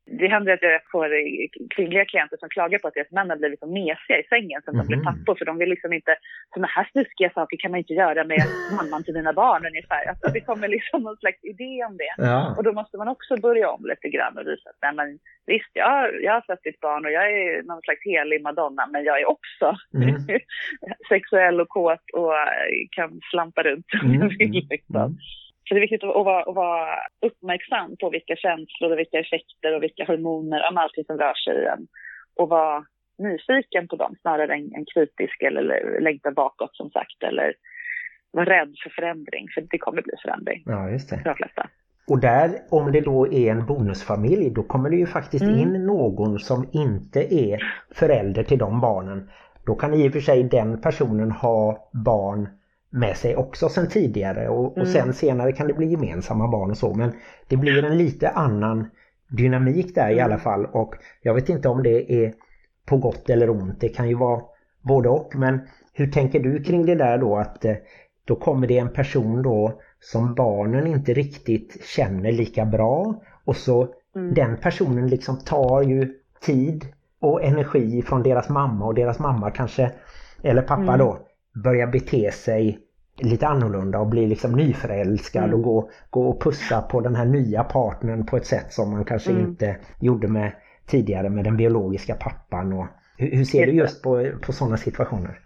det 0.06 0.28
händer 0.28 0.54
att 0.54 0.62
jag 0.62 0.82
får 0.92 1.10
kvinnliga 1.76 2.06
klienter 2.06 2.38
som 2.38 2.50
klagar 2.50 2.80
på 2.80 2.88
att 2.88 2.94
deras 2.94 3.12
män 3.12 3.30
har 3.30 3.38
blivit 3.38 3.60
så 3.60 3.68
mesiga 3.68 4.20
i 4.20 4.24
sängen 4.30 4.62
sen 4.62 4.74
mm. 4.74 4.86
de 4.86 4.88
blir 4.88 5.04
pappor. 5.04 5.36
För 5.36 5.46
de 5.46 5.58
vill 5.58 5.70
liksom 5.70 5.94
inte, 5.94 6.16
sådana 6.54 6.68
här 6.68 6.90
snuskiga 6.92 7.30
saker 7.30 7.58
kan 7.58 7.72
man 7.72 7.80
inte 7.80 7.94
göra 7.94 8.24
med 8.24 8.44
mamman 8.78 9.04
till 9.04 9.14
dina 9.14 9.34
barn 9.34 9.66
ungefär. 9.66 10.10
Alltså 10.10 10.32
det 10.34 10.42
kommer 10.42 10.68
liksom 10.68 11.04
någon 11.04 11.18
slags 11.18 11.44
idé 11.44 11.84
om 11.90 11.98
det. 11.98 12.14
Ja. 12.18 12.56
Och 12.58 12.64
då 12.64 12.74
måste 12.74 12.98
man 12.98 13.08
också 13.08 13.38
börja 13.38 13.70
om 13.70 13.86
lite 13.86 14.10
grann 14.10 14.38
och 14.38 14.48
visa 14.48 14.70
att 14.70 14.82
nej 14.82 14.94
men 15.00 15.20
visst, 15.46 15.72
jag, 15.74 16.24
jag 16.24 16.34
har 16.34 16.42
fött 16.42 16.66
ett 16.66 16.80
barn 16.80 17.06
och 17.06 17.12
jag 17.12 17.26
är 17.32 17.64
någon 17.64 17.82
slags 17.82 18.02
helig 18.06 18.42
madonna, 18.42 18.88
men 18.94 19.04
jag 19.04 19.22
är 19.22 19.28
också 19.36 19.68
mm. 19.94 20.16
sexuell 21.10 21.62
och 21.62 21.70
kåt 21.70 22.06
och 22.14 22.34
kan 22.92 23.20
slampa 23.32 23.64
runt 23.64 23.86
om 24.04 24.10
mm. 24.10 24.22
jag 24.22 24.38
vill. 24.38 24.68
Liksom. 24.70 25.18
Så 25.66 25.74
det 25.74 25.80
är 25.80 25.88
viktigt 25.88 26.04
att, 26.04 26.26
vara, 26.26 26.44
att 26.44 26.56
vara 26.56 26.88
uppmärksam 27.28 27.96
på 28.02 28.10
vilka 28.10 28.36
känslor 28.36 28.92
och 28.92 29.00
vilka 29.00 29.20
effekter 29.20 29.76
och 29.76 29.84
vilka 29.84 30.06
hormoner, 30.06 30.70
om 30.70 30.78
allting 30.78 31.06
som 31.06 31.18
rör 31.18 31.34
sig 31.34 31.64
i 31.64 31.66
en. 31.66 31.88
Och 32.36 32.50
vara 32.50 32.86
nyfiken 33.18 33.88
på 33.88 33.96
dem 33.96 34.16
snarare 34.22 34.54
än, 34.54 34.76
än 34.76 34.86
kritisk 34.94 35.42
eller 35.42 36.00
längta 36.02 36.32
bakåt 36.32 36.76
som 36.76 36.90
sagt 36.90 37.24
eller 37.24 37.54
vara 38.32 38.46
rädd 38.46 38.74
för 38.84 38.90
förändring 38.90 39.48
för 39.54 39.62
det 39.62 39.78
kommer 39.78 40.02
bli 40.02 40.14
förändring. 40.22 40.64
Ja, 40.66 40.90
just 40.90 41.10
det. 41.10 41.18
För 41.18 41.30
de 41.30 41.36
flesta. 41.36 41.70
Och 42.08 42.20
där, 42.20 42.50
om 42.70 42.92
det 42.92 43.02
då 43.02 43.28
är 43.28 43.52
en 43.52 43.66
bonusfamilj, 43.66 44.50
då 44.50 44.64
kommer 44.64 44.90
det 44.90 44.96
ju 44.96 45.06
faktiskt 45.06 45.44
Mm. 45.44 45.60
in 45.60 45.86
någon 45.86 46.40
som 46.40 46.70
inte 46.74 47.20
är 47.34 47.64
förälder 47.96 48.44
till 48.44 48.58
de 48.58 48.82
barnen. 48.82 49.30
Då 49.66 49.76
kan 49.76 49.94
i 49.94 50.10
och 50.10 50.14
för 50.14 50.20
sig 50.20 50.44
den 50.44 50.82
personen 50.82 51.32
ha 51.32 51.90
barn 51.94 52.48
med 52.94 53.18
sig 53.18 53.36
också 53.36 53.70
sen 53.70 53.88
tidigare 53.90 54.50
och, 54.50 54.66
och 54.66 54.78
Mm. 54.78 54.90
sen 54.94 55.14
senare 55.14 55.52
kan 55.52 55.68
det 55.68 55.74
bli 55.74 55.88
gemensamma 55.88 56.48
barn 56.48 56.72
och 56.72 56.78
så 56.78 56.94
men 56.94 57.12
det 57.48 57.58
blir 57.58 57.84
en 57.84 57.98
lite 57.98 58.30
annan 58.30 58.90
dynamik 59.30 59.96
där 59.96 60.10
i 60.10 60.14
Mm. 60.14 60.26
alla 60.26 60.38
fall 60.38 60.66
och 60.66 60.96
jag 61.22 61.34
vet 61.34 61.50
inte 61.50 61.70
om 61.70 61.84
det 61.84 62.14
är 62.14 62.34
på 62.86 62.98
gott 62.98 63.30
eller 63.30 63.50
ont, 63.50 63.80
det 63.80 63.90
kan 63.90 64.10
ju 64.10 64.16
vara 64.16 64.42
både 64.82 65.10
och 65.10 65.32
men 65.36 65.60
hur 65.94 66.08
tänker 66.12 66.40
du 66.40 66.64
kring 66.64 66.86
det 66.86 66.96
där 66.96 67.18
då 67.18 67.38
att 67.38 67.66
eh, 67.66 67.76
då 68.26 68.36
kommer 68.36 68.68
det 68.68 68.78
en 68.78 68.94
person 68.94 69.42
då 69.42 69.80
som 70.00 70.34
barnen 70.36 70.88
inte 70.88 71.14
riktigt 71.14 71.86
känner 71.86 72.32
lika 72.32 72.66
bra 72.66 73.22
och 73.46 73.56
så 73.56 73.88
Mm. 74.16 74.34
den 74.34 74.58
personen 74.58 75.08
liksom 75.08 75.38
tar 75.38 75.82
ju 75.82 76.14
tid 76.42 76.86
och 77.20 77.44
energi 77.44 78.02
från 78.02 78.24
deras 78.24 78.50
mamma 78.50 78.86
och 78.86 78.94
deras 78.94 79.20
mamma 79.20 79.52
kanske, 79.52 79.92
eller 80.44 80.62
pappa 80.62 80.82
Mm. 80.84 80.98
då, 81.00 81.20
börjar 81.64 81.88
bete 81.88 82.32
sig 82.32 82.80
lite 83.22 83.48
annorlunda 83.48 84.00
och 84.00 84.08
blir 84.08 84.28
liksom 84.28 84.52
nyförälskad 84.52 85.44
Mm. 85.44 85.56
och 85.56 85.62
gå, 85.64 85.90
gå 86.10 86.30
och 86.30 86.42
pussa 86.44 86.82
på 86.82 87.02
den 87.02 87.16
här 87.16 87.26
nya 87.26 87.64
partnern 87.64 88.26
på 88.26 88.38
ett 88.38 88.46
sätt 88.46 88.74
som 88.74 88.92
man 88.92 89.06
kanske 89.06 89.32
Mm. 89.32 89.44
inte 89.46 89.78
gjorde 90.02 90.28
med 90.28 90.52
tidigare 90.88 91.30
med 91.30 91.44
den 91.44 91.58
biologiska 91.58 92.16
pappan. 92.16 92.74
Och, 92.74 92.88
hur, 93.18 93.32
hur 93.32 93.44
ser 93.44 93.66
du 93.66 93.72
Just 93.72 94.04
på, 94.04 94.32
på 94.46 94.52
sådana 94.54 94.78
situationer? 94.78 95.40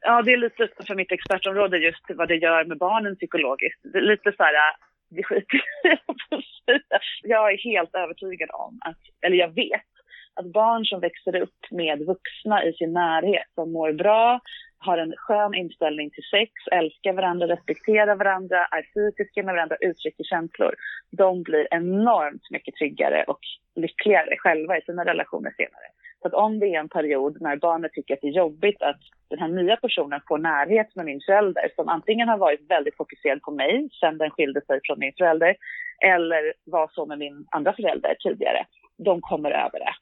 Ja, 0.00 0.22
det 0.22 0.32
är 0.32 0.36
lite 0.36 0.62
utanför 0.62 0.94
mitt 0.94 1.12
expertområde 1.12 1.78
just 1.78 2.04
vad 2.08 2.28
det 2.28 2.36
gör 2.36 2.64
med 2.64 2.78
barnen 2.78 3.16
psykologiskt. 3.16 3.80
Det 3.82 3.98
är 3.98 4.02
lite 4.02 4.32
så 4.36 4.42
här, 4.42 4.54
det 5.10 5.22
skiter. 5.22 5.60
Jag 7.22 7.52
är 7.52 7.58
helt 7.58 7.94
övertygad 7.94 8.50
om 8.52 8.78
att, 8.80 8.98
eller 9.26 9.36
jag 9.36 9.54
vet, 9.54 9.90
att 10.34 10.52
barn 10.52 10.84
som 10.84 11.00
växer 11.00 11.36
upp 11.36 11.60
med 11.70 11.98
vuxna 11.98 12.64
i 12.64 12.72
sin 12.72 12.92
närhet 12.92 13.48
som 13.54 13.72
mår 13.72 13.92
bra, 13.92 14.40
har 14.84 14.98
en 14.98 15.14
skön 15.16 15.54
inställning 15.54 16.10
till 16.10 16.22
sex, 16.30 16.52
älskar 16.72 17.12
varandra, 17.12 17.48
respekterar 17.48 18.14
varandra, 18.16 18.58
är 18.76 18.84
fysiska 18.94 19.42
med 19.42 19.54
varandra, 19.54 19.76
uttrycker 19.80 20.24
känslor. 20.24 20.74
De 21.10 21.42
blir 21.42 21.66
enormt 21.70 22.50
mycket 22.50 22.74
tryggare 22.74 23.24
och 23.24 23.40
lyckligare 23.76 24.36
själva 24.38 24.78
i 24.78 24.82
sina 24.82 25.04
relationer 25.04 25.52
senare. 25.56 25.88
Så 26.24 26.28
att 26.28 26.34
om 26.34 26.58
det 26.58 26.66
är 26.66 26.80
en 26.80 26.88
period 26.88 27.36
när 27.40 27.56
barnet 27.56 27.92
tycker 27.92 28.14
att 28.14 28.20
det 28.20 28.28
är 28.28 28.42
jobbigt 28.44 28.82
att 28.82 29.00
den 29.30 29.38
här 29.38 29.48
nya 29.48 29.76
personen 29.76 30.20
får 30.28 30.38
närhet 30.38 30.94
med 30.94 31.04
min 31.04 31.20
förälder 31.26 31.68
som 31.76 31.88
antingen 31.88 32.28
har 32.28 32.38
varit 32.38 32.70
väldigt 32.70 32.96
fokuserad 32.96 33.42
på 33.42 33.50
mig 33.50 33.88
sen 34.00 34.18
den 34.18 34.30
skilde 34.30 34.60
sig 34.60 34.80
från 34.84 34.98
min 34.98 35.12
förälder 35.18 35.56
eller 36.04 36.52
var 36.64 36.90
så 36.92 37.06
med 37.06 37.18
min 37.18 37.46
andra 37.50 37.72
förälder 37.72 38.16
tidigare. 38.24 38.66
De 38.96 39.20
kommer 39.20 39.50
över 39.50 39.78
det. 39.78 39.94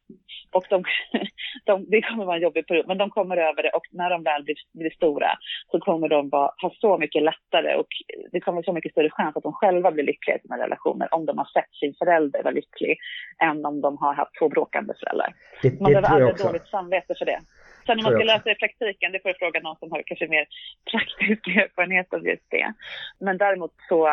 Och 0.53 0.65
de, 0.71 0.85
de, 1.65 1.85
det 1.89 2.03
kommer 2.03 2.25
vara 2.25 2.37
en 2.37 2.43
jobbig 2.43 2.67
period, 2.67 2.87
men 2.89 2.99
de 2.99 3.11
kommer 3.11 3.37
över 3.37 3.63
det 3.63 3.71
och 3.71 3.87
när 3.91 4.11
de 4.11 4.23
väl 4.23 4.45
blir, 4.45 4.57
blir 4.73 4.91
stora 4.91 5.31
så 5.71 5.81
kommer 5.81 6.09
de 6.09 6.29
vara, 6.29 6.53
ha 6.63 6.71
så 6.81 6.99
mycket 6.99 7.23
lättare 7.23 7.75
och 7.77 7.87
det 8.33 8.41
kommer 8.41 8.57
vara 8.57 8.65
så 8.65 8.73
mycket 8.73 8.93
större 8.93 9.11
chans 9.11 9.37
att 9.37 9.43
de 9.43 9.53
själva 9.53 9.91
blir 9.91 10.05
lyckliga 10.05 10.37
i 10.37 10.41
sina 10.41 10.59
relationer 10.59 11.15
om 11.15 11.27
de 11.27 11.39
har 11.39 11.45
sett 11.45 11.75
sin 11.81 11.95
förälder 11.95 12.43
vara 12.43 12.55
lycklig 12.55 12.99
än 13.43 13.67
om 13.67 13.81
de 13.81 13.99
har 13.99 14.15
haft 14.15 14.39
två 14.39 14.49
bråkande 14.49 14.95
föräldrar. 15.01 15.35
Det, 15.63 15.81
Man 15.81 15.93
det 15.93 16.01
behöver 16.01 16.09
tror 16.09 16.21
jag 16.21 16.29
aldrig 16.29 16.33
också. 16.33 16.47
dåligt 16.47 16.69
samvete 16.69 17.15
för 17.19 17.25
det. 17.25 17.41
Sen 17.87 17.99
om 17.99 18.05
man 18.05 18.13
ska 18.13 18.25
lösa 18.25 18.43
det 18.45 18.53
i 18.53 18.55
praktiken, 18.55 19.13
det 19.13 19.21
får 19.23 19.29
jag 19.29 19.39
fråga 19.39 19.61
någon 19.61 19.77
som 19.77 19.91
har 19.93 20.03
kanske 20.07 20.29
mer 20.29 20.47
praktisk 20.91 21.47
erfarenhet 21.47 22.15
av 22.15 22.27
just 22.27 22.51
det. 22.51 22.73
Men 23.21 23.39
däremot 23.39 23.75
så, 23.89 24.11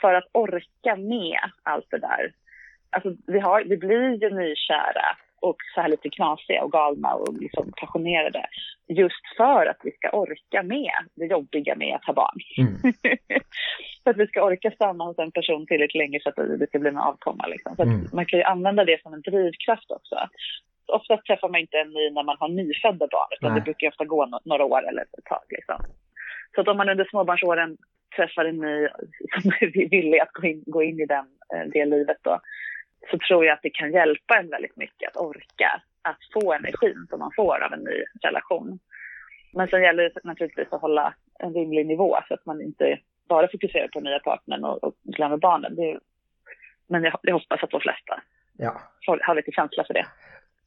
för 0.00 0.14
att 0.14 0.28
orka 0.32 0.96
med 0.96 1.38
allt 1.62 1.86
det 1.90 1.98
där. 1.98 2.32
Alltså 2.92 3.10
vi, 3.26 3.38
har, 3.38 3.64
vi 3.64 3.76
blir 3.76 4.22
ju 4.22 4.30
nykära 4.30 5.06
och 5.40 5.56
så 5.74 5.80
här 5.80 5.88
lite 5.88 6.08
knasiga 6.10 6.64
och 6.64 6.72
galna 6.72 7.14
och 7.14 7.34
liksom 7.40 7.72
passionerade. 7.80 8.46
Just 8.88 9.36
för 9.36 9.66
att 9.66 9.80
vi 9.82 9.90
ska 9.90 10.10
orka 10.10 10.62
med 10.62 10.98
det 11.14 11.26
jobbiga 11.26 11.74
med 11.76 11.94
att 11.94 12.04
ha 12.04 12.14
barn. 12.14 12.38
Mm. 12.58 12.74
för 14.04 14.10
att 14.10 14.16
vi 14.16 14.26
ska 14.26 14.44
orka 14.44 14.70
stanna 14.70 15.04
hos 15.04 15.18
en 15.18 15.32
person 15.32 15.66
tillräckligt 15.66 16.02
länge 16.04 16.20
så 16.22 16.28
att 16.28 16.36
det 16.36 16.66
ska 16.66 16.78
bli 16.78 16.88
en 16.88 16.98
avkomma. 16.98 17.46
Liksom. 17.46 17.76
Så 17.76 17.82
Mm. 17.82 18.06
Man 18.12 18.26
kan 18.26 18.38
ju 18.38 18.44
använda 18.44 18.84
det 18.84 19.02
som 19.02 19.14
en 19.14 19.20
drivkraft 19.20 19.90
också. 19.90 20.16
Oftast 20.86 21.26
träffar 21.26 21.48
man 21.48 21.60
inte 21.60 21.78
en 21.78 21.90
ny 21.90 22.10
när 22.10 22.22
man 22.22 22.36
har 22.40 22.48
nyfödda 22.48 23.06
barn, 23.16 23.30
utan 23.36 23.50
Nej. 23.50 23.60
det 23.60 23.64
brukar 23.64 23.88
ofta 23.88 24.04
gå 24.04 24.40
några 24.44 24.64
år 24.64 24.88
eller 24.88 25.02
ett 25.02 25.24
tag. 25.24 25.44
Liksom. 25.48 25.78
Så 26.54 26.60
att 26.60 26.68
om 26.68 26.76
man 26.76 26.88
under 26.88 27.04
småbarnsåren 27.04 27.76
träffar 28.16 28.44
en 28.44 28.56
ny 28.56 28.88
som 29.42 29.50
är 29.60 29.88
villig 29.90 30.18
att 30.18 30.32
gå 30.32 30.46
in, 30.46 30.62
gå 30.66 30.82
in 30.82 31.00
i 31.00 31.06
den, 31.06 31.26
eh, 31.54 31.68
det 31.72 31.84
livet 31.84 32.18
då, 32.22 32.40
så 33.10 33.18
tror 33.18 33.44
jag 33.44 33.52
att 33.54 33.62
det 33.62 33.70
kan 33.70 33.92
hjälpa 33.92 34.38
en 34.38 34.50
väldigt 34.50 34.76
mycket 34.76 35.08
att 35.08 35.22
orka, 35.22 35.82
att 36.02 36.18
få 36.32 36.52
energin 36.52 37.06
som 37.10 37.18
man 37.18 37.30
får 37.36 37.64
av 37.64 37.72
en 37.72 37.84
ny 37.84 38.04
relation. 38.22 38.78
Men 39.54 39.68
sen 39.68 39.82
gäller 39.82 40.02
det 40.02 40.24
naturligtvis 40.24 40.72
att 40.72 40.80
hålla 40.80 41.14
en 41.38 41.54
rimlig 41.54 41.86
nivå 41.86 42.18
så 42.28 42.34
att 42.34 42.46
man 42.46 42.60
inte 42.62 42.98
bara 43.28 43.48
fokuserar 43.48 43.88
på 43.88 44.00
nya 44.00 44.18
partnern 44.18 44.64
och, 44.64 44.84
och 44.84 44.94
glömmer 45.02 45.36
barnen. 45.36 45.74
Det 45.76 45.98
men 46.88 47.04
jag, 47.04 47.18
jag 47.22 47.34
hoppas 47.34 47.62
att 47.62 47.70
de 47.70 47.80
flesta 47.80 48.22
Ja. 48.58 48.80
har, 49.06 49.20
har 49.26 49.34
lite 49.34 49.50
känsla 49.52 49.84
för 49.86 49.94
det. 49.94 50.06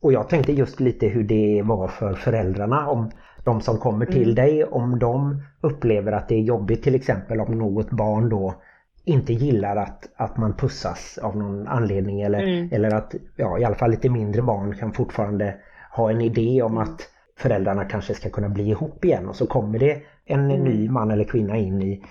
Och 0.02 0.14
jag 0.14 0.30
tänkte 0.30 0.52
just 0.52 0.80
lite 0.80 1.08
hur 1.08 1.24
det 1.24 1.62
var 1.66 1.88
för 1.88 2.14
föräldrarna 2.14 2.90
om 2.90 3.12
de 3.46 3.62
som 3.62 3.78
kommer 3.78 4.06
till 4.06 4.24
Mm. 4.32 4.36
dig 4.36 4.64
om 4.64 5.00
de 5.00 5.42
upplever 5.64 6.12
att 6.12 6.30
det 6.30 6.36
är 6.36 6.42
jobbigt 6.42 6.84
till 6.84 6.96
exempel 6.96 7.40
om 7.40 7.58
något 7.58 7.90
barn 7.92 8.30
då 8.30 8.62
inte 9.06 9.34
gillar 9.34 9.76
att, 9.76 10.10
att 10.16 10.38
man 10.38 10.54
pussas 10.54 11.18
av 11.18 11.38
någon 11.38 11.68
anledning 11.68 12.22
eller, 12.22 12.40
Mm. 12.44 12.70
eller 12.72 12.94
att 12.96 13.16
ja, 13.36 13.60
i 13.60 13.64
alla 13.66 13.76
fall 13.76 13.92
lite 13.92 14.10
mindre 14.10 14.42
barn 14.42 14.76
kan 14.76 14.92
fortfarande 14.94 15.56
ha 15.92 16.12
en 16.12 16.22
idé 16.22 16.62
om 16.62 16.78
att 16.78 17.02
föräldrarna 17.38 17.86
kanske 17.86 18.14
ska 18.14 18.30
kunna 18.30 18.50
bli 18.50 18.70
ihop 18.70 19.06
igen 19.06 19.28
och 19.30 19.36
så 19.36 19.48
kommer 19.48 19.80
det 19.80 20.02
en 20.26 20.52
Mm. 20.52 20.64
ny 20.64 20.90
man 20.90 21.12
eller 21.12 21.24
kvinna 21.24 21.58
in 21.58 21.82
i 21.82 22.04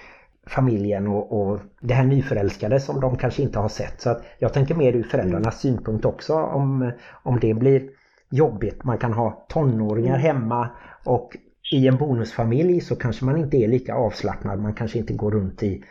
familjen 0.47 1.07
och, 1.09 1.33
och 1.41 1.61
det 1.81 1.95
här 1.95 2.05
nyförälskade 2.05 2.81
som 2.81 3.01
de 3.01 3.17
kanske 3.17 3.43
inte 3.43 3.59
har 3.59 3.69
sett. 3.69 4.01
Så 4.01 4.11
att 4.11 4.23
jag 4.39 4.53
tänker 4.53 4.75
mer 4.75 4.93
ur 4.93 5.03
föräldrarnas 5.03 5.61
synpunkt 5.61 6.05
också 6.05 6.35
om, 6.35 6.93
om 7.23 7.41
det 7.41 7.55
blir 7.55 7.89
jobbigt. 8.31 8.85
Man 8.85 8.99
kan 8.99 9.13
ha 9.13 9.47
tonåringar 9.49 10.15
Mm. 10.19 10.21
hemma 10.21 10.69
och 11.05 11.37
i 11.73 11.87
en 11.89 11.97
bonusfamilj 11.97 12.81
så 12.81 12.97
kanske 12.97 13.25
man 13.25 13.37
inte 13.37 13.57
är 13.57 13.69
lika 13.69 13.95
avslappnad. 13.95 14.61
Man 14.61 14.75
kanske 14.75 14.99
inte 14.99 15.13
går 15.13 15.31
runt 15.31 15.63
i 15.63 15.85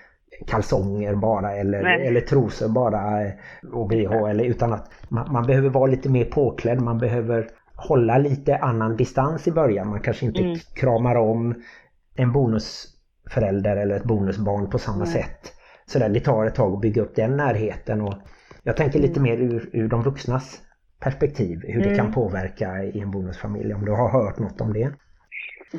kalsonger 0.48 1.16
bara 1.16 1.56
eller, 1.56 1.84
Nej. 1.84 2.08
eller 2.08 2.22
trosor 2.22 2.70
bara 2.70 3.24
eh, 3.26 3.32
och 3.74 3.88
bh 3.88 4.30
eller 4.30 4.44
utan 4.44 4.74
att 4.74 4.92
man, 5.10 5.32
man 5.34 5.46
behöver 5.46 5.70
vara 5.70 5.86
lite 5.86 6.10
mer 6.10 6.26
påklädd. 6.26 6.82
Man 6.82 6.98
behöver 6.98 7.48
hålla 7.76 8.18
lite 8.18 8.58
annan 8.58 8.96
distans 8.98 9.48
i 9.48 9.52
början. 9.52 9.88
Man 9.90 10.00
kanske 10.00 10.26
inte 10.26 10.42
Mm. 10.42 10.58
kramar 10.76 11.16
om 11.16 11.56
en 12.16 12.32
bonusförälder 12.32 13.78
eller 13.78 13.96
ett 13.96 14.04
bonusbarn 14.04 14.70
på 14.70 14.80
samma 14.80 15.04
Nej. 15.04 15.08
sätt. 15.14 15.54
Så 15.86 16.00
där, 16.00 16.10
det 16.10 16.20
tar 16.20 16.46
ett 16.46 16.56
tag 16.56 16.74
att 16.74 16.82
bygga 16.82 17.02
upp 17.02 17.16
den 17.16 17.38
närheten 17.38 18.02
och 18.02 18.14
jag 18.64 18.78
tänker 18.78 19.00
lite 19.00 19.20
mer 19.20 19.38
ur, 19.38 19.70
ur 19.74 19.88
de 19.88 20.04
vuxnas 20.04 20.62
perspektiv 21.00 21.62
hur 21.64 21.80
det 21.82 21.86
Mm. 21.90 21.98
kan 21.98 22.14
påverka 22.14 22.84
i 22.84 23.00
en 23.00 23.12
bonusfamilj 23.12 23.74
om 23.74 23.86
du 23.86 23.92
har 23.92 24.10
hört 24.10 24.40
något 24.40 24.62
om 24.62 24.74
det. 24.74 24.90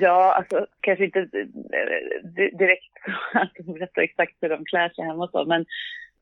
Ja, 0.01 0.35
alltså 0.35 0.67
kanske 0.81 1.05
inte 1.05 1.19
eh, 1.21 2.29
di- 2.37 2.57
direkt 2.59 2.95
att 3.35 3.53
de 3.59 3.73
berättar 3.73 4.03
exakt 4.03 4.35
hur 4.41 4.49
de 4.49 4.65
klär 4.65 4.89
sig 4.89 5.05
hemma 5.05 5.25
och 5.25 5.31
så, 5.31 5.45
men 5.45 5.65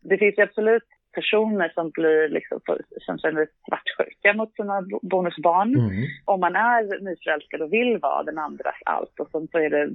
det 0.02 0.18
finns 0.18 0.38
ju 0.38 0.42
absolut 0.42 0.82
personer 1.14 1.68
som 1.74 1.90
blir 1.90 2.28
liksom, 2.28 2.60
som 3.00 3.18
känner 3.18 3.46
svartsjuka 3.68 4.32
mot 4.34 4.54
sina 4.56 4.82
bo- 4.82 5.00
bonusbarn. 5.02 5.74
Mm. 5.74 6.04
Om 6.24 6.40
man 6.40 6.56
är 6.56 7.00
nyförälskad 7.00 7.62
och 7.62 7.72
vill 7.72 7.98
vara 7.98 8.22
den 8.22 8.38
andras 8.38 8.74
allt 8.84 9.20
och 9.20 9.30
sen 9.30 9.48
så 9.48 9.58
är 9.58 9.70
det 9.70 9.88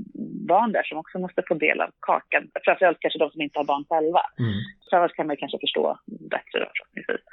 barn 0.48 0.72
där 0.72 0.84
som 0.84 0.98
också 0.98 1.20
måste 1.20 1.44
få 1.48 1.54
del 1.54 1.82
av 1.82 1.90
kakan. 2.00 2.44
Framförallt 2.66 3.00
kanske 3.00 3.20
de 3.20 3.30
som 3.30 3.42
inte 3.42 3.60
har 3.60 3.64
barn 3.66 3.86
själva. 3.90 4.22
Mm. 4.40 4.54
Så 4.80 4.96
annars 4.98 5.14
kan 5.14 5.28
man 5.28 5.38
kanske 5.38 5.60
förstå 5.60 6.00
bättre 6.06 6.60
då 6.60 6.66
förhoppningsvis. 6.78 7.26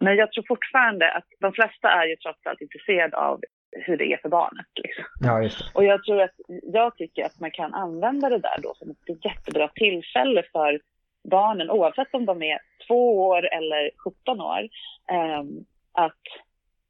Men 0.00 0.16
jag 0.16 0.32
tror 0.32 0.44
fortfarande 0.48 1.12
att 1.12 1.26
de 1.40 1.52
flesta 1.52 1.88
är 1.90 2.06
ju 2.06 2.16
trots 2.16 2.46
allt 2.46 2.60
intresserade 2.60 3.16
av 3.16 3.40
hur 3.86 3.96
det 3.96 4.12
är 4.12 4.16
för 4.16 4.28
barnet. 4.28 4.66
Liksom. 4.74 5.04
Ja. 5.20 5.48
Och 5.74 5.84
jag 5.84 6.04
tror 6.04 6.22
att, 6.22 6.34
jag 6.62 6.96
tycker 6.96 7.24
att 7.24 7.40
man 7.40 7.50
kan 7.50 7.74
använda 7.74 8.28
det 8.28 8.38
där 8.38 8.56
då 8.62 8.74
som 8.74 8.90
ett 8.90 9.24
jättebra 9.24 9.68
tillfälle 9.68 10.42
för 10.52 10.80
barnen, 11.30 11.70
oavsett 11.70 12.14
om 12.14 12.26
de 12.26 12.42
är 12.42 12.58
två 12.86 13.26
år 13.28 13.54
eller 13.54 13.90
17 14.04 14.40
år, 14.40 14.68
ehm, 15.10 15.64
att 15.92 16.24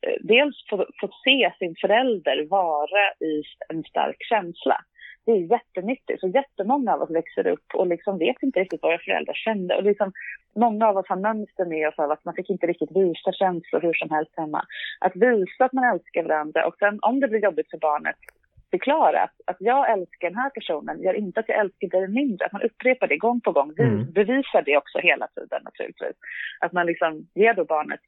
eh, 0.06 0.16
dels 0.20 0.66
få, 0.70 0.86
få 1.00 1.10
se 1.24 1.52
sin 1.58 1.74
förälder 1.80 2.46
vara 2.50 3.12
i 3.20 3.42
en 3.68 3.84
stark 3.84 4.16
känsla. 4.28 4.84
Det 5.28 5.34
är 5.34 5.52
jättenyttigt. 5.56 6.20
Så 6.20 6.28
jättemånga 6.28 6.94
av 6.94 7.02
oss 7.02 7.10
växer 7.10 7.46
upp 7.46 7.74
och 7.74 7.86
liksom 7.86 8.18
vet 8.18 8.42
inte 8.42 8.60
riktigt 8.60 8.82
vad 8.82 8.92
våra 8.92 8.98
föräldrar 8.98 9.34
kände. 9.34 9.76
Och 9.76 9.82
liksom, 9.82 10.12
många 10.54 10.88
av 10.88 10.96
oss 10.96 11.08
har 11.08 11.16
mönster 11.16 11.64
med 11.64 11.88
oss 11.88 11.98
av 11.98 12.10
att 12.10 12.24
man 12.24 12.34
fick 12.34 12.50
inte 12.50 12.66
riktigt 12.66 12.96
visa 12.96 13.32
känslor 13.32 13.80
hur 13.80 13.94
som 13.94 14.10
helst 14.10 14.32
hemma. 14.36 14.62
Att 15.00 15.16
visa 15.16 15.64
att 15.64 15.72
man 15.72 15.84
älskar 15.84 16.22
varandra 16.22 16.66
och 16.66 16.76
sen 16.78 16.98
om 17.02 17.20
det 17.20 17.28
blir 17.28 17.42
jobbigt 17.42 17.70
för 17.70 17.78
barnet 17.78 18.16
förklara 18.70 19.22
att, 19.22 19.36
att 19.46 19.56
jag 19.60 19.92
älskar 19.92 20.28
den 20.30 20.38
här 20.38 20.50
personen 20.50 21.02
gör 21.02 21.14
inte 21.14 21.40
att 21.40 21.48
jag 21.48 21.58
älskar 21.58 21.88
dig 21.88 22.08
mindre. 22.08 22.46
Att 22.46 22.52
man 22.52 22.62
upprepar 22.62 23.06
det 23.06 23.16
gång 23.16 23.40
på 23.40 23.52
gång. 23.52 23.72
Mm. 23.78 24.12
Bevisar 24.12 24.62
det 24.62 24.76
också 24.76 24.98
hela 24.98 25.26
tiden 25.26 25.60
naturligtvis. 25.64 26.16
Att 26.60 26.72
man 26.72 26.86
liksom 26.86 27.26
ger 27.34 27.54
då 27.54 27.64
barnet 27.64 28.00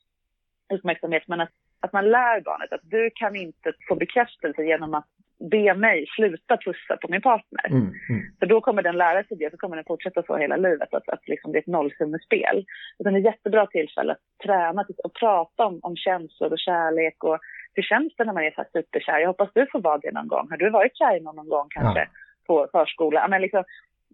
uppmärksamhet 0.75 1.23
men 1.27 1.41
att, 1.41 1.55
att 1.81 1.93
man 1.93 2.11
lär 2.11 2.41
barnet 2.41 2.73
att 2.73 2.81
du 2.83 3.11
kan 3.15 3.37
inte 3.37 3.73
få 3.89 3.95
bekräftelse 3.95 4.63
genom 4.63 4.95
att 4.95 5.07
be 5.51 5.75
mig 5.75 6.07
sluta 6.17 6.57
pussa 6.57 6.97
på 6.97 7.09
min 7.09 7.23
partner. 7.23 7.67
Mm, 7.67 7.83
mm. 7.83 8.23
För 8.39 8.47
då 8.47 8.61
kommer 8.61 8.83
den 8.83 8.97
lära 8.97 9.25
sig 9.25 9.37
det, 9.37 9.51
så 9.51 9.57
kommer 9.57 9.77
den 9.77 9.85
fortsätta 9.89 10.23
så 10.23 10.37
hela 10.37 10.57
livet, 10.57 10.95
att, 10.95 11.09
att 11.09 11.29
liksom 11.29 11.53
det 11.53 11.59
är 11.59 11.61
ett 11.61 11.67
nollsummespel. 11.67 12.65
Det 12.99 13.09
är 13.09 13.19
ett 13.19 13.25
jättebra 13.25 13.67
tillfälle 13.67 14.13
att 14.13 14.47
träna 14.47 14.85
och 15.05 15.15
prata 15.15 15.67
om, 15.67 15.81
om 15.83 15.97
känslor 15.97 16.53
och 16.53 16.59
kärlek 16.59 17.25
och 17.25 17.39
hur 17.75 17.83
känns 17.83 18.13
det 18.17 18.25
när 18.25 18.33
man 18.33 18.45
är 18.45 18.51
så 18.51 18.65
superkär? 18.73 19.19
Jag 19.19 19.29
hoppas 19.29 19.51
du 19.55 19.67
får 19.73 19.81
vara 19.81 19.99
det 19.99 20.13
någon 20.13 20.29
gång. 20.29 20.47
Har 20.51 20.57
du 20.57 20.71
varit 20.71 20.97
kär 20.97 21.17
i 21.17 21.21
någon, 21.21 21.37
någon 21.37 21.49
gång 21.49 21.67
kanske 21.71 22.01
ja. 22.01 22.07
på 22.47 22.69
förskola? 22.73 23.29
Men 23.29 23.43
liksom, 23.43 23.65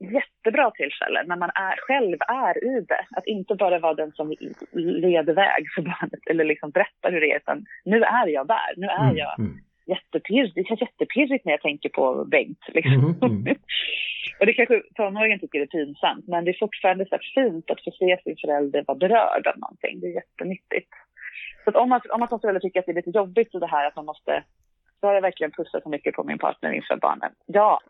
jättebra 0.00 0.70
tillfälle 0.70 1.24
när 1.26 1.36
man 1.36 1.50
är, 1.50 1.76
själv 1.76 2.18
är 2.28 2.64
i 2.64 2.80
det. 2.80 3.06
Att 3.16 3.26
inte 3.26 3.54
bara 3.54 3.78
vara 3.78 3.94
den 3.94 4.12
som 4.12 4.34
leder 4.72 5.34
väg 5.34 5.64
för 5.74 5.82
barnet 5.82 6.20
eller 6.30 6.44
liksom 6.44 6.70
berättar 6.70 7.12
hur 7.12 7.20
det 7.20 7.32
är, 7.32 7.36
utan 7.36 7.64
nu 7.84 8.02
är 8.02 8.26
jag 8.26 8.46
där. 8.46 8.74
Nu 8.76 8.86
är 8.86 9.04
mm, 9.04 9.16
jag 9.16 9.38
mm 9.38 9.58
jättepirrigt. 9.86 10.54
Det 10.54 10.64
känns 10.64 10.80
jättepirrigt 10.80 11.44
när 11.44 11.52
jag 11.52 11.60
tänker 11.60 11.88
på 11.88 12.24
Bengt. 12.24 12.64
Liksom. 12.68 12.92
Mm, 12.92 13.14
mm. 13.22 13.56
och 14.40 14.46
det 14.46 14.52
kanske 14.52 14.82
tonåringen 14.94 15.40
tycker 15.40 15.60
är 15.60 15.66
pinsamt, 15.66 16.26
men 16.26 16.44
det 16.44 16.50
är 16.50 16.58
fortfarande 16.58 17.06
så 17.06 17.18
fint 17.34 17.70
att 17.70 17.84
få 17.84 17.90
se 17.90 18.18
sin 18.24 18.36
förälder 18.36 18.84
vara 18.86 18.98
berörd 18.98 19.46
av 19.46 19.58
någonting. 19.58 20.00
Det 20.00 20.06
är 20.06 20.14
jättenyttigt. 20.14 20.92
Så 21.64 21.70
om 21.70 21.88
man, 21.88 22.00
om 22.10 22.20
man 22.20 22.28
som 22.28 22.40
förälder 22.40 22.60
tycker 22.60 22.80
att 22.80 22.86
det 22.86 22.92
är 22.92 23.02
lite 23.02 23.18
jobbigt 23.18 23.50
så 23.50 23.58
det 23.58 23.66
här 23.66 23.86
att 23.86 23.96
man 23.96 24.06
måste 24.06 24.42
så 25.06 25.10
har 25.10 25.14
jag 25.14 25.22
verkligen 25.22 25.50
pussat 25.50 25.82
så 25.82 25.88
mycket 25.88 26.14
på 26.14 26.24
min 26.24 26.38
partner 26.38 26.72
inför 26.72 26.96
barnen. 26.96 27.32
Ja. 27.46 27.80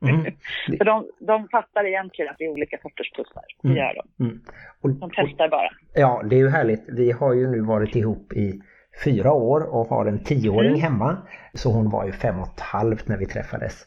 Mm. 0.00 0.24
För 0.78 0.84
de, 0.84 1.06
de 1.20 1.48
fattar 1.48 1.84
egentligen 1.86 2.30
att 2.30 2.38
det 2.38 2.44
är 2.44 2.48
olika 2.48 2.78
sorters 2.82 3.12
pussar. 3.16 3.42
Det 3.62 3.68
mm. 3.68 3.78
gör 3.78 3.94
de. 3.94 4.24
Mm. 4.24 4.40
Och, 4.80 4.90
de 4.90 5.10
testar 5.16 5.48
bara. 5.48 5.70
Ja, 5.94 6.22
det 6.30 6.36
är 6.36 6.38
ju 6.38 6.48
härligt. 6.48 6.84
Vi 6.88 7.12
har 7.12 7.34
ju 7.34 7.50
nu 7.50 7.60
varit 7.60 7.96
ihop 7.96 8.32
i 8.32 8.62
fyra 9.04 9.32
år 9.32 9.74
och 9.74 9.86
har 9.86 10.06
en 10.06 10.24
tioåring 10.24 10.70
mm. 10.70 10.80
hemma. 10.80 11.16
Så 11.54 11.72
hon 11.72 11.90
var 11.90 12.06
ju 12.06 12.12
fem 12.12 12.40
och 12.40 12.48
ett 12.48 12.60
halvt 12.60 13.08
när 13.08 13.16
vi 13.16 13.26
träffades. 13.26 13.86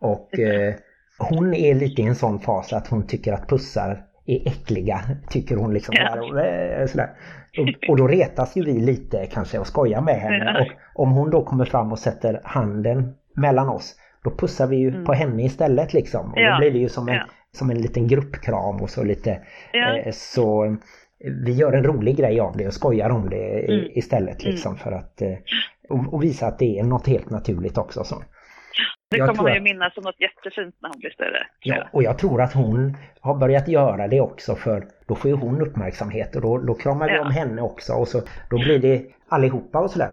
Och 0.00 0.38
eh, 0.38 0.74
hon 1.18 1.54
är 1.54 1.74
lite 1.74 2.02
i 2.02 2.04
en 2.04 2.14
sån 2.14 2.38
fas 2.38 2.72
att 2.72 2.88
hon 2.88 3.06
tycker 3.06 3.32
att 3.32 3.48
pussar 3.48 4.02
är 4.26 4.48
äckliga, 4.48 5.00
tycker 5.28 5.56
hon 5.56 5.74
liksom. 5.74 5.94
Ja. 5.98 6.22
Och, 6.22 6.90
sådär. 6.90 7.10
Och, 7.58 7.90
och, 7.90 7.96
då 7.96 8.08
retas 8.08 8.56
ju 8.56 8.64
vi 8.64 8.72
lite 8.72 9.26
kanske 9.26 9.58
och 9.58 9.66
skojar 9.66 10.00
med 10.00 10.14
henne. 10.14 10.44
Ja. 10.58 10.60
Och 10.94 11.02
om 11.02 11.12
hon 11.12 11.30
då 11.30 11.44
kommer 11.44 11.64
fram 11.64 11.92
och 11.92 11.98
sätter 11.98 12.40
handen 12.44 13.14
mellan 13.34 13.68
oss, 13.68 13.96
då 14.24 14.30
pussar 14.30 14.66
vi 14.66 14.76
ju 14.76 14.88
mm. 14.88 15.04
på 15.04 15.12
henne 15.12 15.42
istället 15.42 15.94
liksom. 15.94 16.32
Och 16.32 16.40
ja. 16.40 16.52
då 16.52 16.58
blir 16.58 16.70
det 16.70 16.78
ju 16.78 16.88
som 16.88 17.08
en, 17.08 17.20
som 17.52 17.70
en 17.70 17.78
liten 17.78 18.08
gruppkram 18.08 18.76
och 18.76 18.90
så 18.90 19.04
lite. 19.04 19.30
Eh, 19.30 20.12
så 20.12 20.76
vi 21.46 21.52
gör 21.52 21.72
en 21.72 21.84
rolig 21.84 22.16
grej 22.16 22.40
av 22.40 22.56
det 22.56 22.66
och 22.66 22.74
skojar 22.74 23.10
om 23.10 23.30
det 23.30 23.72
mm. 23.72 23.90
istället 23.94 24.42
mm. 24.42 24.52
liksom 24.52 24.76
för 24.76 24.92
att 24.92 25.22
eh, 25.22 25.34
och, 25.88 26.14
och, 26.14 26.22
visa 26.22 26.46
att 26.46 26.58
det 26.58 26.78
är 26.78 26.84
något 26.84 27.06
helt 27.06 27.30
naturligt 27.30 27.78
också. 27.78 28.04
Så. 28.04 28.22
Det 29.10 29.18
kommer 29.18 29.42
hon 29.42 29.54
ju 29.54 29.60
minnas 29.60 29.94
som 29.94 30.04
något 30.04 30.20
jättefint 30.20 30.74
när 30.78 30.88
hon 30.88 30.98
blir 30.98 31.10
större. 31.10 31.46
Ja, 31.60 31.88
och 31.92 32.02
jag 32.02 32.18
tror 32.18 32.42
att 32.42 32.52
hon 32.52 32.96
har 33.20 33.34
börjat 33.34 33.68
göra 33.68 34.08
det 34.08 34.20
också 34.20 34.54
för 34.54 34.86
då 35.06 35.14
får 35.14 35.30
ju 35.30 35.36
hon 35.36 35.62
uppmärksamhet 35.62 36.36
och 36.36 36.42
då, 36.42 36.58
då 36.58 36.74
kramar 36.74 37.08
vi 37.08 37.14
ja. 37.14 37.20
om 37.20 37.30
henne 37.30 37.62
också 37.62 37.92
och 37.92 38.08
så 38.08 38.20
då 38.50 38.58
blir 38.58 38.78
det 38.78 39.06
allihopa 39.28 39.78
och 39.78 39.90
sådär. 39.90 40.10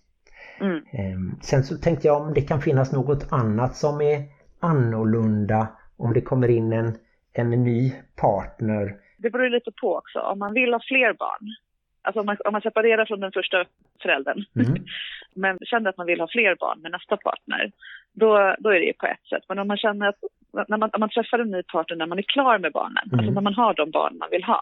Mm. 0.60 0.86
Ehm, 0.92 1.40
sen 1.42 1.64
så 1.64 1.78
tänkte 1.78 2.08
jag 2.08 2.22
om 2.22 2.34
det 2.34 2.42
kan 2.42 2.62
finnas 2.62 2.92
något 2.92 3.28
annat 3.32 3.76
som 3.76 4.02
är 4.02 4.24
annorlunda 4.60 5.68
om 5.98 6.14
det 6.14 6.22
kommer 6.22 6.50
in 6.50 6.74
en, 6.74 6.98
en 7.34 7.50
ny 7.50 7.94
partner 8.16 8.98
det 9.24 9.30
beror 9.30 9.50
lite 9.50 9.72
på 9.82 9.96
också. 9.96 10.20
Om 10.20 10.40
man 10.40 10.54
vill 10.54 10.74
ha 10.74 10.82
fler 10.88 11.14
barn, 11.14 11.56
alltså 12.04 12.20
om 12.20 12.26
man, 12.26 12.38
om 12.46 12.52
man 12.52 12.62
separerar 12.62 13.06
från 13.06 13.20
den 13.20 13.32
första 13.32 13.66
föräldern, 14.02 14.46
mm. 14.56 14.86
men 15.36 15.58
känner 15.62 15.90
att 15.90 15.98
man 15.98 16.08
vill 16.08 16.20
ha 16.20 16.28
fler 16.28 16.56
barn 16.56 16.80
med 16.82 16.92
nästa 16.92 17.18
partner, 17.18 17.72
då, 18.14 18.56
då 18.60 18.70
är 18.70 18.80
det 18.80 18.86
ju 18.86 18.94
på 18.94 19.08
ett 19.08 19.26
sätt. 19.30 19.44
Men 19.50 19.60
om 19.60 19.68
man 19.68 19.78
känner 19.78 20.08
att, 20.08 20.20
när 20.68 20.78
man, 20.78 20.90
om 20.94 21.00
man 21.00 21.10
träffar 21.10 21.40
en 21.40 21.52
ny 21.52 21.64
partner 21.64 21.98
när 21.98 22.06
man 22.06 22.18
är 22.18 22.34
klar 22.36 22.58
med 22.60 22.72
barnen, 22.72 23.04
mm. 23.06 23.20
alltså 23.20 23.34
när 23.34 23.42
man 23.42 23.54
har 23.54 23.74
de 23.74 23.92
barn 23.92 24.18
man 24.18 24.30
vill 24.32 24.44
ha, 24.44 24.62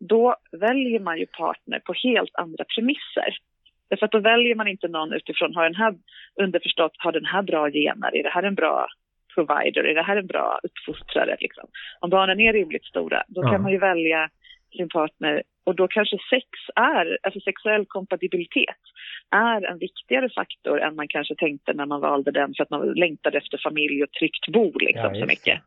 då 0.00 0.36
väljer 0.52 1.00
man 1.00 1.18
ju 1.18 1.26
partner 1.26 1.78
på 1.78 1.92
helt 1.92 2.34
andra 2.34 2.64
premisser. 2.64 3.36
Därför 3.90 4.06
att 4.06 4.12
då 4.12 4.18
väljer 4.18 4.54
man 4.54 4.68
inte 4.68 4.88
någon 4.88 5.12
utifrån, 5.12 5.54
har 5.54 5.64
den 5.64 5.74
här, 5.74 5.94
underförstått, 6.34 6.92
har 6.98 7.12
den 7.12 7.24
här 7.24 7.42
bra 7.42 7.70
gener, 7.70 8.16
är 8.16 8.22
det 8.22 8.28
här 8.28 8.42
en 8.42 8.54
bra 8.54 8.86
provider, 9.34 9.84
är 9.84 9.94
det 9.94 10.02
här 10.02 10.16
en 10.16 10.26
bra 10.26 10.60
uppfostrare? 10.62 11.36
Liksom? 11.40 11.68
Om 12.00 12.10
barnen 12.10 12.40
är 12.40 12.52
rimligt 12.52 12.84
stora, 12.84 13.24
då 13.28 13.42
ja. 13.44 13.50
kan 13.50 13.62
man 13.62 13.72
ju 13.72 13.78
välja 13.78 14.30
sin 14.76 14.88
partner 14.88 15.42
och 15.64 15.74
då 15.74 15.88
kanske 15.88 16.18
sex 16.30 16.46
är, 16.76 17.18
alltså 17.22 17.40
sexuell 17.40 17.86
kompatibilitet 17.86 18.82
är 19.30 19.62
en 19.62 19.78
viktigare 19.78 20.28
faktor 20.30 20.80
än 20.80 20.96
man 20.96 21.08
kanske 21.08 21.34
tänkte 21.34 21.72
när 21.72 21.86
man 21.86 22.00
valde 22.00 22.30
den 22.30 22.54
för 22.54 22.62
att 22.62 22.70
man 22.70 22.92
längtade 22.92 23.38
efter 23.38 23.58
familj 23.58 24.02
och 24.02 24.10
tryggt 24.10 24.48
bo 24.48 24.78
liksom 24.78 25.14
ja, 25.14 25.20
så 25.20 25.26
mycket. 25.26 25.62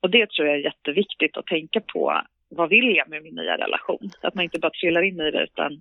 Och 0.00 0.10
det 0.10 0.30
tror 0.30 0.48
jag 0.48 0.56
är 0.56 0.64
jätteviktigt 0.64 1.36
att 1.36 1.46
tänka 1.46 1.80
på. 1.80 2.22
Vad 2.48 2.68
vill 2.68 2.96
jag 2.96 3.08
med 3.08 3.22
min 3.22 3.34
nya 3.34 3.58
relation? 3.58 4.10
Att 4.22 4.34
man 4.34 4.44
inte 4.44 4.58
bara 4.58 4.70
trillar 4.70 5.02
in 5.02 5.20
i 5.20 5.30
det 5.30 5.42
utan 5.42 5.80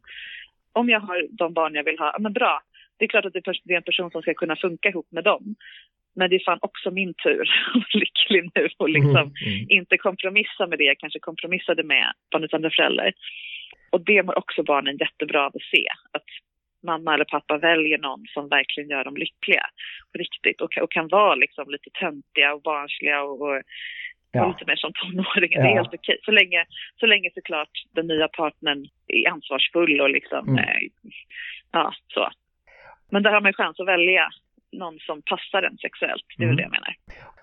om 0.74 0.90
jag 0.90 1.00
har 1.00 1.28
de 1.30 1.54
barn 1.54 1.76
jag 1.76 1.84
vill 1.84 2.00
ha, 2.00 2.12
ja 2.14 2.20
men 2.20 2.34
bra. 2.34 2.62
Det 2.98 3.06
är 3.06 3.10
klart 3.10 3.26
att 3.26 3.34
det 3.34 3.48
är 3.48 3.72
en 3.72 3.84
person 3.84 4.12
som 4.12 4.22
ska 4.22 4.34
kunna 4.34 4.56
funka 4.56 4.90
ihop 4.90 5.08
med 5.12 5.24
dem. 5.24 5.56
Men 6.16 6.30
det 6.30 6.36
är 6.36 6.46
fan 6.46 6.60
också 6.62 6.92
min 6.92 7.14
tur 7.14 7.42
att 7.76 7.94
lycklig 7.94 8.52
nu 8.56 8.70
och 8.78 8.90
liksom 8.90 9.18
mm, 9.18 9.34
mm. 9.46 9.66
inte 9.70 9.98
kompromissa 9.98 10.68
med 10.68 10.78
det 10.78 10.84
jag 10.84 11.00
kanske 11.00 11.20
kompromissade 11.20 11.84
med 11.84 12.14
barnets 12.32 12.54
andra 12.54 12.70
förälder. 12.70 13.14
Och 13.92 14.06
det 14.06 14.24
mår 14.24 14.38
också 14.38 14.64
barnen 14.64 14.98
jättebra 14.98 15.46
av 15.46 15.52
att 15.56 15.70
se. 15.76 15.88
Att 16.12 16.26
mamma 16.84 17.14
eller 17.14 17.26
pappa 17.26 17.58
väljer 17.58 17.98
någon 17.98 18.26
som 18.34 18.50
verkligen 18.50 18.90
gör 18.90 19.04
dem 19.04 19.18
lyckliga 19.18 19.66
på 20.12 20.18
riktigt 20.18 20.62
och, 20.62 20.78
och 20.78 20.92
kan 20.92 21.08
vara 21.08 21.36
liksom 21.36 21.70
lite 21.70 21.90
töntiga 21.90 22.54
och 22.54 22.62
barnsliga 22.62 23.22
och, 23.22 23.42
och 23.42 23.62
ja. 24.32 24.48
lite 24.48 24.66
mer 24.68 24.76
som 24.76 24.92
tonåringar. 24.94 25.60
Ja. 25.60 25.64
Det 25.64 25.70
är 25.70 25.76
helt 25.76 25.94
okej. 25.94 26.20
Så 26.26 26.32
länge, 26.32 26.66
så 27.00 27.06
länge 27.06 27.30
såklart 27.34 27.70
den 27.96 28.08
nya 28.08 28.28
partnern 28.28 28.86
är 29.08 29.30
ansvarsfull 29.30 30.02
och 30.02 30.10
liksom, 30.10 30.48
mm. 30.48 30.58
eh, 30.58 30.82
ja 31.72 31.94
så. 32.08 32.30
Men 33.12 33.24
där 33.24 33.32
har 33.32 33.42
man 33.42 33.54
chans 33.54 33.80
att 33.80 33.88
välja 33.88 34.30
någon 34.72 35.00
som 35.00 35.22
passar 35.22 35.64
en 35.64 35.78
sexuellt. 35.78 36.26
Det 36.38 36.44
är 36.44 36.48
mm. 36.48 36.56
det 36.56 36.64
jag 36.64 36.72
menar. 36.72 36.96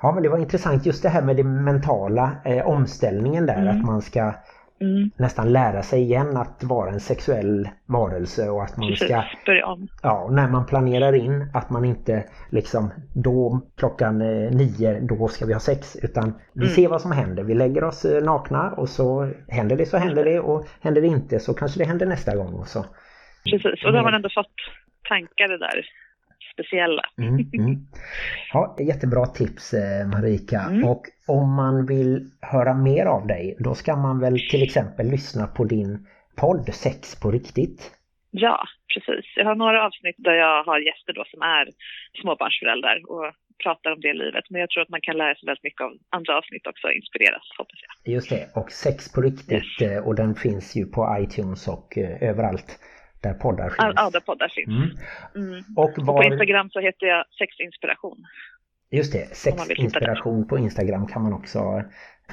Ja, 0.03 0.13
men 0.13 0.23
det 0.23 0.29
var 0.29 0.39
intressant 0.39 0.87
just 0.87 1.03
det 1.03 1.09
här 1.09 1.23
med 1.23 1.37
den 1.37 1.65
mentala 1.65 2.37
eh, 2.45 2.67
omställningen 2.67 3.47
där. 3.47 3.63
Mm. 3.63 3.69
Att 3.69 3.85
man 3.85 4.03
ska 4.03 4.35
mm. 4.81 5.11
nästan 5.17 5.53
lära 5.53 5.83
sig 5.83 6.03
igen 6.03 6.37
att 6.37 6.65
vara 6.65 6.91
en 6.91 7.01
sexuell 7.01 7.69
varelse 7.87 8.49
och 8.49 8.63
att 8.63 8.77
man 8.77 8.89
Precis, 8.89 9.09
ska... 9.09 9.25
börja 9.47 9.67
om. 9.67 9.89
Ja, 10.03 10.29
när 10.31 10.49
man 10.49 10.67
planerar 10.67 11.13
in 11.13 11.51
att 11.55 11.71
man 11.71 11.85
inte 11.85 12.25
liksom 12.51 12.91
då 13.15 13.61
klockan 13.77 14.21
eh, 14.21 14.51
nio, 14.51 15.01
då 15.01 15.29
ska 15.29 15.47
vi 15.47 15.53
ha 15.53 15.61
sex. 15.61 15.97
Utan 16.03 16.35
vi 16.53 16.65
mm. 16.65 16.75
ser 16.75 16.89
vad 16.89 17.01
som 17.01 17.13
händer. 17.13 17.43
Vi 17.43 17.55
lägger 17.55 17.85
oss 17.85 18.05
eh, 18.05 18.23
nakna 18.23 18.71
och 18.71 18.89
så 18.89 19.33
händer 19.49 19.77
det 19.77 19.87
så 19.87 19.97
händer 19.97 20.25
det 20.25 20.41
och 20.41 20.67
händer 20.81 21.01
det 21.01 21.09
inte 21.09 21.41
så 21.41 21.55
kanske 21.55 21.79
det 21.79 21.85
händer 21.85 22.07
nästa 22.07 22.37
gång. 22.37 22.55
Och 22.55 22.67
så. 22.67 22.85
Precis, 23.45 23.85
och 23.85 23.93
då 23.93 23.99
har 23.99 24.05
man 24.05 24.15
ändå 24.15 24.29
fått 24.35 24.55
tankar 25.09 25.49
det 25.49 25.59
där 25.59 25.85
speciella. 26.59 27.03
Mm, 27.19 27.35
mm. 27.35 27.77
Ja, 28.53 28.77
jättebra 28.79 29.27
tips 29.27 29.75
eh, 29.75 30.09
Marika. 30.09 30.61
Mm. 30.61 30.89
Och 30.89 31.03
om 31.27 31.55
man 31.55 31.87
vill 31.87 32.31
höra 32.41 32.75
mer 32.75 33.07
av 33.07 33.27
dig, 33.27 33.57
då 33.59 33.75
ska 33.75 33.97
man 33.97 34.21
väl 34.21 34.39
till 34.51 34.63
exempel 34.63 35.07
lyssna 35.11 35.47
på 35.47 35.65
din 35.65 36.07
podd 36.41 36.75
Sex 36.75 37.21
på 37.21 37.31
riktigt? 37.31 37.81
Ja, 38.31 38.65
precis. 38.95 39.25
Jag 39.37 39.45
har 39.45 39.55
några 39.55 39.87
avsnitt 39.87 40.17
där 40.19 40.33
jag 40.33 40.65
har 40.65 40.79
gäster 40.79 41.13
då 41.13 41.25
som 41.33 41.43
är 41.43 41.69
småbarnsföräldrar 42.21 42.97
och 43.13 43.33
pratar 43.65 43.91
om 43.93 44.01
det 44.01 44.15
livet. 44.15 44.45
Men 44.51 44.61
jag 44.61 44.71
tror 44.71 44.83
att 44.83 44.89
man 44.89 45.01
kan 45.01 45.17
lära 45.17 45.35
sig 45.35 45.47
väldigt 45.47 45.65
mycket 45.65 45.81
av 45.81 45.93
andra 46.11 46.39
avsnitt 46.39 46.67
också 46.67 46.87
och 46.87 46.93
inspireras, 46.93 47.43
hoppas 47.59 47.79
jag. 47.87 48.15
Just 48.15 48.31
det, 48.31 48.43
och 48.55 48.71
Sex 48.71 49.13
på 49.13 49.21
riktigt 49.21 49.81
yes. 49.81 49.93
Eh, 49.93 50.07
och 50.07 50.15
den 50.15 50.35
finns 50.35 50.77
ju 50.77 50.87
på 50.87 51.17
iTunes 51.21 51.69
och 51.69 51.99
eh, 51.99 52.31
överallt. 52.31 52.79
Där 53.23 53.35
poddar 53.35 53.69
finns. 53.69 53.93
Ja, 53.97 54.11
där 54.13 54.21
poddar 54.21 54.49
finns. 54.49 54.69
Mm. 54.69 55.51
Mm. 55.51 55.65
Och, 55.77 55.93
var... 55.97 56.15
och, 56.15 56.23
på 56.23 56.25
Instagram 56.25 56.71
så 56.71 56.81
heter 56.81 57.07
jag 57.07 57.25
Sexinspiration. 57.39 58.27
Just 58.91 59.13
det, 59.13 59.37
Sexinspiration 59.37 60.49
på 60.49 60.59
Instagram 60.59 61.07
kan 61.07 61.23
man 61.23 61.33
också 61.33 61.83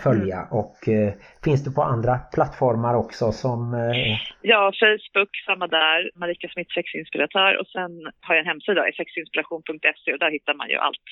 följa 0.04 0.48
och 0.52 0.88
eh, 0.88 1.14
finns 1.44 1.64
det 1.64 1.72
på 1.72 1.82
andra 1.82 2.18
plattformar 2.34 2.94
också 2.96 3.32
som... 3.32 3.74
Eh... 3.74 4.18
Ja, 4.42 4.72
Facebook, 4.80 5.32
samma 5.46 5.68
där, 5.68 6.12
Marika 6.16 6.48
Smith 6.50 6.74
sexinspiratör 6.74 7.58
och 7.60 7.68
sen 7.68 7.92
har 8.22 8.36
jag 8.36 8.42
en 8.42 8.52
hemsida, 8.52 8.82
sexinspiration.se 8.98 10.14
och 10.14 10.20
där 10.20 10.32
hittar 10.32 10.54
man 10.54 10.70
ju 10.70 10.78
allt. 10.78 11.08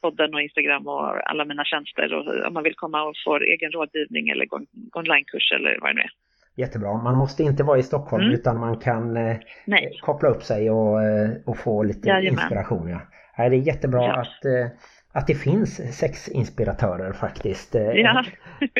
Podden 0.00 0.34
och 0.34 0.42
Instagram 0.42 0.86
och 0.86 1.30
alla 1.30 1.44
mina 1.44 1.64
tjänster 1.64 2.14
och 2.14 2.46
om 2.46 2.54
man 2.54 2.62
vill 2.62 2.74
komma 2.74 3.02
och 3.02 3.14
få 3.24 3.36
egen 3.36 3.72
rådgivning 3.72 4.28
eller 4.28 4.46
gå, 4.46 4.58
gå 4.72 5.00
onlinekurs 5.00 5.52
eller 5.52 5.78
vad 5.80 5.90
det 5.90 5.94
nu 5.94 6.00
är. 6.00 6.10
Jättebra. 6.58 7.02
Man 7.02 7.18
måste 7.18 7.42
inte 7.42 7.62
vara 7.62 7.78
i 7.78 7.82
Stockholm 7.82 8.22
mm. 8.22 8.34
utan 8.34 8.60
man 8.60 8.76
kan 8.76 9.16
eh, 9.16 9.36
koppla 10.00 10.28
upp 10.28 10.42
sig 10.42 10.70
och, 10.70 11.02
eh, 11.02 11.30
och 11.46 11.58
få 11.58 11.82
lite 11.82 12.08
Jajamän. 12.08 12.32
inspiration. 12.32 12.88
Ja. 12.88 13.00
Det 13.36 13.56
är 13.56 13.66
jättebra 13.66 14.02
ja. 14.02 14.20
att 14.20 14.44
eh, 14.44 14.78
att 15.18 15.26
det 15.26 15.34
finns 15.34 15.98
sexinspiratörer 15.98 17.12
faktiskt. 17.12 17.74
Eh, 17.74 17.82
ja. 17.82 18.24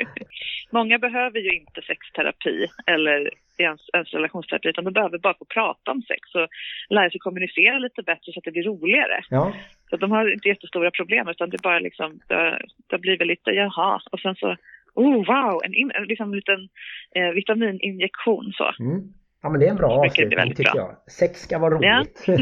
Många 0.70 0.98
behöver 0.98 1.38
ju 1.38 1.52
inte 1.58 1.82
sexterapi 1.82 2.66
eller 2.86 3.30
ens, 3.58 3.80
ens 3.92 4.14
relationsterapi 4.14 4.68
utan 4.68 4.84
de 4.84 4.92
behöver 4.92 5.18
bara 5.18 5.34
få 5.34 5.44
prata 5.44 5.90
om 5.90 6.02
sex 6.02 6.34
och 6.34 6.48
lära 6.88 7.10
sig 7.10 7.20
kommunicera 7.20 7.78
lite 7.78 8.02
bättre 8.02 8.32
så 8.32 8.38
att 8.38 8.44
det 8.44 8.50
blir 8.50 8.62
roligare. 8.62 9.20
Ja. 9.30 9.52
Så 9.90 9.96
de 9.96 10.10
har 10.10 10.32
inte 10.32 10.48
jättestora 10.48 10.90
problem 10.90 11.28
utan 11.28 11.50
det 11.50 11.62
bara 11.62 11.78
liksom, 11.78 12.20
det, 12.28 12.60
det 12.86 12.98
blir 12.98 13.18
väl 13.18 13.28
lite 13.28 13.50
jaha 13.50 14.00
och 14.12 14.20
sen 14.20 14.34
så, 14.34 14.56
oh 14.94 15.16
wow, 15.26 15.60
en, 15.64 15.74
in, 15.74 15.92
liksom 16.06 16.32
en 16.32 16.36
liten 16.36 16.68
eh, 17.14 17.34
vitamininjektion 17.34 18.52
så. 18.52 18.82
Mm. 18.82 19.02
Ja 19.42 19.48
men 19.48 19.60
det 19.60 19.66
är 19.66 19.70
en 19.70 19.76
bra 19.76 19.90
avslutning 19.90 20.54
tycker 20.54 20.72
bra. 20.72 20.80
jag. 20.80 21.12
Sex 21.12 21.40
ska 21.40 21.58
vara 21.58 21.74
roligt. 21.74 22.24
Ja, 22.26 22.34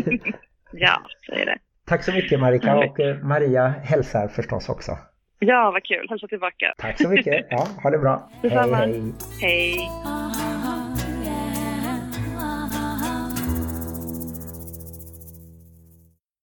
ja 0.72 1.02
så 1.26 1.32
är 1.32 1.46
det. 1.46 1.58
Tack 1.86 2.04
så 2.04 2.12
mycket 2.12 2.40
Marika 2.40 2.76
och 2.76 3.00
eh, 3.00 3.18
Maria 3.18 3.68
hälsar 3.68 4.28
förstås 4.28 4.68
också. 4.68 4.92
Ja, 5.38 5.70
vad 5.72 5.84
kul. 5.84 6.06
Hälsa 6.10 6.28
tillbaka. 6.28 6.74
Tack 6.78 7.02
så 7.02 7.08
mycket. 7.08 7.46
Ja, 7.50 7.68
ha 7.82 7.90
det 7.90 7.98
bra. 7.98 8.30
Detsamma. 8.42 8.76
Hej, 8.76 9.12
hej. 9.40 9.78
hej. 9.78 9.88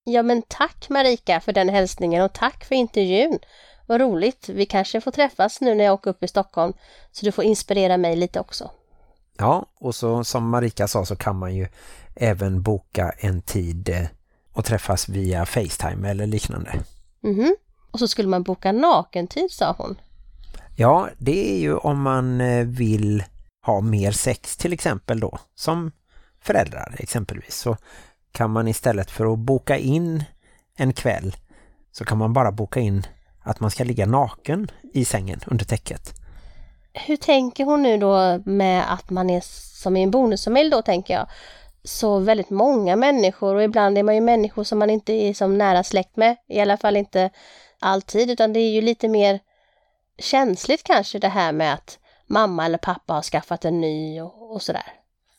Ja 0.05 0.23
men 0.23 0.41
tack 0.47 0.89
Marika 0.89 1.39
för 1.39 1.53
den 1.53 1.69
hälsningen 1.69 2.23
och 2.23 2.33
tack 2.33 2.63
för 2.63 2.75
intervjun. 2.75 3.39
Vad 3.87 4.01
roligt. 4.01 4.49
Vi 4.49 4.65
kanske 4.65 5.01
får 5.01 5.11
träffas 5.11 5.61
nu 5.61 5.75
när 5.75 5.83
jag 5.83 5.93
åker 5.93 6.11
upp 6.11 6.23
i 6.23 6.27
Stockholm 6.27 6.73
så 7.11 7.25
du 7.25 7.31
får 7.31 7.43
inspirera 7.43 7.97
mig 7.97 8.15
lite 8.15 8.39
också. 8.39 8.71
Ja, 9.37 9.65
och 9.79 9.95
så 9.95 10.23
som 10.23 10.49
Marika 10.49 10.87
sa 10.87 11.05
så 11.05 11.15
kan 11.15 11.35
man 11.35 11.55
ju 11.55 11.67
även 12.15 12.61
boka 12.61 13.13
en 13.17 13.41
tid 13.41 13.89
eh, 13.89 14.05
och 14.53 14.65
träffas 14.65 15.09
via 15.09 15.45
Facetime 15.45 16.09
eller 16.09 16.27
liknande. 16.27 16.71
Mm 17.23 17.41
-hmm. 17.41 17.51
Och 17.91 17.99
så 17.99 18.07
skulle 18.07 18.27
man 18.27 18.43
boka 18.43 18.71
nakentid 18.71 19.51
sa 19.51 19.75
hon. 19.77 19.95
Ja, 20.75 21.09
det 21.17 21.55
är 21.55 21.59
ju 21.59 21.75
om 21.75 22.01
man 22.01 22.41
eh, 22.41 22.65
vill 22.65 23.23
ha 23.65 23.81
mer 23.81 24.11
sex 24.11 24.57
till 24.57 24.73
exempel 24.73 25.19
då. 25.19 25.39
Som 25.55 25.91
föräldrar 26.41 26.95
exempelvis. 26.99 27.55
Så 27.55 27.77
kan 28.31 28.51
man 28.51 28.67
istället 28.67 29.11
för 29.11 29.33
att 29.33 29.39
boka 29.39 29.77
in 29.77 30.23
en 30.75 30.93
kväll 30.93 31.35
så 31.91 32.05
kan 32.05 32.17
man 32.17 32.33
bara 32.33 32.51
boka 32.51 32.79
in 32.79 33.05
att 33.43 33.59
man 33.59 33.71
ska 33.71 33.83
ligga 33.83 34.05
naken 34.05 34.71
i 34.93 35.05
sängen 35.05 35.39
under 35.47 35.65
täcket. 35.65 36.13
Hur 36.93 37.17
tänker 37.17 37.65
hon 37.65 37.83
nu 37.83 37.97
då 37.97 38.41
med 38.45 38.93
att 38.93 39.09
man 39.09 39.29
är 39.29 39.41
som 39.81 39.97
i 39.97 40.03
en 40.03 40.11
bonusfamilj 40.11 40.69
då 40.69 40.81
tänker 40.81 41.13
jag 41.13 41.27
så 41.83 42.19
väldigt 42.19 42.49
många 42.49 42.95
människor 42.95 43.55
och 43.55 43.63
ibland 43.63 43.97
är 43.97 44.03
man 44.03 44.15
ju 44.15 44.21
människor 44.21 44.63
som 44.63 44.79
man 44.79 44.89
inte 44.89 45.13
är 45.13 45.33
som 45.33 45.57
nära 45.57 45.83
släkt 45.83 46.17
med. 46.17 46.35
I 46.47 46.59
alla 46.59 46.77
fall 46.77 46.97
inte 46.97 47.29
alltid 47.79 48.31
utan 48.31 48.53
det 48.53 48.59
är 48.59 48.71
ju 48.71 48.81
lite 48.81 49.07
mer 49.07 49.39
känsligt 50.19 50.83
kanske 50.83 51.19
det 51.19 51.27
här 51.27 51.51
med 51.51 51.73
att 51.73 51.99
mamma 52.27 52.65
eller 52.65 52.77
pappa 52.77 53.13
har 53.13 53.21
skaffat 53.21 53.65
en 53.65 53.81
ny 53.81 54.21
och, 54.21 54.53
och 54.53 54.61
sådär. 54.61 54.93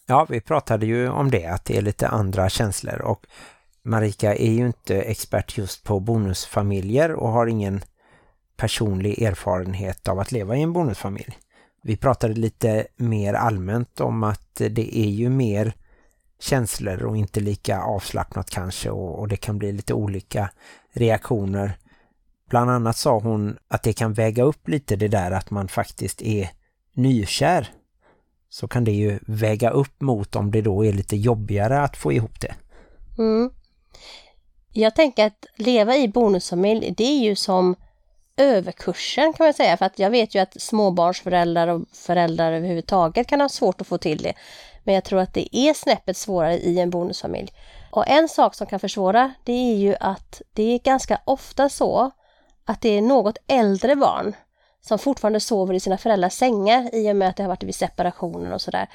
Ja, 0.07 0.27
vi 0.29 0.41
pratade 0.41 0.87
ju 0.87 1.09
om 1.09 1.31
det, 1.31 1.47
att 1.47 1.65
det 1.65 1.77
är 1.77 1.83
lite 1.83 2.09
andra 2.09 2.49
känslor 2.49 3.03
och 3.03 3.27
Marika 3.83 4.35
är 4.35 4.51
ju 4.51 4.67
inte 4.67 5.03
expert 5.03 5.59
just 5.59 5.85
på 5.85 6.01
bonusfamiljer 6.01 7.13
och 7.13 7.29
har 7.29 7.47
ingen 7.47 7.81
personlig 8.57 9.23
erfarenhet 9.23 10.09
av 10.09 10.19
att 10.19 10.33
leva 10.33 10.57
i 10.57 10.63
en 10.63 10.73
bonusfamilj. 10.73 11.39
Vi 11.83 11.97
pratade 11.97 12.35
lite 12.35 12.87
mer 12.97 13.35
allmänt 13.35 14.01
om 14.01 14.25
att 14.25 14.55
det 14.55 14.99
är 14.99 15.11
ju 15.11 15.29
mer 15.29 15.75
känslor 16.41 17.03
och 17.03 17.17
inte 17.17 17.41
lika 17.41 17.81
avslappnat 17.81 18.51
kanske 18.51 18.91
och, 18.91 19.19
och 19.19 19.29
det 19.29 19.37
kan 19.37 19.59
bli 19.59 19.73
lite 19.73 19.95
olika 19.95 20.51
reaktioner. 20.93 21.79
Bland 22.51 22.71
annat 22.71 22.97
sa 22.97 23.19
hon 23.19 23.59
att 23.69 23.83
det 23.83 23.93
kan 23.93 24.13
väga 24.13 24.43
upp 24.43 24.69
lite 24.69 24.97
det 24.97 25.09
där 25.09 25.31
att 25.31 25.51
man 25.51 25.69
faktiskt 25.69 26.23
är 26.23 26.51
nykär. 26.93 27.69
Så 28.49 28.69
kan 28.69 28.85
det 28.85 28.93
ju 28.93 29.19
väga 29.27 29.71
upp 29.71 30.01
mot 30.01 30.37
om 30.37 30.51
det 30.51 30.63
då 30.63 30.85
är 30.85 30.93
lite 30.93 31.17
jobbigare 31.17 31.81
att 31.81 31.97
få 31.97 32.13
ihop 32.13 32.41
det. 32.41 32.55
Mm. 33.19 33.51
Jag 34.73 34.95
tänker 34.95 35.27
att 35.27 35.47
leva 35.57 35.97
i 35.97 36.09
bonusfamilj, 36.09 36.95
det 36.97 37.05
är 37.05 37.25
ju 37.25 37.37
som 37.37 37.77
överkursen 38.37 39.33
kan 39.33 39.47
man 39.47 39.55
säga. 39.55 39.77
För 39.77 39.87
att 39.87 39.99
jag 39.99 40.11
vet 40.11 40.35
ju 40.35 40.39
att 40.39 40.63
småbarnsföräldrar 40.63 41.69
och 41.69 41.83
föräldrar 41.93 42.53
överhuvudtaget 42.53 43.27
kan 43.27 43.41
ha 43.41 43.49
svårt 43.49 43.81
att 43.81 43.87
få 43.87 43.99
till 43.99 44.23
det. 44.23 44.33
Men 44.85 44.95
jag 44.95 45.05
tror 45.05 45.21
att 45.21 45.35
det 45.35 45.57
är 45.57 45.75
snäppet 45.75 46.17
svårare 46.17 46.59
i 46.59 46.81
en 46.81 46.91
bonusfamilj. 46.91 47.53
Och 47.91 48.09
en 48.09 48.29
sak 48.29 48.55
som 48.55 48.67
kan 48.67 48.81
försvåra 48.81 49.33
det 49.45 49.53
är 49.53 49.77
ju 49.77 49.97
att 50.01 50.43
det 50.53 50.75
är 50.75 50.79
ganska 50.79 51.21
ofta 51.25 51.69
så 51.69 52.11
att 52.65 52.81
det 52.81 52.89
är 52.89 53.03
något 53.03 53.39
äldre 53.47 53.97
barn 53.97 54.37
som 54.81 54.99
fortfarande 54.99 55.41
sover 55.41 55.75
i 55.75 55.81
sina 55.81 55.99
föräldrars 55.99 56.33
sängar 56.33 56.95
i 56.95 57.13
och 57.13 57.17
med 57.17 57.29
att 57.29 57.37
det 57.37 57.43
har 57.43 57.49
varit 57.49 57.63
vid 57.63 57.75
separationer 57.75 58.53
och 58.53 58.61
sådär. 58.61 58.89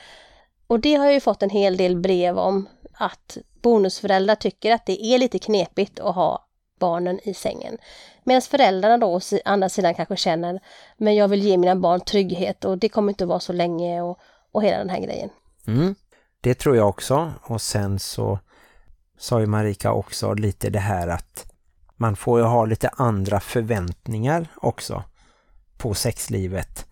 Och 0.67 0.79
det 0.79 0.95
har 0.95 1.05
jag 1.05 1.13
ju 1.13 1.19
fått 1.19 1.43
en 1.43 1.49
hel 1.49 1.77
del 1.77 1.95
brev 1.95 2.39
om 2.39 2.69
att 2.93 3.37
bonusföräldrar 3.61 4.35
tycker 4.35 4.73
att 4.73 4.85
det 4.85 5.05
är 5.05 5.17
lite 5.17 5.39
knepigt 5.39 5.99
att 5.99 6.15
ha 6.15 6.48
barnen 6.79 7.19
i 7.23 7.33
sängen. 7.33 7.77
Medan 8.23 8.41
föräldrarna 8.41 8.97
då 8.97 9.15
å 9.15 9.19
andra 9.45 9.69
sidan 9.69 9.93
kanske 9.93 10.15
känner 10.15 10.59
men 10.97 11.15
jag 11.15 11.27
vill 11.27 11.43
ge 11.43 11.57
mina 11.57 11.75
barn 11.75 12.01
trygghet 12.01 12.65
och 12.65 12.77
det 12.77 12.89
kommer 12.89 13.11
inte 13.11 13.23
att 13.23 13.27
vara 13.27 13.39
så 13.39 13.53
länge 13.53 14.01
och, 14.01 14.19
och 14.51 14.63
hela 14.63 14.77
den 14.77 14.89
här 14.89 14.99
grejen. 14.99 15.29
Mm, 15.67 15.95
det 16.41 16.53
tror 16.53 16.75
jag 16.75 16.89
också. 16.89 17.33
Och 17.43 17.61
sen 17.61 17.99
så 17.99 18.39
sa 19.17 19.39
ju 19.39 19.45
Marika 19.45 19.91
också 19.91 20.33
lite 20.33 20.69
det 20.69 20.79
här 20.79 21.07
att 21.07 21.51
man 21.95 22.15
får 22.15 22.39
ju 22.39 22.45
ha 22.45 22.65
lite 22.65 22.89
andra 22.89 23.39
förväntningar 23.39 24.47
också 24.55 25.03
på 25.77 25.93
sexlivet 25.93 26.85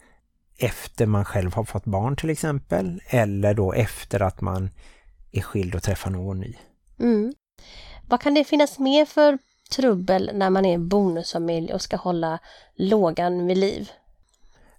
efter 0.58 1.06
man 1.06 1.26
själv 1.26 1.54
har 1.54 1.64
fått 1.64 1.86
barn 1.86 2.16
till 2.16 2.30
exempel 2.30 3.02
eller 3.08 3.54
då 3.54 3.74
efter 3.74 4.22
att 4.22 4.42
man 4.42 4.70
är 5.32 5.42
skild 5.42 5.76
och 5.76 5.84
träffar 5.84 6.10
någon 6.10 6.40
ny. 6.40 6.56
Mm. 7.00 7.34
Vad 8.08 8.22
kan 8.22 8.34
det 8.34 8.44
finnas 8.44 8.80
mer 8.80 9.06
för 9.06 9.38
trubbel 9.68 10.32
när 10.34 10.50
man 10.50 10.66
är 10.66 10.78
bonusfamilj 10.78 11.74
och 11.74 11.82
ska 11.82 11.98
hålla 11.98 12.40
lågan 12.76 13.48
vid 13.48 13.58
liv? 13.58 13.92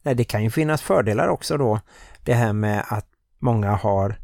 Nej, 0.03 0.15
det 0.15 0.25
kan 0.25 0.45
ju 0.45 0.51
finnas 0.51 0.83
fördelar 0.83 1.29
också 1.29 1.57
då. 1.57 1.81
Det 2.25 2.35
här 2.35 2.53
med 2.53 2.85
att 2.89 3.07
många 3.39 3.71
har 3.71 4.19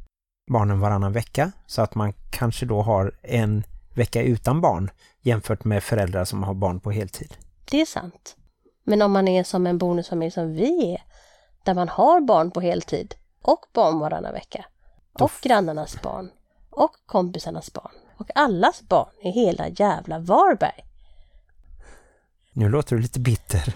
barnen 0.51 0.81
varannan 0.81 1.13
vecka 1.13 1.53
så 1.67 1.83
att 1.83 1.95
man 1.95 2.13
kanske 2.31 2.67
då 2.67 2.83
har 2.83 3.13
en 3.23 3.65
vecka 3.95 4.23
utan 4.23 4.61
barn 4.61 4.91
jämfört 5.21 5.65
med 5.65 5.83
föräldrar 5.83 6.25
som 6.25 6.43
har 6.43 6.55
barn 6.55 6.81
på 6.81 6.91
heltid. 6.91 7.35
Det 7.71 7.81
är 7.81 7.87
sant. 7.87 8.37
Men 8.85 9.03
om 9.03 9.13
man 9.13 9.29
är 9.29 9.45
som 9.45 9.67
en 9.67 9.79
bonusfamilj 9.79 10.31
som 10.31 10.53
vi 10.53 10.93
är, 10.93 11.03
där 11.65 11.75
man 11.75 11.89
har 11.89 12.21
barn 12.21 12.51
på 12.51 12.61
heltid 12.61 13.15
och 13.43 13.67
barn 13.73 13.99
varannan 13.99 14.33
vecka 14.33 14.65
och 15.13 15.33
grannarnas 15.43 16.03
barn 16.03 16.31
och 16.71 16.93
kompisarnas 17.07 17.73
barn 17.73 17.93
och 18.17 18.31
allas 18.35 18.83
barn 18.83 19.11
i 19.23 19.31
hela 19.31 19.69
jävla 19.69 20.19
Varberg. 20.19 20.85
Nu 22.53 22.69
låter 22.69 22.97
du 22.97 23.03
lite 23.03 23.21
bitter. 23.21 23.75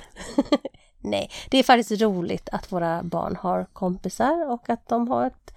Nej, 1.01 1.31
det 1.51 1.59
är 1.59 1.63
faktiskt 1.63 2.03
roligt 2.03 2.49
att 2.53 2.73
våra 2.73 3.03
barn 3.03 3.37
har 3.37 3.65
kompisar 3.73 4.51
och 4.51 4.71
att 4.71 4.89
de 4.89 5.09
har 5.09 5.27
ett 5.27 5.55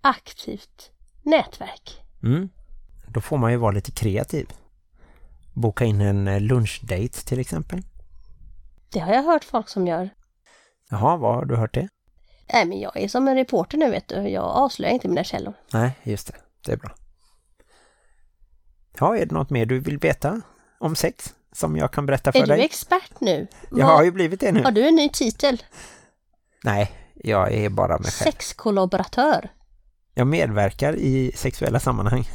aktivt 0.00 0.90
nätverk. 1.22 2.02
Mm. 2.22 2.48
Då 3.08 3.20
får 3.20 3.38
man 3.38 3.50
ju 3.50 3.56
vara 3.56 3.72
lite 3.72 3.90
kreativ. 3.90 4.48
Boka 5.52 5.84
in 5.84 6.00
en 6.00 6.28
eh, 6.28 6.40
lunchdate 6.40 7.24
till 7.24 7.40
exempel. 7.40 7.82
Det 8.92 8.98
har 8.98 9.14
jag 9.14 9.22
hört 9.22 9.44
folk 9.44 9.68
som 9.68 9.86
gör. 9.86 10.10
Jaha, 10.90 11.16
vad 11.16 11.34
har 11.34 11.44
du 11.44 11.56
hört 11.56 11.74
det? 11.74 11.88
Nej, 12.52 12.66
men 12.66 12.80
jag 12.80 12.96
är 12.96 13.08
som 13.08 13.28
en 13.28 13.34
reporter 13.34 13.78
nu 13.78 13.90
vet 13.90 14.08
du. 14.08 14.16
Jag 14.16 14.44
avslöjar 14.44 14.94
inte 14.94 15.08
mina 15.08 15.24
källor. 15.24 15.54
Nej, 15.72 15.92
just 16.02 16.26
det. 16.26 16.34
Det 16.66 16.72
är 16.72 16.76
bra. 16.76 16.94
Ja, 18.98 19.16
är 19.16 19.26
det 19.26 19.34
något 19.34 19.50
mer 19.50 19.66
du 19.66 19.78
vill 19.78 19.98
veta 19.98 20.40
om 20.78 20.96
sex? 20.96 21.34
som 21.54 21.76
jag 21.76 21.92
kan 21.92 22.06
berätta 22.06 22.32
för 22.32 22.46
dig. 22.46 22.50
Är 22.50 22.56
du 22.56 22.62
expert 22.62 23.20
nu? 23.20 23.46
Jag 23.70 23.86
har 23.86 24.04
ju 24.04 24.10
blivit 24.10 24.40
det 24.40 24.52
nu. 24.52 24.62
Har 24.62 24.70
du 24.70 24.88
en 24.88 24.94
ny 24.94 25.08
titel? 25.08 25.62
Nej, 26.64 26.92
jag 27.14 27.52
är 27.52 27.68
bara 27.68 27.98
mig 27.98 28.10
själv. 28.10 28.32
Sexkollaboratör. 28.32 29.50
Jag 30.14 30.26
medverkar 30.26 30.96
i 30.96 31.32
sexuella 31.36 31.80
sammanhang. 31.80 32.24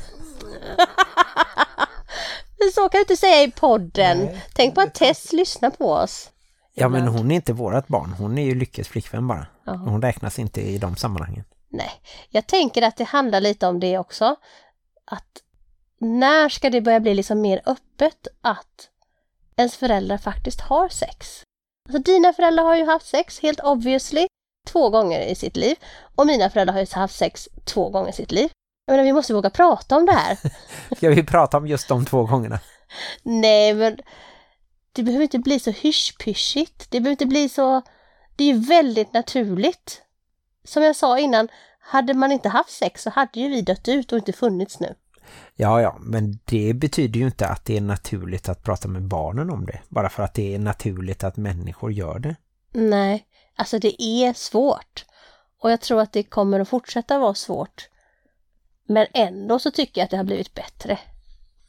så 2.75 2.81
kan 2.81 2.89
du 2.91 2.99
inte 2.99 3.17
säga 3.17 3.43
i 3.43 3.51
podden. 3.51 4.17
Nej. 4.17 4.43
Tänk 4.53 4.75
på 4.75 4.81
att 4.81 4.95
Tess 4.95 5.33
lyssnar 5.33 5.69
på 5.69 5.93
oss. 5.93 6.29
Ja, 6.73 6.89
men 6.89 7.07
hon 7.07 7.31
är 7.31 7.35
inte 7.35 7.53
vårat 7.53 7.87
barn. 7.87 8.13
Hon 8.17 8.37
är 8.37 8.45
ju 8.45 8.55
Lyckes 8.55 8.87
flickvän 8.87 9.27
bara. 9.27 9.47
Ja. 9.65 9.73
Hon 9.73 10.01
räknas 10.01 10.39
inte 10.39 10.61
i 10.61 10.77
de 10.77 10.95
sammanhangen. 10.95 11.43
Nej, 11.71 11.91
jag 12.29 12.47
tänker 12.47 12.81
att 12.81 12.97
det 12.97 13.03
handlar 13.03 13.41
lite 13.41 13.67
om 13.67 13.79
det 13.79 13.97
också. 13.97 14.35
Att 15.05 15.41
när 15.99 16.49
ska 16.49 16.69
det 16.69 16.81
börja 16.81 16.99
bli 16.99 17.13
liksom 17.13 17.41
mer 17.41 17.61
öppet 17.65 18.27
att 18.41 18.89
ens 19.55 19.77
föräldrar 19.77 20.17
faktiskt 20.17 20.61
har 20.61 20.89
sex? 20.89 21.43
Alltså 21.89 22.01
dina 22.11 22.33
föräldrar 22.33 22.63
har 22.63 22.75
ju 22.75 22.85
haft 22.85 23.07
sex, 23.07 23.39
helt 23.39 23.59
obviously, 23.59 24.27
två 24.67 24.89
gånger 24.89 25.21
i 25.21 25.35
sitt 25.35 25.57
liv. 25.57 25.75
Och 26.15 26.27
mina 26.27 26.49
föräldrar 26.49 26.73
har 26.73 26.81
ju 26.81 26.87
haft 26.91 27.15
sex 27.15 27.49
två 27.63 27.89
gånger 27.89 28.09
i 28.09 28.13
sitt 28.13 28.31
liv. 28.31 28.49
Jag 28.85 28.93
menar, 28.93 29.03
vi 29.03 29.13
måste 29.13 29.33
våga 29.33 29.49
prata 29.49 29.97
om 29.97 30.05
det 30.05 30.11
här. 30.11 30.37
Ska 30.95 31.09
vi 31.09 31.23
prata 31.23 31.57
om 31.57 31.67
just 31.67 31.87
de 31.87 32.05
två 32.05 32.23
gångerna? 32.25 32.59
Nej, 33.23 33.73
men 33.73 33.97
det 34.91 35.03
behöver 35.03 35.23
inte 35.23 35.39
bli 35.39 35.59
så 35.59 35.71
hysch-pyschigt. 35.71 36.87
Det 36.89 36.99
behöver 36.99 37.11
inte 37.11 37.25
bli 37.25 37.49
så... 37.49 37.81
Det 38.35 38.43
är 38.43 38.53
ju 38.53 38.59
väldigt 38.59 39.13
naturligt. 39.13 40.01
Som 40.63 40.83
jag 40.83 40.95
sa 40.95 41.19
innan, 41.19 41.47
hade 41.79 42.13
man 42.13 42.31
inte 42.31 42.49
haft 42.49 42.71
sex 42.71 43.03
så 43.03 43.09
hade 43.09 43.39
ju 43.39 43.49
vi 43.49 43.61
dött 43.61 43.87
ut 43.87 44.11
och 44.11 44.17
inte 44.17 44.33
funnits 44.33 44.79
nu. 44.79 44.95
Ja, 45.61 45.81
ja, 45.81 45.97
men 45.99 46.39
det 46.45 46.73
betyder 46.73 47.19
ju 47.19 47.25
inte 47.25 47.47
att 47.47 47.65
det 47.65 47.77
är 47.77 47.81
naturligt 47.81 48.49
att 48.49 48.63
prata 48.63 48.87
med 48.87 49.03
barnen 49.03 49.49
om 49.49 49.65
det. 49.65 49.79
Bara 49.89 50.09
för 50.09 50.23
att 50.23 50.33
det 50.33 50.55
är 50.55 50.59
naturligt 50.59 51.23
att 51.23 51.37
människor 51.37 51.91
gör 51.91 52.19
det. 52.19 52.35
Nej, 52.71 53.25
alltså 53.55 53.79
det 53.79 54.01
är 54.03 54.33
svårt. 54.33 55.05
Och 55.61 55.71
jag 55.71 55.81
tror 55.81 56.01
att 56.01 56.13
det 56.13 56.23
kommer 56.23 56.59
att 56.59 56.69
fortsätta 56.69 57.19
vara 57.19 57.33
svårt. 57.33 57.89
Men 58.87 59.07
ändå 59.13 59.59
så 59.59 59.71
tycker 59.71 60.01
jag 60.01 60.05
att 60.05 60.11
det 60.11 60.17
har 60.17 60.23
blivit 60.23 60.53
bättre. 60.53 60.99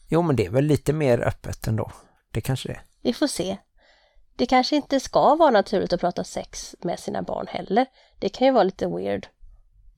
Jo, 0.08 0.22
men 0.22 0.36
det 0.36 0.46
är 0.46 0.50
väl 0.50 0.64
lite 0.64 0.92
mer 0.92 1.20
öppet 1.20 1.66
ändå. 1.66 1.92
Det 2.30 2.40
kanske 2.40 2.68
det 2.68 2.74
är. 2.74 2.82
Vi 3.02 3.12
får 3.12 3.26
se. 3.26 3.56
Det 4.36 4.46
kanske 4.46 4.76
inte 4.76 5.00
ska 5.00 5.34
vara 5.34 5.50
naturligt 5.50 5.92
att 5.92 6.00
prata 6.00 6.24
sex 6.24 6.74
med 6.80 6.98
sina 7.00 7.22
barn 7.22 7.46
heller. 7.48 7.86
Det 8.18 8.28
kan 8.28 8.46
ju 8.46 8.52
vara 8.52 8.64
lite 8.64 8.86
weird. 8.86 9.26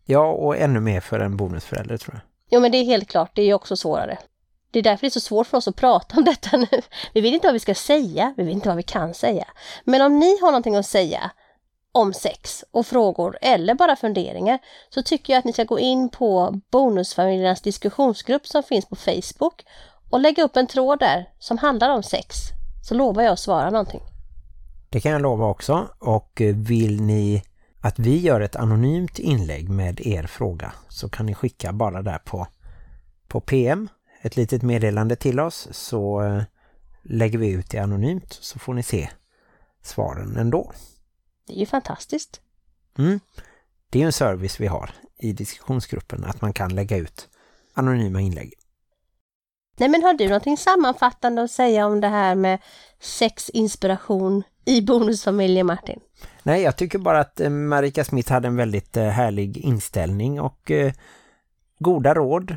Ja, 0.05 0.32
och 0.32 0.57
ännu 0.57 0.80
mer 0.80 1.01
för 1.01 1.20
en 1.20 1.36
bonusförälder 1.36 1.97
tror 1.97 2.14
jag. 2.14 2.32
Jo 2.53 2.61
men 2.61 2.73
det 2.73 2.79
är 2.79 2.85
helt 2.85 3.09
klart, 3.09 3.31
det 3.35 3.43
är 3.43 3.47
ju 3.47 3.55
också 3.55 3.77
svårare. 3.77 4.19
Det 4.71 4.79
är 4.79 4.83
därför 4.83 5.01
det 5.01 5.09
är 5.09 5.11
så 5.11 5.21
svårt 5.21 5.47
för 5.47 5.59
oss 5.59 5.69
att 5.69 5.77
prata 5.77 6.17
om 6.17 6.25
detta 6.33 6.57
nu. 6.57 6.81
Vi 7.15 7.21
vet 7.21 7.33
inte 7.33 7.47
vad 7.47 7.53
vi 7.53 7.61
ska 7.61 7.75
säga, 7.75 8.35
vi 8.37 8.43
vet 8.43 8.53
inte 8.53 8.69
vad 8.69 8.77
vi 8.77 8.83
kan 8.83 9.15
säga. 9.15 9.47
Men 9.85 10.03
om 10.03 10.19
ni 10.19 10.41
har 10.41 10.47
någonting 10.47 10.77
att 10.77 10.87
säga 10.87 11.31
om 11.93 12.13
sex 12.13 12.65
och 12.71 12.87
frågor 12.87 13.39
eller 13.41 13.75
bara 13.75 13.97
funderingar 13.97 14.59
så 14.91 15.03
tycker 15.03 15.33
jag 15.33 15.39
att 15.39 15.45
ni 15.45 15.53
ska 15.53 15.65
gå 15.65 15.79
in 15.79 16.09
på 16.09 16.61
Bonusfamiljernas 16.71 17.61
diskussionsgrupp 17.61 18.47
som 18.47 18.63
finns 18.63 18.87
på 18.87 18.97
Facebook 18.97 19.65
och 20.11 20.21
lägga 20.21 20.43
upp 20.43 20.57
en 20.57 20.67
tråd 20.67 20.99
där 20.99 21.29
som 21.39 21.59
handlar 21.59 21.91
om 21.91 22.03
sex. 22.03 22.37
Så 22.89 22.95
lovar 22.95 23.23
jag 23.23 23.33
att 23.33 23.39
svara 23.39 23.71
någonting. 23.71 24.03
Det 24.91 25.01
kan 25.01 25.13
jag 25.13 25.23
lova 25.23 25.47
också. 25.47 25.89
Och 25.99 26.41
eh, 26.41 26.55
vill 26.55 27.01
ni 27.01 27.43
att 27.83 27.99
vi 27.99 28.18
gör 28.18 28.41
ett 28.41 28.57
anonymt 28.57 29.18
inlägg 29.18 29.68
med 29.68 30.01
er 30.01 30.22
fråga 30.22 30.72
så 30.89 31.09
kan 31.09 31.26
ni 31.26 31.35
skicka 31.35 31.72
bara 31.72 32.03
där 32.03 32.18
på, 32.18 32.47
på 33.28 33.41
PM 33.41 33.89
ett 34.20 34.37
litet 34.37 34.62
meddelande 34.62 35.16
till 35.16 35.41
oss 35.41 35.68
så 35.70 36.22
eh, 36.22 36.43
lägger 37.03 37.39
vi 37.39 37.51
ut 37.51 37.70
det 37.70 37.78
anonymt 37.78 38.33
så 38.33 38.59
får 38.59 38.74
ni 38.74 38.83
se 38.83 39.11
svaren 39.83 40.37
ändå. 40.37 40.72
Det 41.47 41.53
är 41.53 41.59
ju 41.59 41.66
fantastiskt. 41.66 42.41
Mm. 42.99 43.20
Det 43.91 43.99
är 43.99 44.01
ju 44.01 44.07
en 44.07 44.12
service 44.12 44.61
vi 44.61 44.66
har 44.66 44.91
i 45.18 45.33
diskussionsgruppen 45.33 46.24
att 46.24 46.41
man 46.41 46.53
kan 46.53 46.74
lägga 46.74 46.97
ut 46.97 47.28
anonyma 47.74 48.20
inlägg. 48.20 48.53
Nej 49.76 49.89
men 49.89 50.03
har 50.03 50.14
du 50.14 50.26
någonting 50.26 50.57
sammanfattande 50.57 51.43
att 51.43 51.51
säga 51.51 51.87
om 51.87 52.01
det 52.01 52.09
här 52.09 52.35
med 52.35 52.59
sexinspiration 53.01 54.43
i 54.64 54.83
bonusfamiljen 54.83 55.66
Martin? 55.66 56.01
Nej, 56.43 56.62
jag 56.62 56.77
tycker 56.77 56.99
bara 56.99 57.20
att 57.20 57.41
eh, 57.41 57.51
Marika 57.51 58.05
Smith 58.05 58.33
hade 58.33 58.49
en 58.49 58.57
väldigt 58.57 58.97
eh, 58.97 59.05
härlig 59.09 59.57
inställning 59.57 60.41
och 60.41 60.70
eh, 60.70 60.93
goda 61.79 62.14
råd. 62.14 62.57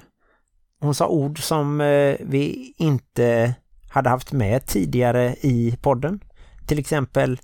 Hon 0.80 0.96
sa 0.96 1.08
ord 1.08 1.40
som 1.44 1.82
eh, 1.82 2.16
vi 2.20 2.74
inte 2.78 3.54
hade 3.90 4.10
haft 4.10 4.32
med 4.32 4.66
tidigare 4.66 5.36
i 5.42 5.78
podden. 5.82 6.20
Till 6.68 6.80
exempel 6.80 7.40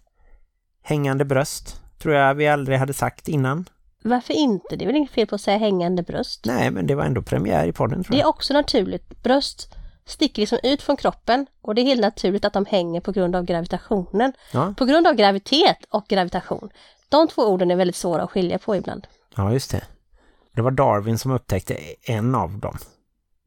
hängande 0.84 1.26
bröst. 1.26 1.82
Tror 2.02 2.16
jag 2.16 2.34
vi 2.36 2.48
aldrig 2.48 2.78
hade 2.78 2.94
sagt 2.94 3.28
innan. 3.28 3.66
Varför 4.04 4.34
inte? 4.34 4.76
Det 4.76 4.84
är 4.84 4.88
väl 4.88 4.96
inget 4.96 5.12
fel 5.12 5.28
på 5.28 5.36
att 5.36 5.42
säga 5.42 5.58
hängande 5.58 6.04
bröst? 6.04 6.46
Nej, 6.46 6.72
men 6.72 6.88
det 6.88 6.96
var 6.96 7.04
ändå 7.04 7.22
premiär 7.22 7.68
i 7.68 7.72
podden 7.72 8.04
tror 8.04 8.12
Det 8.16 8.18
är 8.18 8.24
jag. 8.24 8.30
också 8.30 8.54
naturligt. 8.54 9.24
Bröst 9.24 9.76
sticker 10.06 10.42
liksom 10.42 10.60
ut 10.64 10.82
från 10.82 10.98
kroppen 10.98 11.48
och 11.62 11.76
det 11.76 11.82
är 11.82 11.86
helt 11.86 12.02
naturligt 12.02 12.46
att 12.46 12.54
de 12.54 12.66
hänger 12.66 13.02
på 13.02 13.12
grund 13.12 13.36
av 13.36 13.44
gravitationen. 13.46 14.34
Ja, 14.54 14.74
På 14.78 14.86
grund 14.86 15.08
av 15.08 15.14
gravitet 15.14 15.78
och 15.90 16.06
gravitation. 16.08 16.70
De 17.10 17.28
två 17.28 17.42
orden 17.42 17.72
är 17.72 17.76
väldigt 17.76 17.96
svåra 17.96 18.24
att 18.24 18.32
skilja 18.32 18.58
på 18.60 18.76
ibland. 18.76 19.08
ja, 19.36 19.54
just 19.54 19.72
det. 19.72 19.84
Det 20.56 20.62
var 20.62 20.72
Darwin 20.72 21.18
som 21.18 21.32
upptäckte 21.32 21.78
en 22.02 22.36
av 22.36 22.60
dem. 22.60 22.78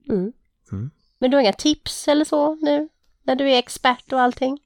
Mm. 0.08 0.32
Mm. 0.72 0.90
Men 1.18 1.30
du 1.30 1.36
har 1.36 1.42
inga 1.42 1.52
tips 1.52 2.08
eller 2.08 2.24
så 2.24 2.54
nu? 2.54 2.88
När 3.22 3.36
du 3.36 3.50
är 3.50 3.58
expert 3.58 4.12
och 4.12 4.20
allting? 4.20 4.58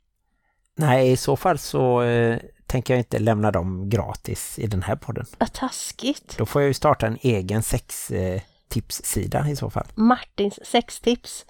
Nej, 0.77 1.13
i 1.13 1.17
så 1.17 1.37
fall 1.37 1.59
så 1.59 2.03
eh, 2.03 2.39
tänker 2.67 2.95
jag 2.95 3.01
inte 3.01 3.19
lämna 3.19 3.51
dem 3.51 3.89
gratis 3.89 4.59
i 4.59 4.67
den 4.67 4.83
här 4.83 4.97
podden. 4.97 5.27
Vad 5.39 5.53
taskigt. 5.53 6.39
Då 6.39 6.47
får 6.47 6.63
jag 6.63 6.67
ju 6.67 6.75
starta 6.75 7.07
en 7.07 7.19
egen 7.21 7.63
sextipssida 7.63 9.49
i 9.49 9.57
så 9.57 9.71
fall. 9.71 9.87
Martins 9.95 10.59
sextips. 10.67 11.47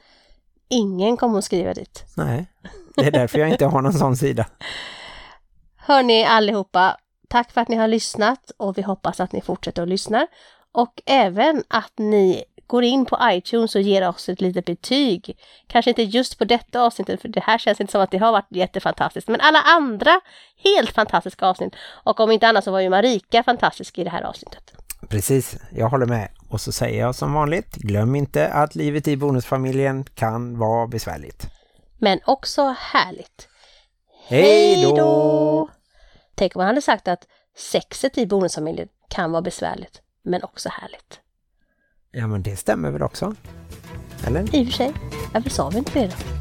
Ingen 0.69 1.17
kommer 1.17 1.39
att 1.39 1.45
skriva 1.45 1.75
dit. 1.75 2.05
Nej, 2.17 2.47
det 2.97 3.07
är 3.07 3.11
därför 3.11 3.39
jag 3.39 3.49
inte 3.49 3.67
har 3.67 3.83
någon 3.83 3.93
sån 3.93 4.17
sida. 4.17 4.47
Hörni 5.77 6.25
allihopa, 6.25 6.97
tack 7.29 7.53
för 7.53 7.61
att 7.61 7.69
ni 7.69 7.77
har 7.77 7.89
lyssnat 7.89 8.51
och 8.57 8.79
vi 8.79 8.83
hoppas 8.83 9.21
att 9.21 9.33
ni 9.33 9.41
fortsätter 9.41 9.83
att 9.83 9.89
lyssna. 9.89 10.27
Och 10.73 11.03
även 11.07 11.63
att 11.69 11.93
ni 11.99 12.45
går 12.67 12.85
in 12.85 13.07
på 13.07 13.19
iTunes 13.23 13.75
och 13.75 13.81
ger 13.81 14.09
oss 14.09 14.29
ett 14.29 14.41
litet 14.41 14.65
betyg. 14.65 15.39
Kanske 15.67 15.91
inte 15.91 16.03
just 16.03 16.39
på 16.39 16.45
detta 16.45 16.83
avsnittet, 16.83 17.21
för 17.21 17.29
det 17.29 17.41
här 17.41 17.59
känns 17.59 17.81
inte 17.81 17.91
som 17.91 18.01
att 18.01 18.11
det 18.11 18.19
har 18.19 18.33
varit 18.33 18.47
jättefantastiskt. 18.51 19.29
Men 19.29 19.41
alla 19.41 19.61
andra 19.61 20.21
helt 20.65 20.91
fantastiska 20.91 21.47
avsnitt. 21.47 21.75
Och 22.05 22.21
om 22.21 22.31
inte 22.31 22.49
annat 22.49 22.65
så 22.65 22.71
var 22.71 22.81
ju 22.81 22.91
Marika 22.91 23.43
fantastisk 23.43 23.99
i 23.99 24.05
det 24.05 24.11
här 24.11 24.23
avsnittet. 24.23 24.73
Precis, 25.09 25.57
jag 25.71 25.89
håller 25.89 26.07
med. 26.07 26.29
Och 26.49 26.61
så 26.61 26.73
säger 26.73 27.01
jag 27.01 27.15
som 27.15 27.33
vanligt, 27.33 27.77
glöm 27.77 28.15
inte 28.15 28.49
att 28.49 28.75
livet 28.75 29.09
i 29.09 29.17
bonusfamiljen 29.17 30.05
kan 30.05 30.59
vara 30.59 30.87
besvärligt. 30.87 31.47
Men 31.99 32.21
också 32.27 32.75
härligt. 32.79 33.49
Hej 34.29 34.83
då! 34.83 35.69
Tänk 36.35 36.57
om 36.57 36.61
man 36.61 36.67
hade 36.67 36.83
sagt 36.83 37.09
att 37.09 37.27
sexet 37.57 38.19
i 38.19 38.27
bonusfamiljen 38.27 38.89
kan 39.09 39.33
vara 39.33 39.43
besvärligt, 39.43 40.03
men 40.23 40.43
också 40.43 40.69
härligt. 40.69 41.21
Ja 42.11 42.27
men 42.27 42.43
det 42.43 42.57
stämmer 42.57 42.91
väl 42.91 43.03
också? 43.03 43.35
Eller? 44.27 44.57
I 44.57 44.63
och 44.63 44.67
för 44.67 44.73
sig, 44.73 44.93
varför 45.35 45.51
sa 45.51 45.71
vi 45.71 45.79
inte 45.79 46.01
det 46.01 46.07
då? 46.07 46.38